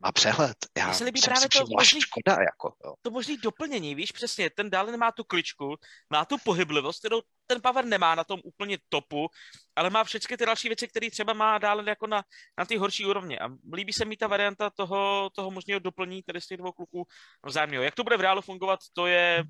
[0.00, 0.56] má přehled.
[0.76, 2.94] Já se líbí právě to možný- škoda, jako, jo.
[3.02, 5.76] to možný doplnění, víš, přesně, ten Dálen má tu kličku,
[6.10, 9.28] má tu pohyblivost, kterou ten Pavel nemá na tom úplně topu,
[9.76, 12.22] ale má všechny ty další věci, které třeba má Dálen jako na,
[12.58, 13.38] na ty horší úrovně.
[13.38, 17.06] A líbí se mi ta varianta toho, toho možného doplnění tady z těch dvou kluků
[17.46, 17.82] vzájemného.
[17.82, 19.44] Jak to bude v reálu fungovat, to je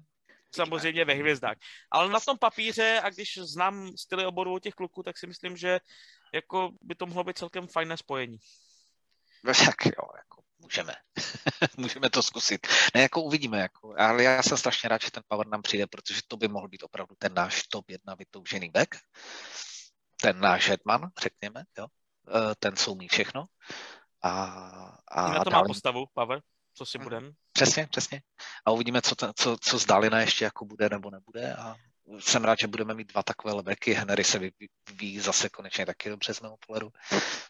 [0.55, 1.57] samozřejmě ve hvězdách.
[1.90, 5.80] Ale na tom papíře, a když znám styly oboru těch kluků, tak si myslím, že
[6.34, 8.38] jako by to mohlo být celkem fajné spojení.
[9.44, 10.94] Tak jo, jako můžeme.
[11.76, 12.66] můžeme to zkusit.
[12.94, 16.20] Ne, jako uvidíme, jako, ale já jsem strašně rád, že ten Power nám přijde, protože
[16.28, 18.94] to by mohl být opravdu ten náš top jedna vytoužený back.
[20.20, 21.86] Ten náš Hetman, řekněme, jo.
[22.28, 23.44] Eh, Ten soumí všechno.
[24.22, 24.32] A,
[25.09, 26.40] a na to má dále- postavu, Pavel,
[26.75, 27.05] co si Mhm.
[27.05, 27.33] budem.
[27.53, 28.20] Přesně, přesně.
[28.66, 31.55] A uvidíme, co, ten, co, co z Dalina ještě jako bude nebo nebude.
[31.55, 31.77] A
[32.18, 33.93] jsem rád, že budeme mít dva takové lebeky.
[33.93, 36.91] Henry se vyvíjí zase konečně taky dobře z mého pohledu.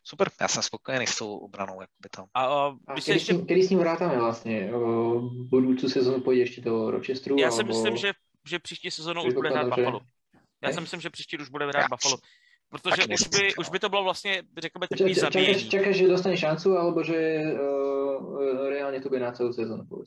[0.04, 1.80] Super, já jsem spokojený s tou obranou.
[1.80, 2.26] Jakoby tam.
[2.34, 4.70] A, a A kedy, ještě s ním, kedy s ním vrátame vlastne?
[4.74, 5.20] O,
[5.50, 7.34] budúcu sezónu pôjde ešte do Rochesteru?
[7.38, 7.72] Já si alebo...
[7.74, 8.12] myslím, že,
[8.46, 10.00] že příští sezónu už bude hrát Buffalo.
[10.62, 12.18] Já si myslím, že příští už bude hrát Buffalo.
[12.74, 15.70] Protože už by, už by to bylo vlastně, řekl bych, takový zabíjení.
[15.70, 19.84] Čekáš, že dostane šancu, alebo že uh, reálně to bude na celou sezónu?
[19.90, 20.00] Uh,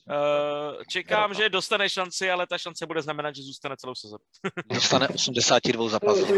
[0.90, 4.24] čekám, že dostane šanci, ale ta šance bude znamenat, že zůstane celou sezónu.
[4.74, 6.26] Dostane 82 zápasů.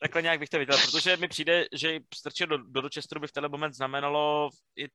[0.00, 3.32] Takhle nějak bych to viděl, protože mi přijde, že strčit do, do Rochesteru by v
[3.32, 4.86] tenhle moment znamenalo i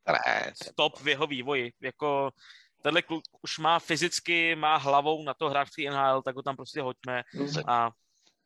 [0.63, 1.71] stop v jeho vývoji.
[1.81, 2.31] Jako
[2.81, 6.55] tenhle kluk už má fyzicky, má hlavou na to hrát v NHL, tak ho tam
[6.55, 7.23] prostě hoďme
[7.67, 7.89] a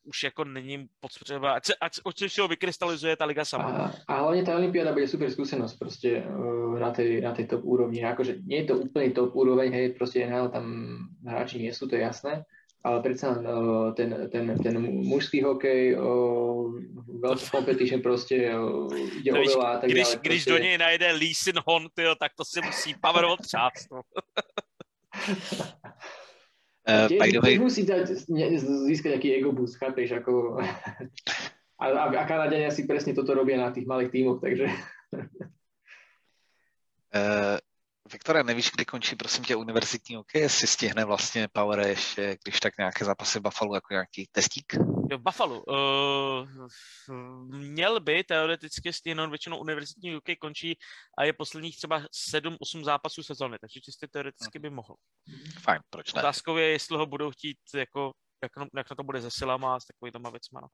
[0.08, 3.68] už jako není potřeba, ať se, ať, ať se ho vykrystalizuje ta liga sama.
[3.68, 7.64] A, a hlavně ta olympiáda bude super skúsenosť prostě uh, na tej, na tej top
[7.64, 8.06] úrovni.
[8.06, 10.98] Akože nie je to úplný top úroveň, hej, prostě NHL tam
[11.28, 12.44] hráči nie sú, to je jasné,
[12.84, 16.72] ale predsa uh, ten, ten, ten mužský hokej, uh,
[17.20, 20.20] velký competition prostě uh, ide o veľa a tak když, ďalej.
[20.22, 20.52] Když prostě...
[20.52, 23.88] do něj najde Lee Sin Hon, tyjo, tak to si musí Pavel otřást.
[26.88, 27.60] Uh, by the way...
[27.60, 28.16] musí dať,
[28.88, 30.64] získať nejaký ego boost, chápeš, ako...
[31.84, 34.72] a, a, a Kanadiania si presne toto robia na tých malých tímoch, takže...
[37.12, 37.60] uh,
[38.12, 42.78] Viktore, nevíš, kdy končí, prosím tě, univerzitní hokej, jestli stihne vlastně Power ještě, když tak
[42.78, 44.74] nějaké zápasy Buffalo jako nějaký testík?
[45.12, 45.64] Jo, Buffalo.
[45.64, 46.48] Uh,
[47.46, 50.78] měl by teoreticky stihnout, většinou univerzitní hokej končí
[51.18, 52.02] a je posledních třeba
[52.32, 54.96] 7-8 zápasů sezóny, takže čistě teoreticky by mohl.
[55.60, 56.22] Fajn, proč ne?
[56.22, 59.80] Otázkou je, jestli ho budou chtít jako jak, jak na to bude se silama a
[59.80, 60.68] s takovými věcmi, no.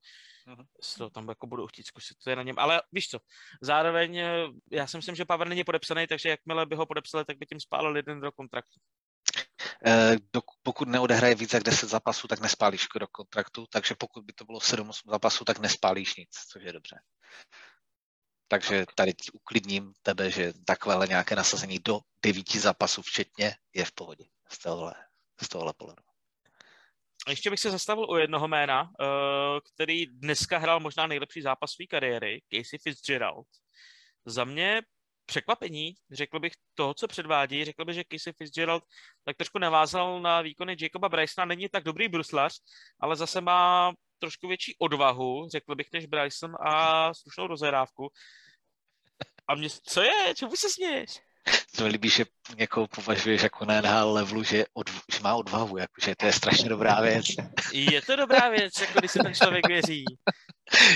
[0.48, 0.66] Uh-huh.
[0.80, 2.60] Jestli to tam jako budou chtít zkusit, to je na něm.
[2.60, 3.20] Ale víš co,
[3.62, 7.38] zároveň eh, já si myslím, že Pavel není podepsaný, takže jakmile by ho podepsali, tak
[7.38, 8.80] by tím spálil jeden rok kontraktu.
[9.86, 10.16] Eh,
[10.64, 14.60] pokud neodehraje více jak 10 zápasů, tak nespálíš do kontraktu, takže pokud by to bylo
[14.60, 17.00] 7-8 zápasů, tak nespálíš nic, což je dobře.
[18.48, 24.26] Takže tady uklidním tebe, že takovéhle nějaké nasazení do devíti zápasů včetně je v pohodě
[24.52, 24.94] z tohohle,
[25.42, 26.04] z tohohle pohledu.
[27.28, 31.86] Ještě bych se zastavil u jednoho jména, uh, který dneska hrál možná nejlepší zápas své
[31.86, 33.48] kariéry, Casey Fitzgerald.
[34.26, 34.82] Za mě
[35.26, 38.84] překvapení, řekl bych toho, co předvádí, řekl bych, že Casey Fitzgerald
[39.24, 42.54] tak trošku navázal na výkony Jacoba Brysona, není tak dobrý bruslař,
[43.00, 48.10] ale zase má trošku větší odvahu, řekl bych, než Bryson a slušnou rozehrávku.
[49.48, 50.34] A mě, co je?
[50.36, 51.20] Čemu se směješ?
[51.78, 52.26] To mi líbí, že
[52.58, 56.70] někoho považuješ jako na NHL levelu, že, od, že má odvahu, jakože to je strašně
[56.70, 57.26] dobrá věc.
[57.74, 60.06] Je to dobrá věc, jako když se ten člověk věří.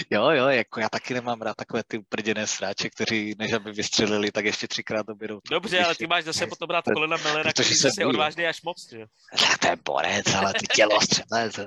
[0.09, 4.31] Jo, jo, jako já taky nemám rád takové ty uprděné sráče, kteří než aby vystřelili,
[4.31, 5.39] tak ještě třikrát obědou.
[5.51, 8.89] Dobře, ale ty máš zase potom rád kolena Mellera, který se je odvážný až moc,
[8.91, 9.05] že?
[9.39, 11.57] Tak to je borec, ale ty tělo střelec.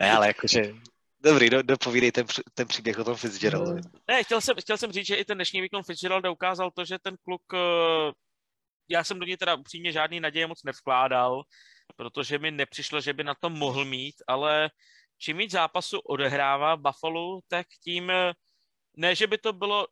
[0.00, 0.72] ne, ale jakože
[1.26, 3.80] Dobrý, do, dopovídej ten, ten příběh o tom Fitzgeraldovi.
[4.08, 6.98] Ne, chtěl jsem, chtěl jsem říct, že i ten dnešní výkon Fitzgeralda ukázal to, že
[6.98, 8.12] ten kluk, eh,
[8.88, 11.42] já jsem do něj teda upřímně žádný naděje moc nevkládal,
[11.96, 14.70] protože mi nepřišlo, že by na to mohl mít, ale
[15.18, 18.32] čím víc zápasu odehrává Buffalo, tak tím, eh,
[18.96, 19.86] ne, že by to bylo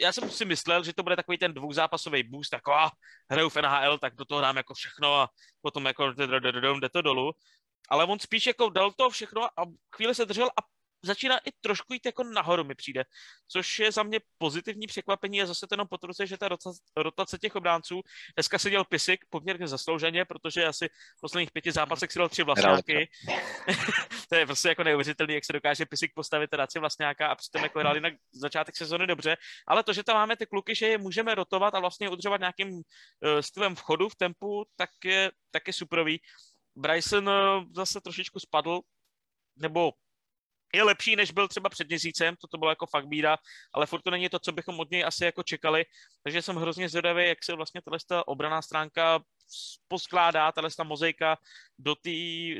[0.00, 2.90] já jsem si myslel, že to bude takový ten dvouzápasový boost, jako a
[3.30, 5.28] hraju v NHL, tak do toho dám jako všechno a
[5.60, 7.32] potom jako jde to dolů.
[7.88, 9.64] Ale on spíš jako dal to všechno a
[9.96, 13.04] chvíli se držel a začíná i trošku jít jako nahoru mi přijde,
[13.48, 16.48] což je za mě pozitivní překvapení a zase to jenom potvrzuje, že ta
[16.96, 18.00] rotace těch obránců,
[18.36, 22.42] dneska se dělal Pisik poměrně zaslouženě, protože asi v posledních pěti zápasech si dal tři
[22.42, 23.10] vlastňáky.
[24.28, 27.62] to je prostě jako neuvěřitelný, jak se dokáže Pisik postavit teda tři vlastňáka a přitom
[27.62, 29.36] jako hrál jinak začátek sezóny dobře,
[29.66, 32.70] ale to, že tam máme ty kluky, že je můžeme rotovat a vlastně udržovat nějakým
[32.70, 32.82] uh,
[33.40, 36.20] stylem vchodu v tempu, tak je, tak je superový.
[36.76, 38.80] Bryson uh, zase trošičku spadl,
[39.56, 39.92] nebo
[40.74, 43.36] je lepší, než byl třeba před měsícem, toto bylo jako fakt bída,
[43.74, 45.84] ale furt to není to, co bychom od něj asi jako čekali,
[46.22, 49.20] takže jsem hrozně zvědavý, jak se vlastně tato obraná stránka
[49.88, 51.36] poskládá, tato mozaika
[51.78, 52.10] do té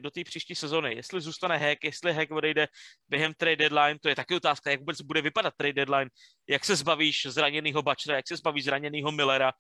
[0.01, 0.95] do příští sezony.
[0.95, 2.69] Jestli zůstane hack, jestli hack odejde
[3.09, 6.11] během trade deadline, to je taky otázka, jak vůbec bude vypadat trade deadline,
[6.49, 9.53] jak se zbavíš zraněného Bačera, jak se zbavíš zraněného Millera,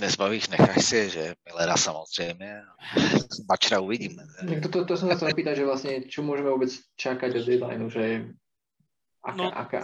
[0.00, 2.62] Nezbavíš, necháš si, že Millera samozřejmě.
[3.44, 4.22] Bačra uvidíme.
[4.62, 7.90] To, to, to som sa chcel pýtať, že vlastne, čo môžeme vôbec čakať od deadlineu,
[7.90, 8.30] že
[9.24, 9.80] aká, no, aká,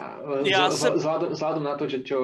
[0.46, 2.20] ja z, vzhľadom, vzhľadom na to, že čo,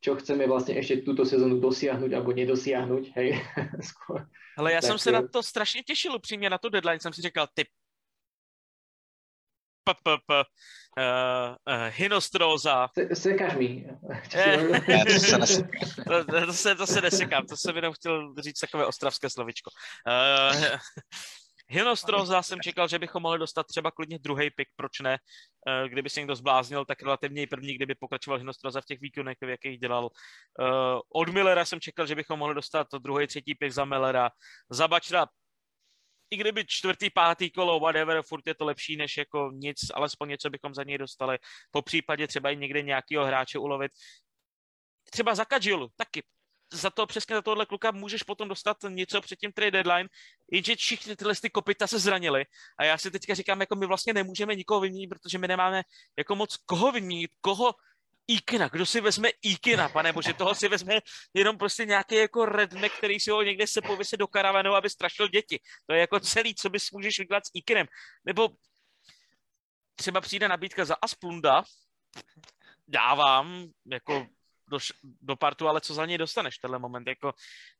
[0.00, 3.42] čo chceme vlastne ešte túto sezónu dosiahnuť alebo nedosiahnuť, hej,
[3.90, 4.28] skôr.
[4.56, 7.22] Ale já tak, jsem se na to strašně těšil upřímně, na tu deadline jsem si
[7.22, 7.64] říkal, ty
[9.86, 12.88] p, p, p, uh, uh, Hinostroza.
[13.14, 13.86] Sekáš mi.
[16.08, 19.70] to, to, se, to se nesekám, to jsem jenom chtěl říct takové ostravské slovičko.
[20.06, 20.76] Uh,
[21.68, 25.18] Hinostroza jsem čekal, že bychom mohli dostat třeba klidně druhý pick, proč ne?
[25.88, 29.48] Kdyby se někdo zbláznil, tak relativně i první, kdyby pokračoval Hinostroza v těch výkonech, v
[29.48, 30.10] jakých dělal.
[31.14, 34.30] Od Millera jsem čekal, že bychom mohli dostat druhý, třetí pick za Millera.
[34.70, 35.26] Za Bačra
[36.30, 40.50] i kdyby čtvrtý, pátý kolo, whatever, furt je to lepší než jako nic, alespoň něco
[40.50, 41.38] bychom za něj dostali.
[41.70, 43.92] Po případě třeba i někde nějakého hráče ulovit.
[45.10, 46.22] Třeba za Kajilu, taky
[46.72, 50.08] za to, přesně za tohle kluka můžeš potom dostat něco před tím trade deadline,
[50.52, 52.44] jenže všichni tyhle ty kopita se zranili
[52.78, 55.82] a já si teďka říkám, jako my vlastně nemůžeme nikoho vyměnit, protože my nemáme
[56.18, 57.74] jako moc koho vyměnit, koho
[58.28, 61.00] Ikina, kdo si vezme Ikina, pane bože, toho si vezme
[61.34, 65.28] jenom prostě nějaký jako redneck, který si ho někde se pověse do karavanu, aby strašil
[65.28, 65.60] děti.
[65.86, 67.86] To je jako celý, co bys můžeš udělat s Ikinem.
[68.24, 68.48] Nebo
[69.94, 71.64] třeba přijde nabídka za Asplunda,
[72.88, 74.26] dávám, jako
[74.68, 77.32] do, do partu, ale co za něj dostaneš tenhle moment, jako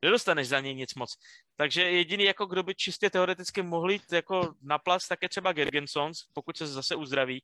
[0.02, 1.16] nedostaneš za něj nic moc.
[1.56, 5.52] Takže jediný, jako kdo by čistě teoreticky mohl jít jako na plac, tak je třeba
[5.52, 7.42] Gergensons, pokud se zase uzdraví,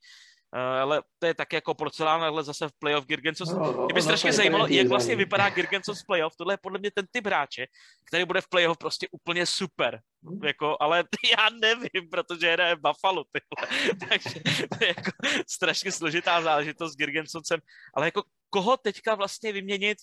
[0.53, 3.53] ale to je tak jako porcelán, ale zase v playoff Girgensos.
[3.53, 6.37] No, no, Mě by strašně no, zajímalo, jak vlastně vypadá Girgensos v playoff.
[6.37, 7.67] Tohle je podle mě ten typ hráče,
[8.09, 10.01] který bude v playoff prostě úplně super.
[10.23, 10.45] Hmm.
[10.45, 11.05] Jako, ale
[11.39, 13.95] já nevím, protože hraje Buffalo, tyhle.
[14.09, 14.41] Takže
[14.79, 15.11] to je jako
[15.49, 17.61] strašně složitá záležitost s Girgensonsem.
[17.95, 19.99] Ale jako koho teďka vlastně vyměnit,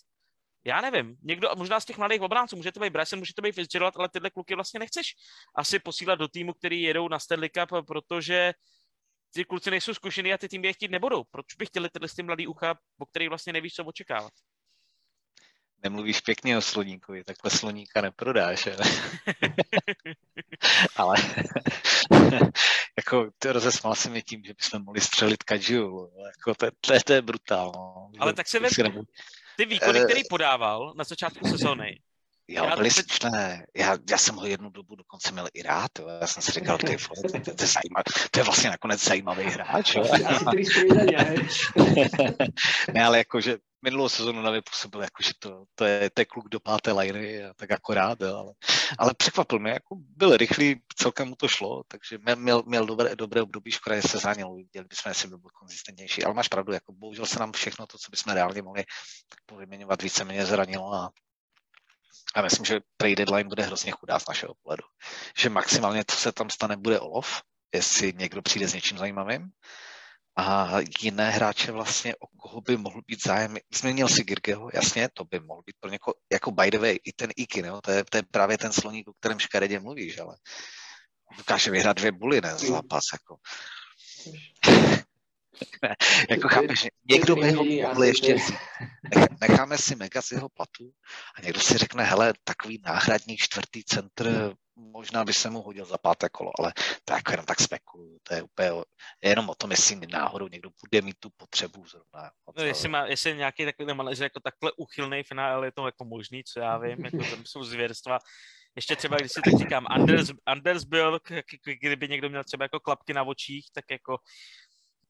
[0.66, 3.56] já nevím, někdo, možná z těch mladých obránců, může to být Bryson, může to být
[3.56, 5.16] Fitzgerald, ale tyhle kluky vlastně nechceš
[5.56, 8.54] asi posílat do týmu, který jedou na Stanley Cup, protože
[9.34, 11.24] ty kluci nejsou zkušený a ty týmy je chtít nebudou.
[11.24, 14.34] Proč by chtěli tyhle ty mladý ucha, o který vlastně nevíš, co očekávat?
[15.84, 18.78] Nemluvíš pěkně o sloníkovi, takhle sloníka neprodáš, ale,
[20.96, 21.16] ale
[22.98, 27.22] jako rozesmál se mi tím, že bychom mohli střelit Kajiu, jako to, to, to je
[27.22, 27.72] brutál.
[28.20, 28.72] Ale tak se vem,
[29.58, 32.02] ty výkony, který podával na začátku sezóny,
[32.52, 33.06] Jo, já byli teď...
[33.06, 33.66] slušné.
[33.76, 35.92] Já, já jsem ho jednu dobu dokonce měl i rád.
[36.00, 36.08] Jo.
[36.22, 37.06] Já jsem si říkal, to je, to,
[37.56, 39.96] to, je zajímavý, to je vlastně nakonec zajímavý hráč.
[39.96, 40.04] Jo.
[42.94, 46.50] ne, ale jakože minulou sezonu na vypůsobil, jako, že to, to, je, to je kluk
[46.50, 48.54] do páté liny a tak akorát, jo, ale,
[48.98, 53.42] ale překvapil mě, jako byl rychlý, celkem mu to šlo, takže měl, měl dobré, dobré
[53.42, 56.94] období, škoda, že se zranil, viděli bychom, jestli by byl konzistentnější, ale máš pravdu, jako
[56.94, 58.84] bohužel se nám všechno to, co bychom reálně mohli
[59.30, 61.12] tak povyměňovat, víceméně zranilo a
[62.36, 64.84] a myslím, že trade deadline bude hrozně chudá z našeho pohledu.
[65.38, 67.42] Že maximálně, co se tam stane, bude olov,
[67.74, 69.50] jestli někdo přijde s něčím zajímavým.
[70.38, 73.58] A jiné hráče vlastně, o koho by mohl být zájem.
[73.74, 77.14] Změnil si Girgeho, jasně, to by mohl být pro někoho, jako by the way, i
[77.14, 80.36] ten Iky, to, je, to je právě ten sloník, o kterém škaredě mluvíš, ale
[81.38, 83.38] dokáže vyhrát dvě buly, ne, zápas, jako.
[86.30, 88.36] jako chápeš, někdo by ho mohl ještě
[89.42, 90.92] necháme si mega z jeho platu
[91.36, 95.98] a někdo si řekne, hele, takový náhradní čtvrtý centr, možná by se mu hodil za
[95.98, 96.74] páté kolo, ale
[97.06, 98.70] to jako jenom tak spekuluju, to je úplně
[99.24, 102.32] jenom o tom, jestli náhodou někdo bude mít tu potřebu zrovna.
[102.58, 106.44] No, jestli, má, jestli nějaký takový manažer jako takhle uchylný finál, je to jako možný,
[106.44, 108.20] co já vím, jako tam jsou zvěrstva,
[108.76, 111.20] ještě třeba, když si tak říkám, Anders, Anders byl,
[111.82, 114.18] kdyby někdo měl třeba jako klapky na očích, tak jako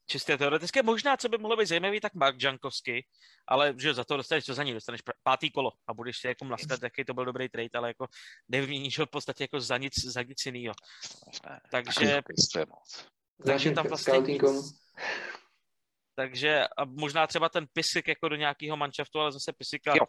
[0.09, 0.83] čistě teoretické.
[0.83, 3.05] Možná, co by mohlo být zajímavý, tak Mark Jankovsky,
[3.47, 6.45] ale že za to dostaneš, co za ní dostaneš pátý kolo a budeš si jako
[6.45, 8.07] mlaskat, jaký to byl dobrý trade, ale jako
[8.47, 10.73] nevyměníš ho v podstatě jako za nic, za nic jinýho.
[11.71, 12.21] Takže,
[13.45, 14.43] takže tam vlastně nic,
[16.15, 19.93] takže a možná třeba ten Pisik jako do nějakého manšaftu, ale zase Pisika...
[19.95, 20.05] Jo,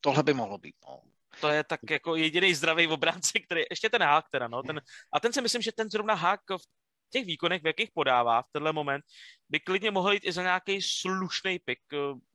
[0.00, 1.00] tohle by mohlo být, no.
[1.40, 4.80] To je tak jako jediný zdravý obránce, který, ještě ten hák teda, no, ten,
[5.12, 6.66] a ten si myslím, že ten zrovna hák v
[7.14, 9.04] těch výkonech, v jakých podává v tenhle moment,
[9.48, 11.78] by klidně mohl jít i za nějaký slušný pik.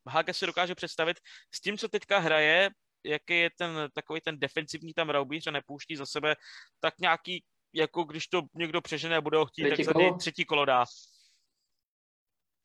[0.08, 1.20] Haga si dokáže představit
[1.52, 2.70] s tím, co teďka hraje,
[3.04, 6.36] jaký je ten takový ten defensivní tam raubíř a nepouští za sebe,
[6.80, 7.44] tak nějaký,
[7.74, 10.66] jako když to někdo přežene a bude ho chtít, třetí tak za něj třetí kolo
[10.66, 10.86] dá.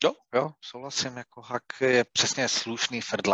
[0.03, 3.27] Jo, jo, souhlasím, jako Hak je přesně slušný third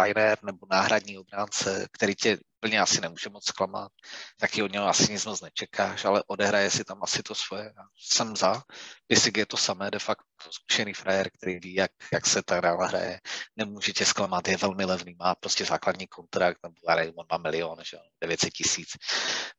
[0.44, 3.92] nebo náhradní obránce, který tě úplně asi nemůže moc zklamat,
[4.40, 7.64] taky od něho asi nic moc nečekáš, ale odehraje si tam asi to svoje.
[7.64, 8.64] Já jsem za.
[9.08, 12.86] Pisik je to samé, de facto zkušený frajer, který ví, jak, jak se ta hra
[12.86, 13.20] hraje,
[13.56, 16.76] nemůže tě zklamat, je velmi levný, má prostě základní kontrakt, nebo
[17.16, 18.90] on má milion, že 900 tisíc,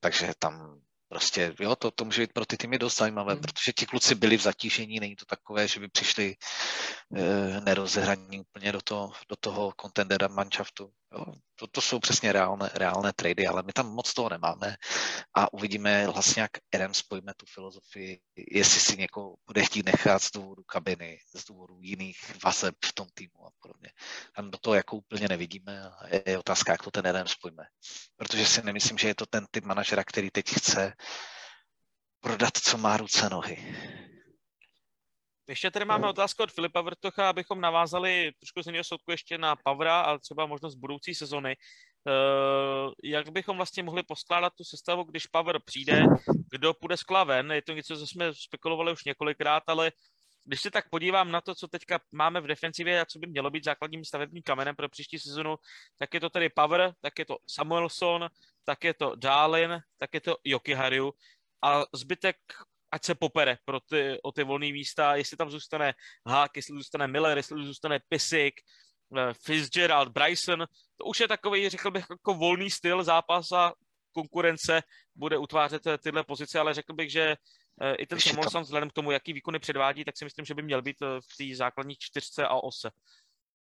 [0.01, 3.41] takže tam prostě, jo, to, to může být pro ty týmy dost zajímavé, mm.
[3.41, 6.37] protože ti kluci byli v zatížení, není to takové, že by přišli
[7.17, 10.93] e, nerozehraní úplně do, to, do toho contendera manšaftu.
[11.13, 11.25] Jo.
[11.55, 14.77] To, to jsou přesně reálné, reálné trady, ale my tam moc toho nemáme
[15.37, 18.21] a uvidíme vlastně, jak Adams pojme tu filozofii,
[18.51, 23.07] jestli si někoho bude chtít nechat z důvodu kabiny, z důvodu jiných vazeb v tom
[23.15, 23.91] týmu a podobně.
[24.37, 27.65] Tam do toho jako úplně nevidíme a je, otázka, jak to ten Adams pojme.
[28.17, 30.93] Protože si nemyslím, že je to ten typ manažera, který teď chce
[32.21, 33.77] prodat, co má ruce nohy.
[35.49, 39.57] Ještě tady máme otázku od Filipa Vrtocha, abychom navázali trošku z jiného soudku ještě na
[39.57, 41.57] Pavra a třeba možnost budoucí sezony.
[42.07, 46.05] Uh, jak bychom vlastně mohli poskládat tu sestavu, když Power přijde,
[46.51, 49.93] kdo půjde z Klaven, je to něco, co jsme spekulovali už několikrát, ale
[50.45, 53.51] když se tak podívám na to, co teďka máme v defensivě a co by mělo
[53.51, 55.57] být základním stavebním kamenem pro příští sezonu,
[55.99, 58.29] tak je to tedy Power, tak je to Samuelson,
[58.65, 61.13] tak je to Darlin, tak je to Jokiharu
[61.63, 62.37] a zbytek
[62.93, 65.95] ať se popere pro ty, o ty volné místa, jestli tam zůstane
[66.27, 68.55] Hák, jestli zůstane Miller, jestli zůstane Pisik,
[69.17, 70.67] eh, Fitzgerald, Bryson,
[70.97, 73.73] to už je takový, řekl bych, jako volný styl zápasa,
[74.13, 74.83] konkurence
[75.15, 77.37] bude utvářet eh, tyhle pozice, ale řekl bych, že
[77.81, 80.63] eh, i ten Samuelson vzhledem k tomu, jaký výkony předvádí, tak si myslím, že by
[80.63, 82.91] měl být v té základní čtyřce a ose.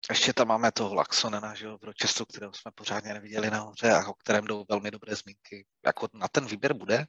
[0.09, 4.07] Ještě tam máme toho Laxonena, že jo, v Rochestu, kterého jsme pořádně neviděli nahoře a
[4.07, 5.65] o kterém jdou velmi dobré zmínky.
[5.85, 7.05] Jako na ten výběr bude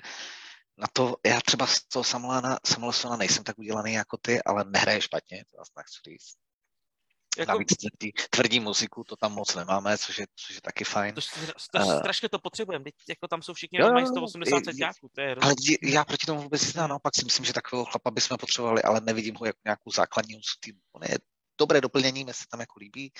[0.78, 5.00] na to, já třeba z toho Samuela, Samuelsona nejsem tak udělaný jako ty, ale nehraje
[5.00, 6.34] špatně, to vás nechci říct.
[7.38, 7.52] Jako...
[7.52, 11.14] Navíc tvrdí, tvrdí muziku, to tam moc nemáme, což je, což je taky fajn.
[11.14, 11.20] To,
[11.72, 15.36] to, uh, strašně to potřebujeme, jako tam jsou všichni, jo, mají 180 centiáků, to je
[15.42, 19.00] Ale já proti tomu vůbec ne, naopak si myslím, že takového chlapa bychom potřebovali, ale
[19.00, 20.80] nevidím ho jako nějakou základní týmu.
[20.92, 21.18] On je
[21.58, 23.12] dobré doplnění, mi se tam jako líbí,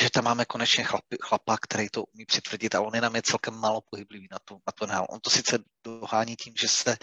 [0.00, 3.22] že tam máme konečně chlapi, chlapa, který to umí přitvrdit a on je nám je
[3.22, 5.06] celkem málo pohyblivý na, tu, na to hál.
[5.10, 6.96] On to sice dohání tím, že se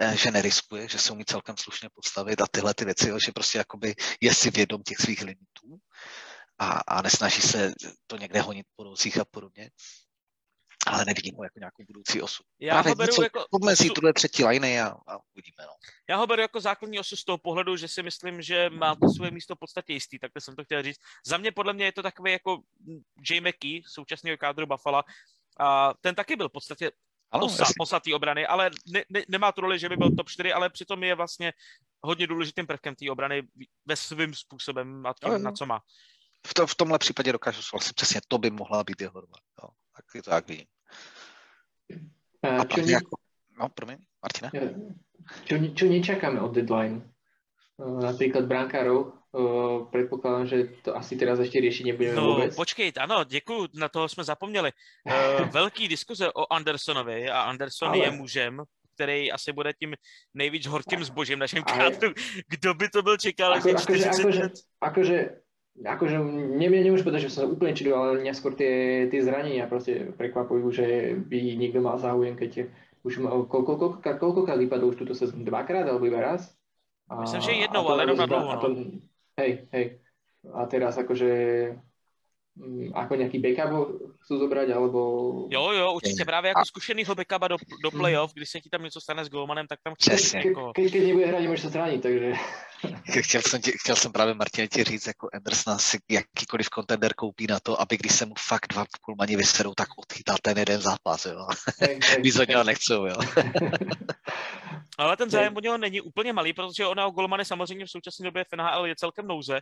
[0.00, 3.58] eh, že neriskuje, že se umí celkem slušně postavit a tyhle ty věci, že prostě
[3.58, 5.78] jakoby je si vědom těch svých limitů
[6.58, 7.72] a, a nesnaží se
[8.06, 8.84] to někde honit po
[9.20, 9.70] a podobně
[10.90, 12.42] ale nevidím ho jako nějakou budoucí osu.
[12.60, 13.94] Já Právě ho beru něco jako pomezí osu...
[13.94, 15.62] tuhle třetí liney a, a uvidíme.
[15.66, 15.72] No.
[16.08, 19.08] Já ho beru jako základní osu z toho pohledu, že si myslím, že má to
[19.08, 20.98] svoje místo v podstatě jistý, takhle jsem to chtěl říct.
[21.26, 22.62] Za mě podle mě je to takový jako
[23.30, 23.40] J.
[23.40, 25.02] McKee, současného kádru Buffalo,
[25.60, 26.90] a ten taky byl v podstatě
[27.30, 30.28] ano, osa, osa té obrany, ale ne, ne, nemá tu roli, že by byl top
[30.28, 31.52] 4, ale přitom je vlastně
[32.02, 33.42] hodně důležitým prvkem té obrany
[33.86, 35.80] ve svým způsobem a tím, na co má.
[36.46, 39.38] V, to, v tomhle případě dokážu souhlasit přesně, to by mohla být jeho role.
[39.62, 39.68] Jo.
[39.96, 40.66] Tak to jak vidím.
[42.42, 42.96] A čo ne...
[42.96, 43.14] ako...
[43.60, 44.48] No, promiň, Martina.
[45.44, 47.04] Čo, čo nečakáme od deadline?
[47.80, 49.20] Napríklad brankárov,
[49.90, 52.52] predpokladám, že to asi teraz ešte riešiť nebudeme no, vôbec.
[52.56, 54.72] počkej, ano, děkuji, na toho jsme zapomněli.
[55.50, 57.98] Velký diskuze o Andersonovi a Anderson Ale...
[57.98, 58.62] je mužem,
[58.94, 59.94] který asi bude tím
[60.34, 62.12] nejvíc horkým zbožím našem kádru.
[62.48, 63.54] Kdo by to byl čekal?
[63.54, 64.44] Ako, akože, akože,
[64.80, 65.39] akože
[65.78, 66.16] akože
[66.58, 70.66] neviem, nemôžem povedať, že som sa úplne čudil, ale neskôr tie, tie zranenia proste prekvapujú,
[70.74, 70.86] že
[71.16, 72.68] by niekto mal záujem, keď
[73.06, 75.46] už mal, koľko, koľko, koľkokrát vypadol už túto sezónu?
[75.46, 76.52] Dvakrát alebo iba raz?
[77.08, 78.52] A, Myslím, že jednou, ale jenom na dlouho.
[78.54, 78.68] No.
[79.40, 79.86] Hej, hej.
[80.52, 81.32] A teraz akože
[82.58, 83.72] Mm, ako nejaký backup
[84.26, 85.00] chcú zobrať, alebo...
[85.50, 89.00] Jo, jo, určitě právě jako zkušenýho backupa do, do playoff, když se ti tam něco
[89.00, 90.72] stane s Golmanem, tak tam chceš jako...
[90.72, 92.32] Ke, keď nebude hrať, může se zranit, takže...
[93.22, 97.46] chtěl, jsem tě, chtěl jsem právě Martin ti říct, jako Andersona si jakýkoliv kontender koupí
[97.46, 101.26] na to, aby když se mu fakt dva kulmani vyserou, tak odchytal ten jeden zápas,
[101.26, 101.46] jo.
[102.18, 103.16] Víc od něho nechcou, jo.
[104.98, 108.24] Ale ten zájem o něho není úplně malý, protože ona o Golmany samozřejmě v současné
[108.24, 109.60] době v NHL je celkem nouze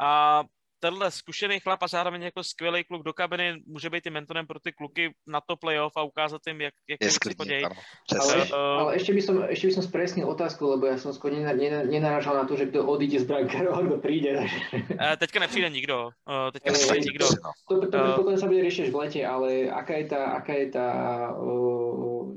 [0.00, 0.42] a
[0.86, 4.60] tenhle zkušený chlap a zároveň jako skvělý kluk do kabiny může být i mentorem pro
[4.60, 7.64] ty kluky na to playoff a ukázat jim, jak, jak je si chodí.
[8.20, 11.34] Ale, uh, ale ešte by som, ešte by som spresnil otázku, lebo ja som skôr
[11.90, 14.38] nenarážal na to, že kto odíde z brankárov a kto príde.
[14.38, 16.14] uh, teďka nepřijde nikdo.
[16.22, 17.26] Uh, teďka nepřijde nikdo.
[17.68, 20.54] To, to, to, uh, to sa bude riešiť v lete, ale aká je tá, aká
[20.54, 20.88] je tá
[21.34, 22.30] uh,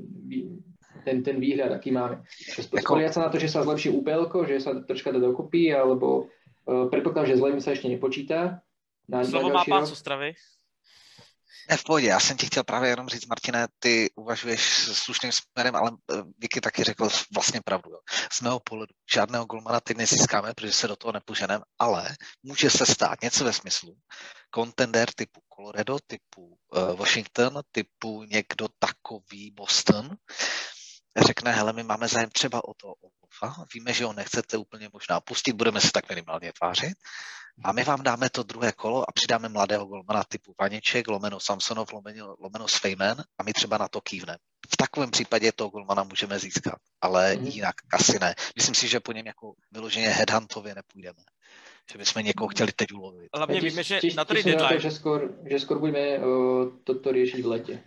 [1.04, 2.20] ten, ten výhľad, aký máme.
[2.60, 6.28] Spoliať sa na to, že sa zlepší úpelko, že sa troška dá dokopy, alebo
[6.68, 8.60] Eh, predpokladám, že zlejmi sa ešte nepočítá.
[9.08, 10.36] Na, Slovo má pán Sostravy.
[11.70, 14.62] Ne, v pohodě, já jsem ti chtěl právě jenom říct, Martine, ty uvažuješ
[14.92, 17.90] slušným směrem, ale eh, Vicky taky řekl vlastně pravdu.
[17.90, 17.98] Jo.
[18.32, 22.08] Z mého pohledu žádného golmana ty nezískáme, protože se do toho nepoženeme, ale
[22.42, 23.96] může se stát něco ve smyslu
[24.50, 30.16] kontender typu Colorado, typu uh, Washington, typu někdo takový Boston,
[31.16, 35.20] řekne, hele, my máme zájem třeba o to, Wolfa, víme, že ho nechcete úplně možná
[35.20, 36.94] pustit, budeme se tak minimálně tvářit
[37.64, 41.92] a my vám dáme to druhé kolo a přidáme mladého golmana typu Vaniček, lomeno Samsonov,
[41.92, 44.38] lomeno, lomeno Svejmen a my třeba na to kývneme.
[44.72, 47.46] V takovém případě toho golmana můžeme získat, ale mm.
[47.46, 48.34] jinak asi ne.
[48.56, 51.22] Myslím si, že po něm jako vyloženě headhuntově nepůjdeme
[51.92, 53.28] že bychom někoho chtěli teď ulovit.
[53.34, 54.80] Hlavně víme, že na tady deadline...
[54.80, 57.82] že skoro, že skoro budeme uh, toto řešit v letě.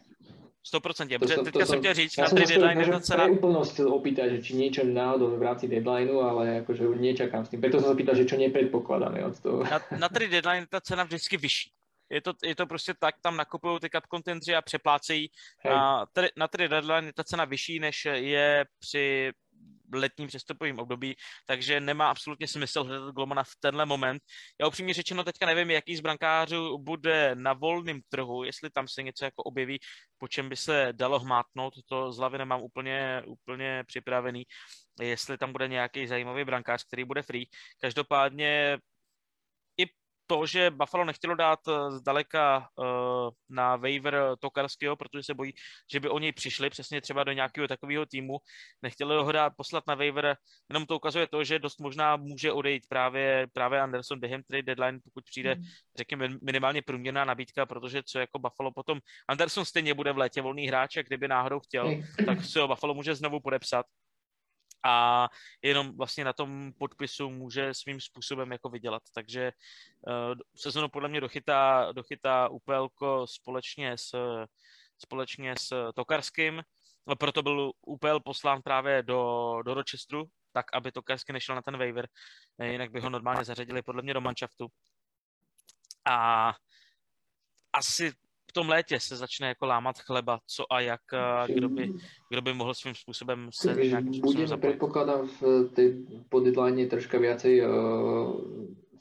[0.63, 3.23] 100%, protože to, to, teďka to, jsem chtěl říct, na tri deadline je cena...
[3.23, 7.59] Ja úplnosť opýtať, že či niečo náhodou v rámci deadlineu, ale akože nečakám s tým.
[7.59, 9.59] Preto som sa pýtal, že čo nepredpokladáme od toho.
[9.67, 11.69] Na, na tri deadline je ta cena vždycky vyšší.
[12.09, 15.27] Je to, je to prostě tak, tam nakupují ty cup contendři a přeplácejí.
[15.69, 19.31] A tady, na tri deadline je ta cena vyšší, než je při
[19.93, 21.15] letním přestupovým období,
[21.45, 24.23] takže nemá absolutně smysl hledat golmana v tenhle moment.
[24.61, 29.03] Já upřímně řečeno teďka nevím, jaký z brankářů bude na volném trhu, jestli tam se
[29.03, 29.79] něco jako objeví,
[30.17, 34.43] po čem by se dalo hmátnout, to z hlavy nemám úplně, úplně připravený,
[35.01, 37.45] jestli tam bude nějaký zajímavý brankář, který bude free.
[37.81, 38.77] Každopádně
[40.27, 45.53] to, že Buffalo nechtělo dát eh, zdaleka uh, na waiver Tokarského, protože se bojí,
[45.91, 48.37] že by o něj přišli přesně třeba do nějakého takového týmu.
[48.81, 50.35] Nechtěli ho dát poslat na waiver,
[50.69, 54.99] jenom to ukazuje to, že dost možná může odejít právě, právě Anderson během trade deadline,
[55.03, 55.61] pokud přijde, mm.
[55.97, 60.67] řekněme, minimálně průměrná nabídka, protože co jako Buffalo potom, Anderson stejně bude v létě volný
[60.67, 63.85] hráč a kdyby náhodou chtěl, tak se ho Buffalo může znovu podepsat
[64.83, 65.27] a
[65.61, 69.03] jenom vlastně na tom podpisu může svým způsobem jako vydělat.
[69.15, 69.51] Takže
[70.07, 72.89] uh, sezonu podle mě dochytá, dochytá UPL
[73.25, 74.15] společně s,
[74.97, 76.63] společně s Tokarským,
[77.19, 82.07] proto byl UPL poslán právě do, do Rochesteru, tak aby Tokarsky nešel na ten waiver,
[82.63, 84.67] jinak by ho normálně zařadili podle mě do manšaftu.
[86.05, 86.53] A
[87.73, 88.13] asi
[88.53, 91.01] tom létě se začne jako lámat chleba, co a jak,
[91.47, 91.93] kdo by,
[92.29, 97.65] kdo by mohl svým způsobem se nějakým způsobem budeme, predpokladám, v tej poddeadline troška viacej
[97.65, 97.69] uh,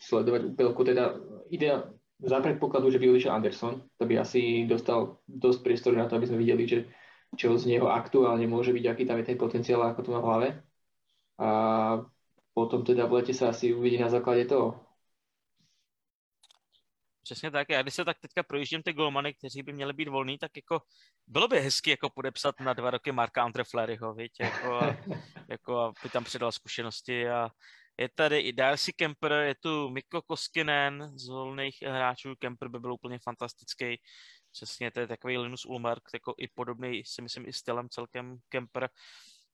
[0.02, 1.14] sledovať úplku, teda
[1.50, 1.82] ide
[2.22, 6.26] za predpokladu, že by odišiel Anderson, to by asi dostal dosť priestoru na to, aby
[6.26, 6.78] sme videli, že
[7.34, 10.28] čo z neho aktuálne môže byť, aký tam je ten potenciál, ako to má v
[10.28, 10.48] hlave.
[11.40, 11.48] A
[12.52, 14.78] potom teda v lete sa asi uvidí na základe toho,
[17.22, 17.68] Přesně tak.
[17.68, 20.82] Já když se tak teďka projíždím ty golmany, kteří by měli být volní, tak jako
[21.26, 24.32] bylo by hezky jako podepsat na dva roky Marka Andre Fleryho, viď?
[24.40, 24.96] Jako, a,
[25.48, 27.50] jako aby tam předal zkušenosti a
[27.98, 32.34] je tady i Darcy Kemper, je tu Mikko Koskinen z volných hráčů.
[32.38, 34.00] Kemper by byl úplně fantastický.
[34.52, 38.88] Přesně, to je takový Linus Ulmark, jako i podobný, si myslím, i stylem celkem Kemper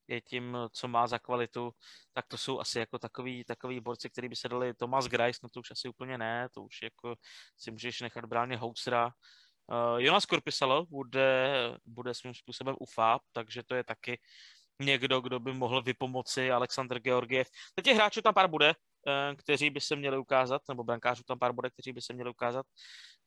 [0.09, 1.71] je tím, co má za kvalitu,
[2.13, 5.49] tak to jsou asi jako takový, takový borci, který by se dali Thomas Grice, no
[5.49, 7.15] to už asi úplně ne, to už jako
[7.57, 9.05] si můžeš nechat bráně Houtsera.
[9.67, 11.53] Uh, Jonas Korpisalo bude,
[11.85, 14.19] bude svým způsobem UFAP, takže to je taky
[14.81, 17.47] někdo, kdo by mohl vypomoci Aleksandr Georgiev.
[17.75, 18.69] Teď těch hráčů tam pár bude,
[19.07, 22.29] eh, kteří by se měli ukázat, nebo brankářů tam pár bude, kteří by se měli
[22.29, 22.65] ukázat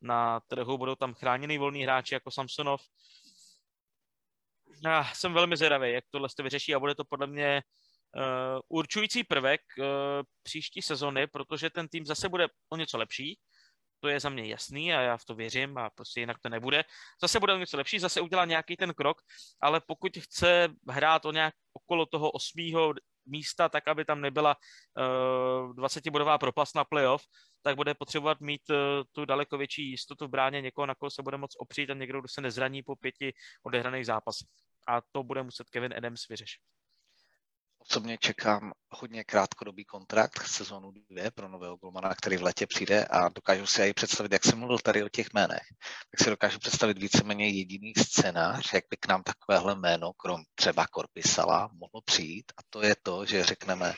[0.00, 0.78] na trhu.
[0.78, 2.82] Budou tam chráněný volní hráči jako Samsonov,
[4.90, 7.62] já jsem velmi zvědavý, jak tohle se vyřeší a bude to podle mě
[8.16, 9.86] uh, určující prvek uh,
[10.42, 13.38] příští sezony, protože ten tým zase bude o něco lepší,
[14.02, 16.84] to je za mě jasný a já v to věřím a prostě jinak to nebude.
[17.22, 19.22] Zase bude o něco lepší, zase udělá nějaký ten krok,
[19.60, 22.94] ale pokud chce hrát o nějak okolo toho osmého
[23.26, 27.22] místa, tak aby tam nebyla uh, 20-bodová propast na playoff,
[27.62, 28.76] tak bude potřebovat mít uh,
[29.12, 32.20] tu daleko větší jistotu v bráně někoho, na koho se bude moc opřít a někdo,
[32.20, 33.32] kdo se nezraní po pěti
[33.62, 34.48] odehraných zápasech
[34.88, 36.60] a to bude muset Kevin Adams vyřešit.
[37.90, 43.28] Osobně čekám hodně krátkodobý kontrakt sezónu dvě pro nového golmana, který v letě přijde a
[43.28, 45.66] dokážu si i představit, jak jsem mluvil tady o těch jménech,
[46.10, 50.86] tak si dokážu představit víceméně jediný scénář, jak by k nám takovéhle jméno, krom třeba
[50.86, 53.94] Korpisala, mohlo přijít a to je to, že řekneme,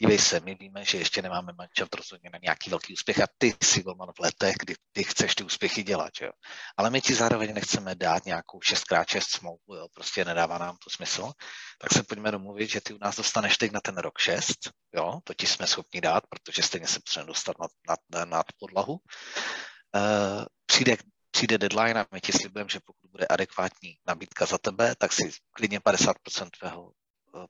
[0.00, 3.54] dívej se, my víme, že ještě nemáme manšaft rozhodně na nějaký velký úspěch a ty
[3.62, 6.30] si golman v letech, kdy ty chceš ty úspěchy dělat, jo.
[6.76, 11.32] Ale my ti zároveň nechceme dát nějakou 6x6 smlouvu, jo, prostě nedává nám to smysl,
[11.80, 14.54] tak se pojďme domluvit, že ty u nás dostaneš teď na ten rok 6,
[14.94, 18.92] jo, to ti jsme schopni dát, protože stejně se potřebujeme dostat nad, nad, nad podlahu.
[18.92, 20.96] Uh, přijde
[21.30, 25.30] přijde deadline a my ti slibujeme, že pokud bude adekvátní nabídka za tebe, tak si
[25.52, 26.92] klidně 50% tvého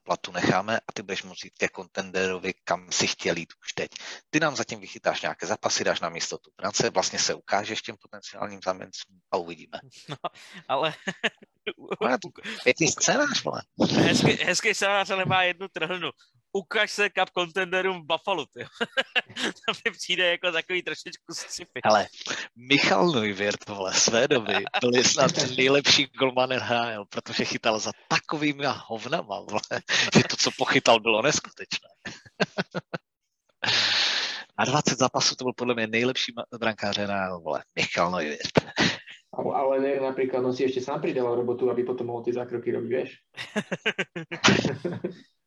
[0.03, 3.91] platu necháme a ty budeš moct jít ke kontenderovi, kam si chtěl jít už teď.
[4.31, 8.61] Ty nám zatím vychytáš nějaké zapasy, dáš nám tu práce, vlastně se ukážeš těm potenciálním
[8.65, 9.79] záměncům a uvidíme.
[10.09, 10.17] No,
[10.69, 10.95] ale...
[12.65, 13.63] Pěkný scénář, vole.
[13.91, 16.11] Hezký, hezký scénář, ale má jednu trhlnu
[16.53, 18.65] ukaž se cup contenderům v Buffalo, ty.
[19.67, 21.81] to mi přijde jako takový trošičku sci-fi.
[21.85, 22.07] Ale
[22.57, 29.41] Michal Neuwirth, vole, své doby byl snad nejlepší golman NHL, protože chytal za takovými hovnama,
[29.41, 29.83] vole,
[30.15, 31.89] že to, co pochytal, bylo neskutečné.
[34.59, 38.71] Na 20 zápasů to byl podle mě nejlepší brankář NHL, vole, Michal Neuwirth.
[39.55, 42.91] Ale ne, napríklad on si ešte sám pridával robotu, aby potom mohol tie zákroky robiť,
[42.91, 43.11] vieš?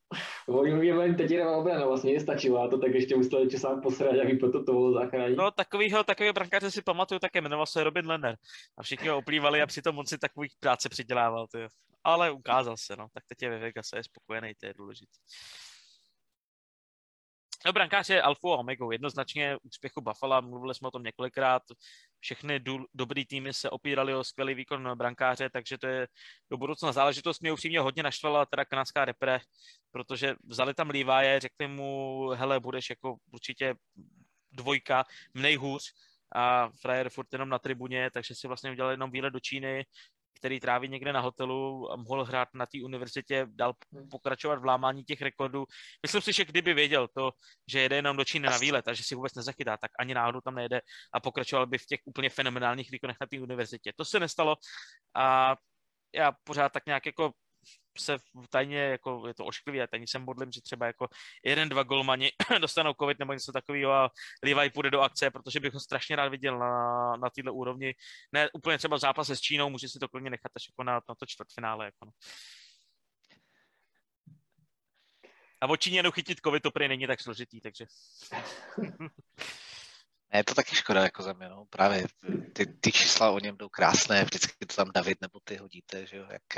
[0.93, 4.65] Len ta děravá obrana vlastně nestačila a to tak ještě musel sám posrat, aby potom
[4.65, 5.37] to mohlo zachránit.
[5.37, 8.37] No takovýho, takového brankáře si pamatuju, také jmenoval se Robin Lenner.
[8.77, 11.47] A všichni ho oplývali a přitom on si takových práce přidělával.
[11.47, 11.67] Tyjo.
[12.03, 13.07] Ale ukázal se, no.
[13.13, 15.17] Tak teď je ve Vegas a je spokojený, to je důležité.
[17.65, 21.61] No, brankář je alfa a omega, jednoznačně úspěchu Buffalo, mluvili jsme o tom několikrát,
[22.19, 26.07] všechny do, dobrý týmy se opírali o skvělý výkon brankáře, takže to je
[26.51, 27.41] do budoucna záležitost.
[27.41, 29.39] Mě upřímně hodně naštvala teda kanadská repre,
[29.91, 33.75] protože vzali tam Leviye, řekli mu, hele, budeš jako určitě
[34.51, 35.03] dvojka,
[35.33, 35.93] nejhůř,
[36.35, 39.85] a frajer furt jenom na tribuně, takže si vlastně udělal jenom výlet do Číny,
[40.33, 44.09] který tráví někde na hotelu a mohl hrát na té univerzitě, dal hmm.
[44.09, 45.65] pokračovat v lámání těch rekordů.
[46.03, 47.31] Myslím si, že kdyby věděl to,
[47.71, 50.41] že jede jenom do Číny na výlet a že si vůbec nezachytá, tak ani náhodou
[50.41, 50.81] tam nejde
[51.13, 53.91] a pokračoval by v těch úplně fenomenálních výkonech na té univerzitě.
[53.95, 54.55] To se nestalo
[55.15, 55.55] a
[56.15, 57.31] já pořád tak nějak jako
[57.97, 58.17] se
[58.49, 61.07] tajně, jako je to ošklivý, a tajně se modlím, že třeba jako
[61.45, 64.09] jeden, dva golmani dostanou covid nebo něco takového a
[64.43, 67.95] Levi půjde do akce, protože bych ho strašně rád viděl na, na této úrovni.
[68.31, 71.15] Ne úplně třeba zápas s Čínou, může si to klidně nechat až jako na, na
[71.15, 71.85] to čtvrtfinále.
[71.85, 72.11] Jako no.
[75.61, 77.85] A o Číně chytit covid to prý není tak složitý, takže...
[80.33, 81.65] Je to taky škoda jako za mě, no.
[81.69, 82.05] Právě
[82.53, 86.17] ty, ty čísla o něm jdou krásné, vždycky to tam David nebo ty hodíte, že
[86.17, 86.57] jo, jak,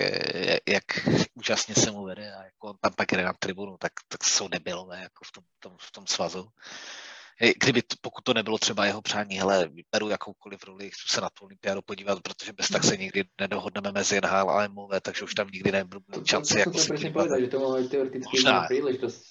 [0.68, 3.92] jak, jak úžasně se mu vede a jako on tam pak jde na tribunu, tak,
[4.08, 6.48] tak jsou debilové jako v tom, tom, v tom svazu.
[7.64, 11.30] Kdyby, to, pokud to nebylo třeba jeho přání, hele, beru jakoukoliv roli, chci se na
[11.30, 15.34] tu olympiádu podívat, protože bez tak se nikdy nedohodneme mezi NHL a MOV, takže už
[15.34, 16.54] tam nikdy nebudu mít šanci.
[16.54, 18.38] To, jako to, povedať, že to mal teoreticky
[18.68, 19.24] príležitosť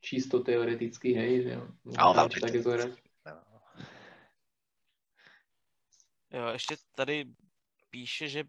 [0.00, 1.52] čisto teoreticky, hej, že
[1.96, 3.05] ale také to hrať.
[6.30, 7.24] Jo, ještě tady
[7.90, 8.44] píše, že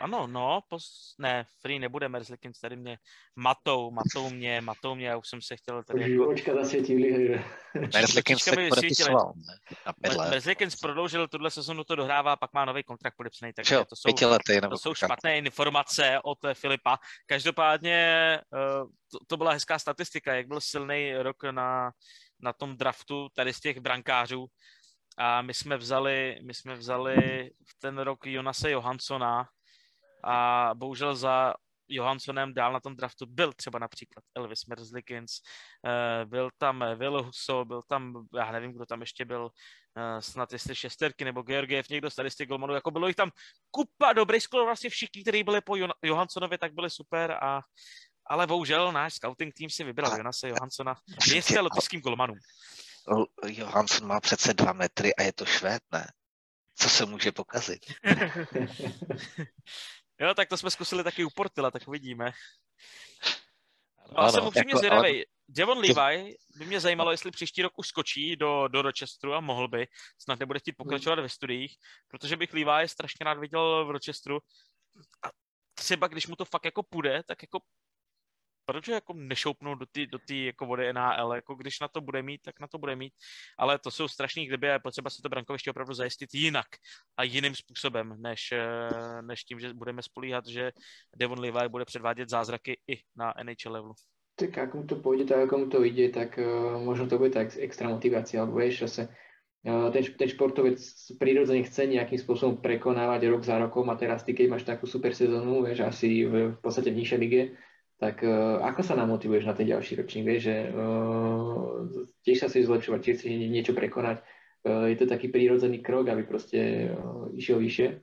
[0.00, 2.98] ano, no, pos, ne, free nebude Merzlikins, tady mě
[3.36, 6.28] matou, matou mě, matou mě, já už jsem se chtěl tady jako...
[6.28, 7.44] Očka zasvětili, že...
[7.94, 9.32] Merzlikins se podepisoval,
[10.30, 14.60] Merzlikins prodloužil tuhle sezonu, to dohrává, pak má nový kontrakt podepsaný, takže to jsou, lety,
[14.70, 16.98] to jsou špatné informace od Filipa.
[17.26, 17.96] Každopádně
[18.38, 21.90] eh, to, to byla hezká statistika, jak byl silný rok na,
[22.40, 24.46] na tom draftu tady z těch brankářů,
[25.18, 27.16] a my jsme vzali, my jsme vzali
[27.68, 29.48] v ten rok Jonase Johanssona
[30.24, 31.54] a bohužel za
[31.88, 35.32] Johanssonem dál na tom draftu byl třeba například Elvis Merzlikins,
[35.86, 39.50] eh, byl tam Will Husso, byl tam, já nevím, kdo tam ještě byl,
[39.96, 43.16] eh, snad jestli Šesterky nebo Georgiev, někdo z tady z těch golmanů, jako bylo jich
[43.16, 43.30] tam
[43.70, 47.60] kupa dobrých skoro vlastně všichni, kteří byli po Johanssonovi, tak byli super a
[48.26, 50.94] ale bohužel náš scouting tým si vybral Jonase Johanssona
[51.28, 52.38] vězte lotyským golmanům.
[53.46, 56.06] Johansson má přece dva metry a je to švéd, ne?
[56.74, 57.80] Co se může pokazit?
[60.20, 62.32] jo, tak to jsme zkusili taky u Portila, tak uvidíme.
[64.12, 65.08] No, ano, jsem upřímně jako, zvědavý.
[65.08, 65.24] Ale...
[65.48, 69.68] Devon Levi by mě zajímalo, jestli příští rok už skočí do, do Rochesteru a mohl
[69.68, 69.86] by.
[70.18, 71.76] Snad nebude chtít pokračovat ve studiích,
[72.08, 74.38] protože bych Levi strašně rád viděl v Rochesteru.
[75.22, 75.30] A
[75.74, 77.58] třeba když mu to fakt jako půjde, tak jako
[78.64, 82.22] proč jako nešoupnout do té do tý, jako vody NHL, jako když na to bude
[82.22, 83.12] mít, tak na to bude mít,
[83.58, 86.66] ale to jsou strašný kdyby a je potřeba se to brankoviště opravdu zajistit jinak
[87.16, 90.72] a jiným způsobem, než, eh, než tím, že budeme spolíhat, že
[91.16, 93.94] Devon Levi bude předvádět zázraky i na NHL levelu.
[94.32, 97.36] Tak ako mu to pôjde, tak ako mu to ide, tak uh, možno to bude
[97.36, 99.12] tak extra motivácia, alebo vieš, zase
[99.68, 100.80] uh, ten, ten športovec
[101.20, 105.12] prirodzene chce nejakým spôsobom prekonávať rok za rokom a teraz ty, keď máš takú super
[105.12, 107.42] sezónu, vieš, asi v, v podstate v nižšej lige,
[108.02, 111.86] tak uh, ako sa namotivuješ na ten ďalší ročník, vieš, že uh,
[112.26, 114.26] tiež sa chceš zlepšovať, tiež chceš niečo prekonať,
[114.66, 118.02] uh, je to taký prírodzený krok, aby proste uh, išiel vyššie.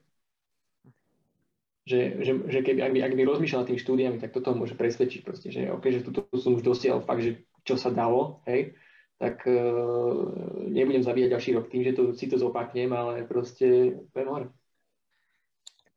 [1.84, 5.20] Že, že, že keby, ak by, ak by rozmýšľal tými štúdiami, tak toto môže presvedčiť
[5.20, 8.80] proste, že OK, že tuto som už dosiahol fakt, že čo sa dalo, hej,
[9.20, 10.16] tak uh,
[10.72, 14.00] nebudem zabíjať ďalší rok tým, že to, si to zopaknem, ale proste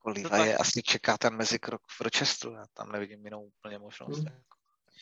[0.03, 3.79] to je Oliva je asi čeká ten mezikrok v Rochesteru, já tam nevidím jinou úplně
[3.79, 4.19] možnost.
[4.19, 4.37] Hmm.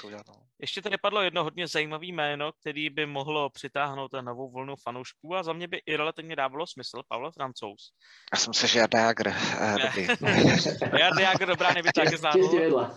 [0.01, 0.35] to udělat, no.
[0.59, 5.37] Ještě tady padlo jedno hodně zajímavé jméno, který by mohlo přitáhnout na novou vlnu fanoušků
[5.37, 7.93] a za mě by i relativně dávalo smysl, Pavel Francouz.
[8.33, 9.39] Já jsem se, že Jar Jagr, uh,
[10.99, 12.91] Jar Jagr, dobrá, neby tak zvládl.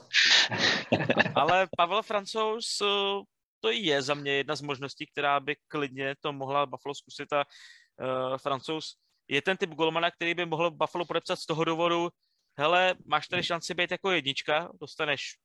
[1.36, 3.22] Ale Pavel Francouz, eh,
[3.60, 7.46] to je za mě jedna z možností, která by klidně to mohla Buffalo zkusit a
[7.46, 8.96] uh, Francouz
[9.28, 12.10] je ten typ golmana, který by mohl Buffalo podepsat z toho důvodu,
[12.58, 15.36] hele, máš tady šanci být jako jednička, dostaneš,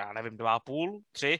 [0.00, 1.38] já nevím, dva půl, tři,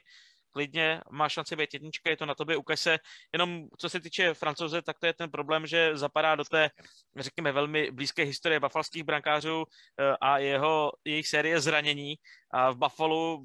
[0.50, 2.98] klidně máš šanci být jednička, je to na tobě, ukaž se,
[3.32, 6.70] jenom co se týče francouze, tak to je ten problém, že zapadá do té,
[7.16, 12.14] řekněme, velmi blízké historie bafalských brankářů eh, a jeho, jejich série zranění.
[12.50, 13.38] A v Buffalo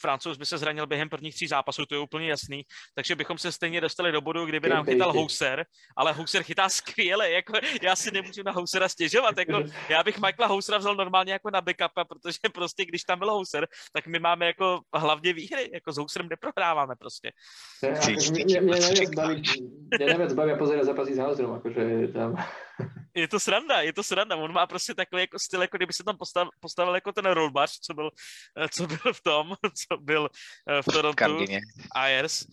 [0.00, 2.62] Francouz by se zranil během prvních tří zápasů, to je úplně jasný,
[2.94, 5.64] takže bychom se stejně dostali do bodu, kdyby nám chytal Houser,
[5.96, 7.52] ale Houser chytá skvěle, jako
[7.82, 11.60] já si nemůžu na Housera stěžovat, jako já bych Michaela Housera vzal normálně jako na
[11.60, 15.96] backupa, protože prostě když tam byl Houser, tak my máme jako hlavně výhry, jako s
[15.96, 17.32] Houserem neprohráváme prostě.
[19.98, 22.36] Mě nejvíc baví pozerať zápasy s Houserom, akože tam
[23.14, 24.36] je to sranda, je to sranda.
[24.36, 27.78] On má prostě takový jako styl, jako kdyby se tam postav, postavil jako ten rollbař,
[27.78, 28.10] co byl,
[28.56, 29.54] eh, co byl v tom,
[29.88, 30.28] co byl
[30.68, 31.46] eh, v Torontu.
[31.46, 32.46] V Ayers.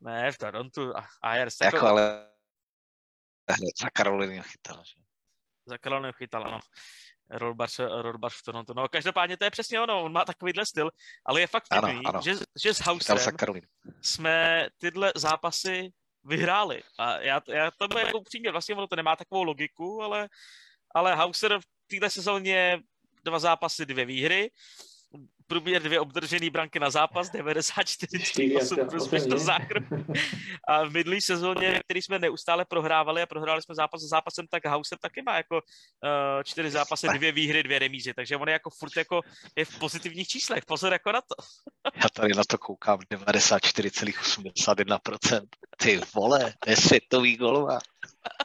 [0.00, 0.92] Ne, v Torontu.
[1.22, 1.56] Ayers.
[1.62, 2.28] Jako, jako ale
[3.82, 5.02] za Karolinu chytal, že?
[5.66, 6.60] Za Karolinu chytal, ano.
[7.30, 8.74] Rollbař, Rollbař v Torontu.
[8.74, 10.90] No každopádně to je přesně ono, on má takovýhle styl,
[11.26, 13.36] ale je fakt vtipný, že, že s Houserem
[14.02, 15.92] jsme tyhle zápasy
[16.24, 16.82] vyhráli.
[16.98, 20.28] A já, já to byl jako upřímně, vlastně ono to nemá takovou logiku, ale,
[20.94, 22.80] ale Hauser v této sezóně
[23.24, 24.50] dva zápasy, dvě výhry,
[25.52, 29.84] průměr dvě obdržené branky na zápas, 94,8 plus to zákrok.
[30.68, 34.66] A v minulý sezóně, který jsme neustále prohrávali a prohráli jsme zápas za zápasem, tak
[34.66, 35.60] Hauser taky má jako uh,
[36.44, 39.20] čtyři zápasy, dvě výhry, dvě remízy, takže on je jako furt jako
[39.56, 41.34] je v pozitivních číslech, pozor jako na to.
[42.02, 45.46] Já tady na to koukám, 94,81%.
[45.76, 47.78] Ty vole, to je světový golová.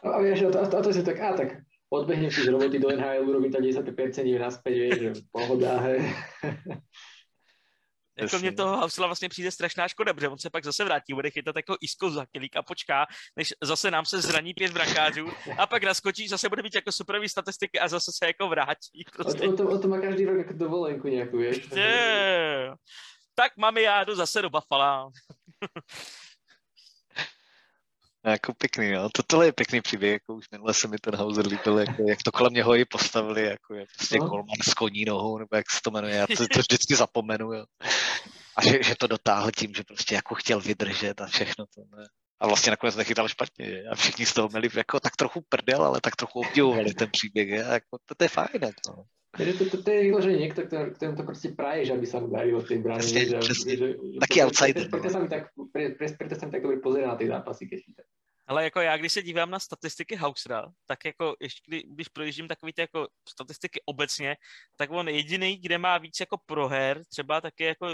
[0.04, 1.48] A vieš, a to, a to si tak, a tak
[1.90, 6.16] odbehnem si z roboty do NHL, urobím tam 10% naspäť, vieš, že pohoda, hej.
[8.20, 11.30] Jako mě toho Hausela vlastně přijde strašná škoda, protože on se pak zase vrátí, bude
[11.30, 13.06] chytat jako isko za a počká,
[13.36, 15.28] než zase nám se zraní pět brankářů
[15.58, 19.06] a pak naskočí, zase bude mít jako superový statistiky a zase se jako vrátí.
[19.14, 19.48] Prostě.
[19.48, 21.70] O, to, o to má každý rok jako dovolenku nějakou, víš?
[23.36, 25.12] Tak mami, já jdu zase do Buffalo.
[28.32, 29.10] jako pěkný, no.
[29.28, 32.32] Tohle je pěkný příběh, jako už minule se mi ten Hauser líbil, jako, jak to
[32.32, 34.30] kolem něho i postavili, jako je prostě no.
[34.30, 37.66] Kolman s koní nohou, nebo jak se to jmenuje, já to, to vždycky zapomenu, jo.
[38.56, 42.08] A že, že, to dotáhl tím, že prostě jako chtěl vydržet a všechno to, ne.
[42.40, 43.84] A vlastně nakonec nechytal špatně, že?
[43.92, 47.48] A všichni z toho měli jako tak trochu prdel, ale tak trochu obdivovali ten příběh,
[47.50, 47.66] je?
[47.66, 49.04] A jako, to, to je fajn, jako.
[49.38, 52.66] To, to, to je vyložený niekto, ktorý to proste praje, že aby sa mu darilo
[52.66, 53.06] tej bráne.
[53.06, 53.74] Presne, presne.
[54.26, 54.90] Taký outsider.
[54.90, 57.30] Preto, preto, sa mi tak, pre, pre, preto sa mi tak dobre pozerá na tie
[57.30, 58.04] zápasy, keď chytá.
[58.48, 62.74] Ale jako já, když se dívám na statistiky Hausera, tak jako ještě když projíždím takový
[62.74, 64.36] ty jako statistiky obecně,
[64.76, 67.88] tak on jediný, kde má víc jako proher, třeba taky jako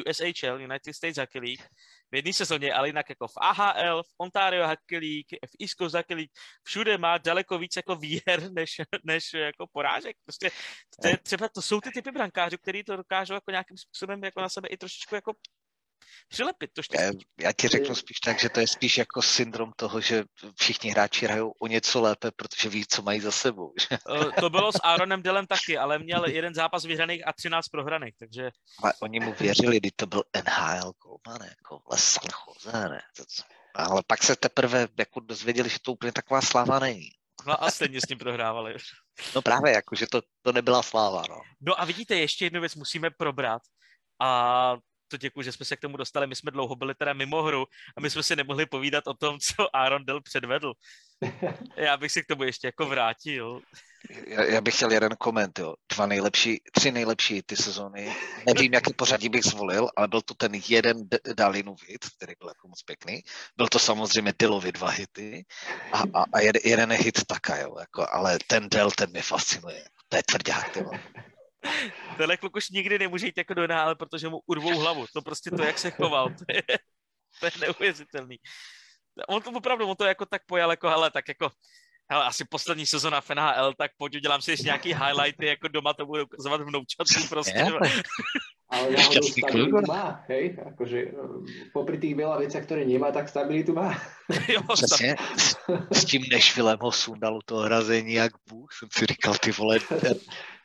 [0.00, 1.62] USHL, United States Hockey League,
[2.12, 5.94] v jedné sezóně, ale jinak jako v AHL, v Ontario Hockey League, v East Coast
[5.94, 6.30] Hockey League,
[6.62, 10.16] všude má daleko víc jako výher než, než jako porážek.
[10.24, 10.50] Prostě
[11.02, 14.40] to, je, třeba to jsou ty typy brankářů, který to dokážou jako nějakým způsobem jako
[14.40, 15.32] na sebe i trošičku jako
[16.28, 17.26] přilepit to štěstí.
[17.40, 20.24] Já, já ti řeknu spíš tak, že to je spíš jako syndrom toho, že
[20.60, 23.74] všichni hráči hrajou o něco lépe, protože ví, co mají za sebou.
[23.92, 28.14] Eh, to bylo s Aaronem Delem taky, ale měl jeden zápas vyhraných a 13 prohraných,
[28.18, 28.50] takže...
[28.82, 33.00] Ale oni mu věřili, kdy to byl NHL, Goldman, jako San Jose, ne?
[33.74, 37.10] Ale pak se teprve jako dozvěděli, že to úplně taková sláva není.
[37.46, 38.76] No a stejně s ním prohrávali.
[39.34, 41.40] No právě, jako, že to, to nebyla sláva, no.
[41.60, 43.62] No a vidíte, ještě jednu věc musíme probrat.
[44.20, 44.76] A
[45.08, 46.26] to děkuji, že jsme se k tomu dostali.
[46.26, 47.66] My jsme dlouho byli teda mimo hru
[47.96, 50.72] a my jsme si nemohli povídat o tom, co Aaron Dell předvedl.
[51.76, 53.60] Já bych si k tomu ještě jako vrátil.
[54.26, 55.74] Já, já bych chtěl jeden koment, jo.
[55.92, 58.16] Dva nejlepší, tři nejlepší ty sezóny.
[58.46, 60.96] Nevím, jaký pořadí bych zvolil, ale byl to ten jeden
[61.36, 63.22] Dalinu hit, který byl jako moc pěkný.
[63.56, 65.44] Byl to samozřejmě Dillovi dva hity
[65.92, 67.76] a, a, a jeden, jeden hit taka, jo.
[67.80, 69.84] Jako, ale ten Del, ten mě fascinuje.
[70.08, 70.84] To je tvrdák, ty
[72.16, 75.06] Tenhle kluk už nikdy nemůže jít jako do nále, protože mu urvou hlavu.
[75.12, 76.62] To prostě to, jak se choval, to je,
[77.40, 78.36] to je neuvěřitelný.
[79.28, 81.50] On to opravdu, on to jako tak pojal, jako hele, tak jako
[82.10, 85.94] hele, asi poslední sezona v NHL, tak pojď udělám si ještě nějaký highlighty, jako doma
[85.94, 87.66] to budu ukazovat vnoučatům prostě.
[88.68, 90.58] Ale náhodou stabilitu má, hej?
[90.58, 90.98] Akože
[91.70, 93.94] popri tých veľa veciach, ktoré nemá, tak stabilitu má.
[94.50, 95.54] jo, Přesně, s,
[95.92, 99.78] s tím Nešvilem ho sundal to hrazení jak Bůh, jsem si říkal, ty vole,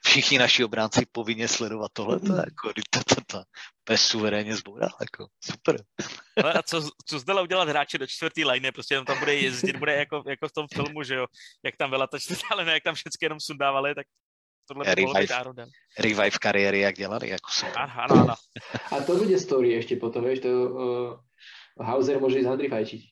[0.06, 3.44] všichni naši obránci povinně sledovat tohle, to, jako, to, to, to,
[3.84, 5.84] to je suverénně zboural, jako, super.
[6.44, 9.78] Ale a co, co zde udělat hráče do čtvrtý line, prostě jenom tam bude jezdit,
[9.78, 11.26] bude jako, jako v tom filmu, že jo,
[11.66, 14.08] jak tam byla ta čtvrtá line, jak tam všechny jenom sundávali, tak
[14.74, 15.32] tohle by revive, být
[16.00, 17.74] Revive kariéry, jak dělali, jako super.
[17.82, 18.36] Aha, ano, ano.
[18.92, 22.48] A to bude story ještě potom, víš, to uh, Hauser může jít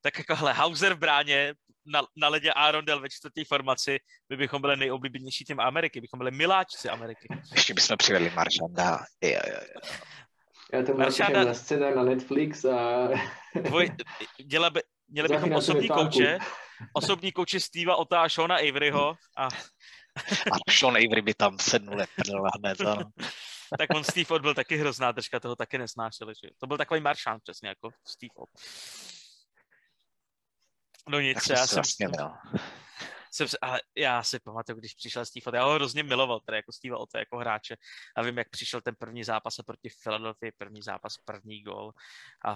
[0.00, 1.54] tak jako, hele, Hauser v bráně,
[1.86, 3.98] na, na ledě Arondel ve čtvrté formaci,
[4.28, 7.28] my bychom byli nejoblíbenější tým Ameriky, bychom byli miláčci Ameriky.
[7.52, 8.98] Ještě bychom přivedli Maršanda.
[9.22, 9.80] Jo, jo, jo.
[10.72, 11.44] Já to Maršanda...
[11.44, 13.08] na scénář na Netflix a...
[13.60, 13.90] Dvoj,
[14.44, 16.38] děla by, měli bychom osobní kouče,
[16.92, 19.48] osobní kouče Steva Ota a Shona Averyho a...
[20.52, 22.04] a Sean Avery by tam sednul
[22.58, 23.10] hned, ano.
[23.78, 26.28] tak on Steve Ott byl taky hrozná držka, toho taky nesnášel.
[26.28, 26.50] Že?
[26.58, 28.50] To byl takový maršán přesně jako Steve Ott.
[31.08, 31.76] No nic, já jsem...
[31.76, 32.08] Vlastně
[33.34, 36.72] jsem, ale já si pamatuju, když přišel Steve Ott, já ho hrozně miloval, teda jako
[36.72, 37.76] Steve Ott, jako hráče.
[38.16, 41.92] A vím, jak přišel ten první zápas a proti Philadelphia, první zápas, první gol.
[42.46, 42.54] A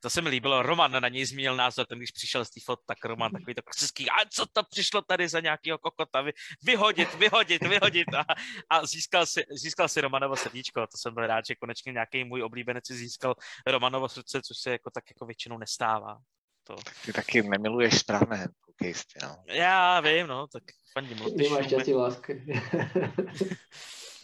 [0.00, 3.04] to se mi líbilo, Roman na něj zmínil názor, ten když přišel Steve Ott, tak
[3.04, 6.32] Roman takový to klasický, a co to přišlo tady za nějakého kokota, vy,
[6.62, 8.24] vyhodit, vyhodit, vyhodit a,
[8.70, 12.42] a získal, si, získal si Romanovo srdíčko, to jsem byl rád, že konečně nějaký můj
[12.42, 13.34] oblíbenec si získal
[13.66, 16.18] Romanovo srdce, což se jako tak jako většinou nestává.
[16.66, 16.76] To.
[17.04, 19.36] Ty taky nemiluješ správné hokejisty, no.
[19.46, 20.62] Já vím, no, tak
[20.92, 21.36] fandím.
[21.36, 22.46] Nemáš štěstí lásky.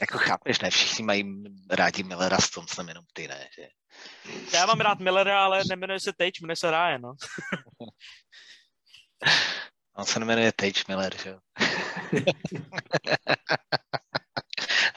[0.01, 3.69] jako chápeš, ne všichni mají rádi Millera s tom, jsem jenom ty, ne, že?
[4.55, 7.15] Já mám rád Millera, ale nemenuje se Tage, jmenuje se Ryan, no.
[9.97, 11.39] On se jmenuje Tage Miller, že jo?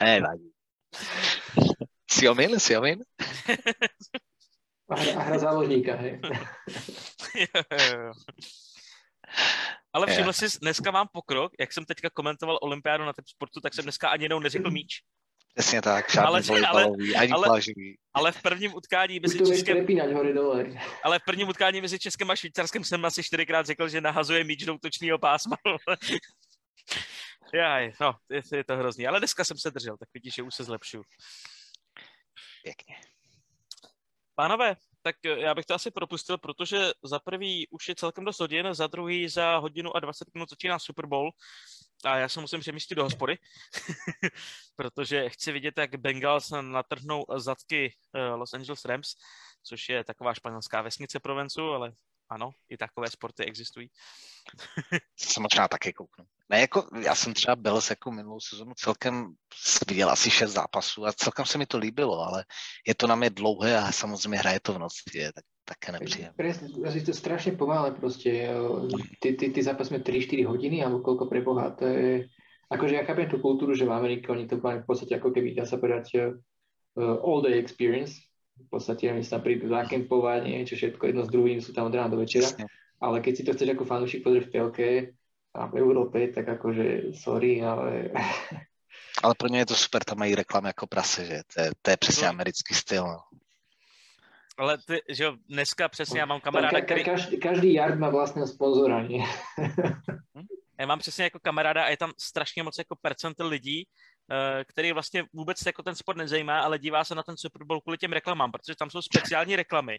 [0.00, 0.50] ne, vadí.
[2.10, 2.98] Si omyl, si omyl?
[4.88, 6.20] A hra záložníka, hej.
[9.92, 13.74] Ale všiml jsi, dneska mám pokrok, jak jsem teďka komentoval olympiádu na tom sportu, tak
[13.74, 15.00] jsem dneska ani jednou neřekl míč.
[15.54, 17.98] Přesně tak, žádný ale, volejbalový, ani ale, pláživý.
[18.14, 19.86] Ale v prvním utkání mezi Českem...
[20.14, 20.64] hory dole.
[21.04, 24.64] Ale v prvním utkání mezi Českem a Švýcarskem jsem asi čtyřikrát řekl, že nahazuje míč
[24.64, 25.56] do útočního pásma.
[27.54, 29.06] Jaj, no, je, je, to hrozný.
[29.06, 31.02] Ale dneska jsem se držel, tak vidíš, že už se zlepšuju.
[32.62, 32.96] Pěkně.
[34.34, 38.40] Pánové, tak eh, já bych to asi propustil, protože za prvý už je celkem dost
[38.40, 41.30] hodin, za druhý za hodinu a 20 minut začíná Super Bowl
[42.04, 43.38] a já se musím přemístit do hospody,
[44.76, 49.14] protože chci vidět, jak Bengals natrhnou zadky eh, Los Angeles Rams,
[49.62, 51.92] což je taková španělská vesnice Provencu, ale
[52.34, 53.88] ano, i takové sporty existují.
[55.16, 56.24] se možná taky kouknu.
[56.50, 59.34] Ne, jako, já jsem třeba byl se jako minulou sezonu celkem
[59.88, 62.44] viděl asi šest zápasů a celkem se mi to líbilo, ale
[62.86, 66.34] je to na mě dlouhé a samozřejmě hraje to v noci, je tak, také nepříjemné.
[66.36, 68.50] Presne, je to strašně pomále prostě.
[69.20, 72.28] Ty, ty, ty zápasy 3-4 hodiny, alebo koľko preboha, to je...
[72.64, 75.52] Akože ja chápem tú kultúru, že v Amerike oni to majú v podstate ako keby,
[75.54, 78.16] dá sa povedať, uh, all day experience,
[78.60, 82.22] v podstate sa prídu zakempovať, niečo všetko jedno s druhým, sú tam od rána do
[82.22, 82.46] večera.
[83.02, 84.88] Ale keď si to chceš ako fanúšik pozrieť v telke
[85.54, 88.10] a v Európe, tak akože sorry, ale...
[89.22, 91.42] Ale pro ně je to super, tam mají reklamy jako prase, že?
[91.54, 92.30] To je, to je přesně no.
[92.30, 93.06] americký styl.
[93.06, 93.18] No.
[94.58, 98.10] Ale ty, že jo, dneska přesně já mám kamaráda, ka, ka, každý, každý yard má
[98.10, 98.98] vlastného sponzora?
[100.36, 100.46] Hm?
[100.78, 103.86] Já mám přesně jako kamaráda a je tam strašně moc jako percent lidí,
[104.68, 107.98] který vlastně vůbec jako ten sport nezajímá, ale dívá se na ten Super Bowl kvůli
[107.98, 109.98] těm reklamám, protože tam jsou speciální reklamy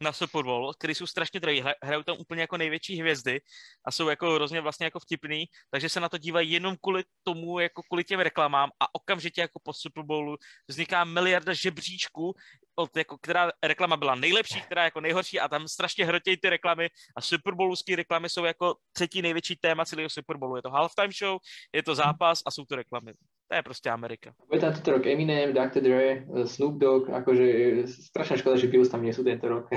[0.00, 3.40] na Super Bowl, které jsou strašně drahé, hrajou tam úplně jako největší hvězdy
[3.86, 7.58] a jsou jako hrozně vlastně jako vtipný, takže se na to dívají jenom kvůli tomu,
[7.58, 10.36] jako kvůli těm reklamám a okamžitě jako po Super Bowlu
[10.68, 12.34] vzniká miliarda žebříčků,
[12.76, 16.88] od, jako, která reklama byla nejlepší, která jako nejhorší a tam strašně hrotějí ty reklamy
[17.16, 17.54] a Super
[17.96, 20.56] reklamy jsou jako třetí největší téma celého Super Bowlu.
[20.56, 21.38] Je to halftime show,
[21.74, 23.12] je to zápas a jsou to reklamy.
[23.54, 24.34] To je prostě Amerika.
[24.48, 25.80] Bude tam tento rok Eminem, Dr.
[25.80, 27.46] Dre, Snoop Dogg, akože
[27.86, 29.70] strašná škoda, že Bills tam nie sú tento rok.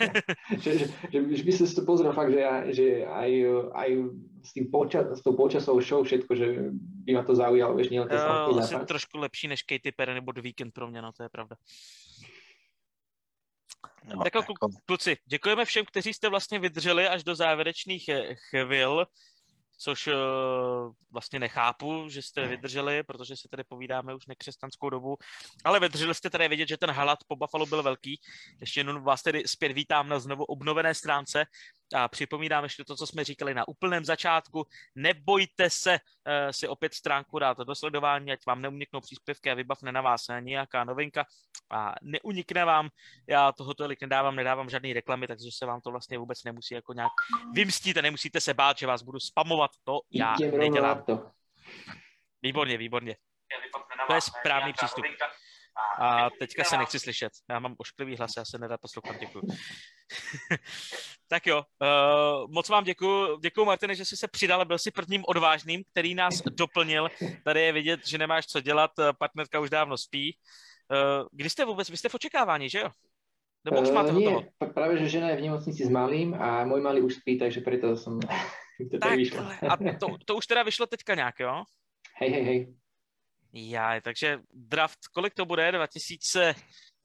[0.60, 2.44] že, že, že, že by si to pozrel fakt, že,
[2.76, 3.30] že aj,
[3.72, 3.88] aj
[4.44, 6.76] s, tým počas, s tou počasovou show všetko, že
[7.08, 10.32] by ma to zaujalo, vieš, nielen ten uh, Asi trošku lepší než Katy Perry nebo
[10.32, 11.56] The Weekend pro mě, no to je pravda.
[14.04, 14.54] No, tak jako
[14.86, 19.06] kluci, děkujeme všem, kteří jste vlastně vydrželi až do závěrečných eh, chvil
[19.78, 20.14] což uh,
[21.10, 25.16] vlastně nechápu, že jste vydrželi, protože si tady povídáme už nekřesťanskou dobu,
[25.64, 28.20] ale vydrželi jste tady vidět, že ten halad po Buffalo byl velký.
[28.60, 31.44] Ještě jenom vás tedy zpět vítám na znovu obnovené stránce
[31.94, 34.66] a připomínám ještě to, co jsme říkali na úplném začátku.
[34.94, 39.92] Nebojte se uh, si opět stránku dát do sledování, ať vám neuniknou příspěvky a vybavne
[39.92, 41.26] na vás nějaká novinka
[41.70, 42.88] a neunikne vám.
[43.26, 46.92] Já toho tolik nedávám, nedávám žádné reklamy, takže se vám to vlastně vůbec nemusí jako
[46.92, 47.12] nějak
[47.52, 49.70] vymstít a nemusíte se bát, že vás budu spamovat.
[49.84, 51.02] To já nedělám.
[51.02, 51.30] To.
[52.42, 53.16] Výborně, výborně.
[54.06, 55.04] To je správný přístup.
[55.98, 57.32] A teďka se nechci slyšet.
[57.50, 59.42] Já mám ošklivý hlas, já se nedá poslouchat, děkuji.
[61.28, 63.38] tak jo, uh, moc vám děkuji.
[63.42, 67.08] Děkuji, Martine, že jsi se přidal, byl jsi prvním odvážným, který nás doplnil.
[67.44, 70.36] Tady je vidět, že nemáš co dělat, partnerka už dávno spí.
[70.92, 72.90] Uh, kdy jste vůbec, vy jste v očekávání, že jo?
[73.64, 74.74] Nebo už máte uh, nie, hotovo?
[74.74, 77.94] Práve, že žena je v nemocnici s malým a můj malý už spí, takže preto
[77.96, 78.18] som
[78.90, 79.46] to tak, vyšlo.
[79.70, 81.64] a to, to už teda vyšlo teďka nějak, jo?
[82.18, 82.58] Hej, hej, hej.
[83.52, 85.72] Já, takže draft, kolik to bude?
[85.72, 86.54] 2000...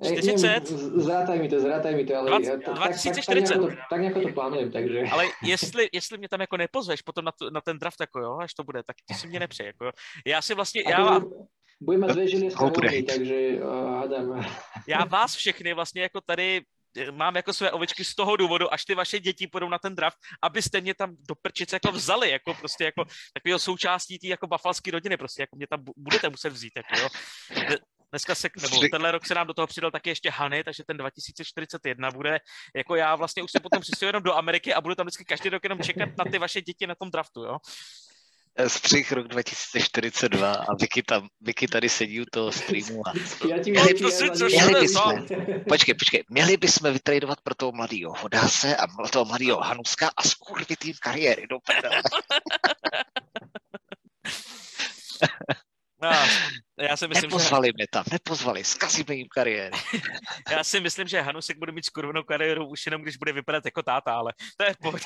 [0.04, 0.68] 40?
[1.02, 3.54] Zrátaj mi to, zrátaj mi to, ale 20, ja, tak, 2040.
[3.54, 5.04] Tak, tak, tak, tak nějak to plánujem, takže...
[5.12, 8.38] Ale jestli, jestli mě tam jako nepozveš potom na, to, na ten draft, jako jo,
[8.42, 9.92] až to bude, tak to si mě nepřeje, jako jo.
[10.26, 11.26] Já si vlastně, já mám,
[11.82, 14.46] Budeme dve žilienské holky, takže uh, hádám.
[14.88, 16.62] Já vás všechny vlastně jako tady
[17.12, 20.18] mám jako své ovečky z toho důvodu, až ty vaše děti půjdou na ten draft,
[20.42, 24.92] abyste mě tam do prčice jako vzali, jako prostě jako takového součástí té jako bafalské
[24.92, 27.10] rodiny, prostě jako mě tam budete muset vzít, jako jo.
[28.12, 30.98] Dneska se, nebo tenhle rok se nám do toho přidal taky ještě Hany, takže ten
[30.98, 32.40] 2041 bude,
[32.76, 35.50] jako já vlastně už se potom přistěhuji jenom do Ameriky a budu tam vždycky každý
[35.50, 37.58] rok jenom čekat na ty vaše děti na tom draftu, jo.
[38.68, 43.08] Střih rok 2042 a Vicky, tam, Vicky tady sedí u toho streamu.
[43.08, 43.14] A...
[43.50, 45.28] Já ti Měli, to si, měli bychom,
[45.70, 50.94] počkej, počkej, měli bychom vytradovat pro toho mladého Hodáse a toho mladého Hanuska a skurvitým
[51.02, 52.02] kariéry do prdele.
[56.02, 56.10] No,
[56.80, 57.72] já si myslím, nepozvali že...
[57.76, 59.78] mě tam, nepozvali, zkazíme jim kariéru.
[60.52, 63.84] já si myslím, že Hanusek bude mít skurvenou kariéru už jenom, když bude vypadat jako
[63.84, 65.06] táta, ale to je pohodě.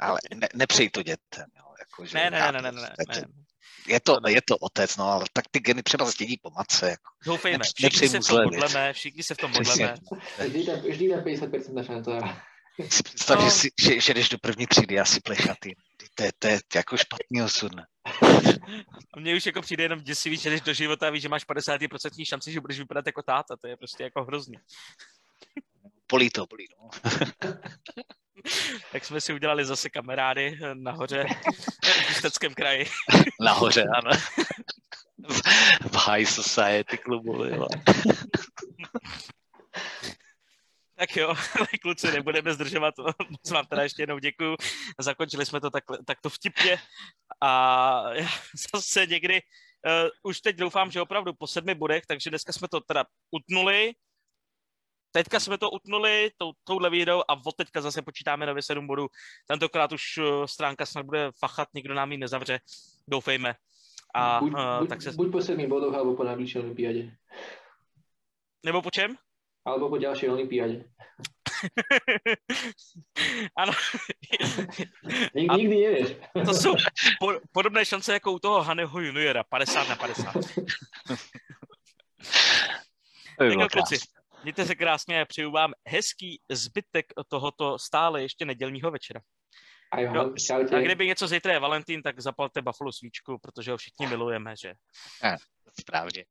[0.00, 1.46] ale ne, nepřej to dětem.
[1.56, 3.24] Jo, jako, že ne, ne, ne, ne, ne, ne.
[3.86, 6.90] Je to, je to otec, no, ale tak ty geny třeba zdědí po matce.
[6.90, 7.10] Jako.
[7.24, 9.94] Doufejme, všichni se v tom modleme, všichni se v tom modleme.
[10.88, 12.10] Vždy tam 50% šance.
[12.90, 13.44] Si představ, no.
[13.44, 15.70] že, si, že, že jdeš do první třídy a si plešatý.
[16.14, 17.84] To je, to je jako špatný osud, ne?
[19.14, 21.46] A mně už jako přijde jenom děsivý, že jdeš do života a víš, že máš
[21.46, 23.56] 50% šanci, že budeš vypadat jako táta.
[23.56, 24.56] To je prostě jako hrozný.
[26.06, 26.90] Polí to, polí, no.
[28.92, 31.26] tak jsme si udělali zase kamarády nahoře
[31.84, 32.86] v Ústeckém kraji.
[33.40, 34.10] nahoře, ano.
[35.28, 35.40] V,
[35.88, 37.66] v High Society klubu, jo.
[40.96, 41.34] Tak jo,
[41.82, 42.94] kluci, nebudeme zdržovat,
[43.30, 44.56] moc vám teda ještě jednou děkuju.
[45.00, 46.78] Zakončili jsme to tak, takto vtipně
[47.40, 48.04] a
[48.74, 49.42] zase někdy,
[49.86, 53.92] uh, už teď doufám, že opravdu po sedmi bodech, takže dneska jsme to teda utnuli,
[55.12, 59.06] teďka jsme to utnuli tou, touhle videou a od teďka zase počítáme nově sedm bodů.
[59.46, 62.60] Tentokrát už uh, stránka snad bude fachat, nikdo nám ji nezavře,
[63.08, 63.54] doufejme.
[64.14, 65.12] A, buď, uh, buď, tak se...
[65.12, 67.16] buď po sedmi bodoch, alebo po najbližšej olympiáde.
[68.64, 69.16] Nebo po čem?
[69.64, 70.84] Alebo po ďalšej olympiáde.
[73.56, 73.72] ano.
[75.34, 76.08] Nikdy, nikdy nevieš.
[76.46, 76.74] To jsou
[77.20, 80.32] po, podobné šance jako u toho Haneho juniora, 50 na 50.
[83.58, 83.96] tak kluci,
[84.42, 89.20] mějte se krásně a přeju vám hezký zbytek tohoto stále ještě nedělního večera.
[89.92, 94.06] A, jo, a kdyby něco zítra je Valentín, tak zapalte Buffalo svíčku, protože ho všichni
[94.06, 94.74] milujeme, že?
[95.80, 96.24] Správně.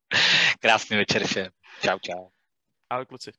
[0.59, 1.47] Krásný večer všem.
[1.81, 2.29] Čau, čau.
[2.93, 3.31] Ahoj kluci.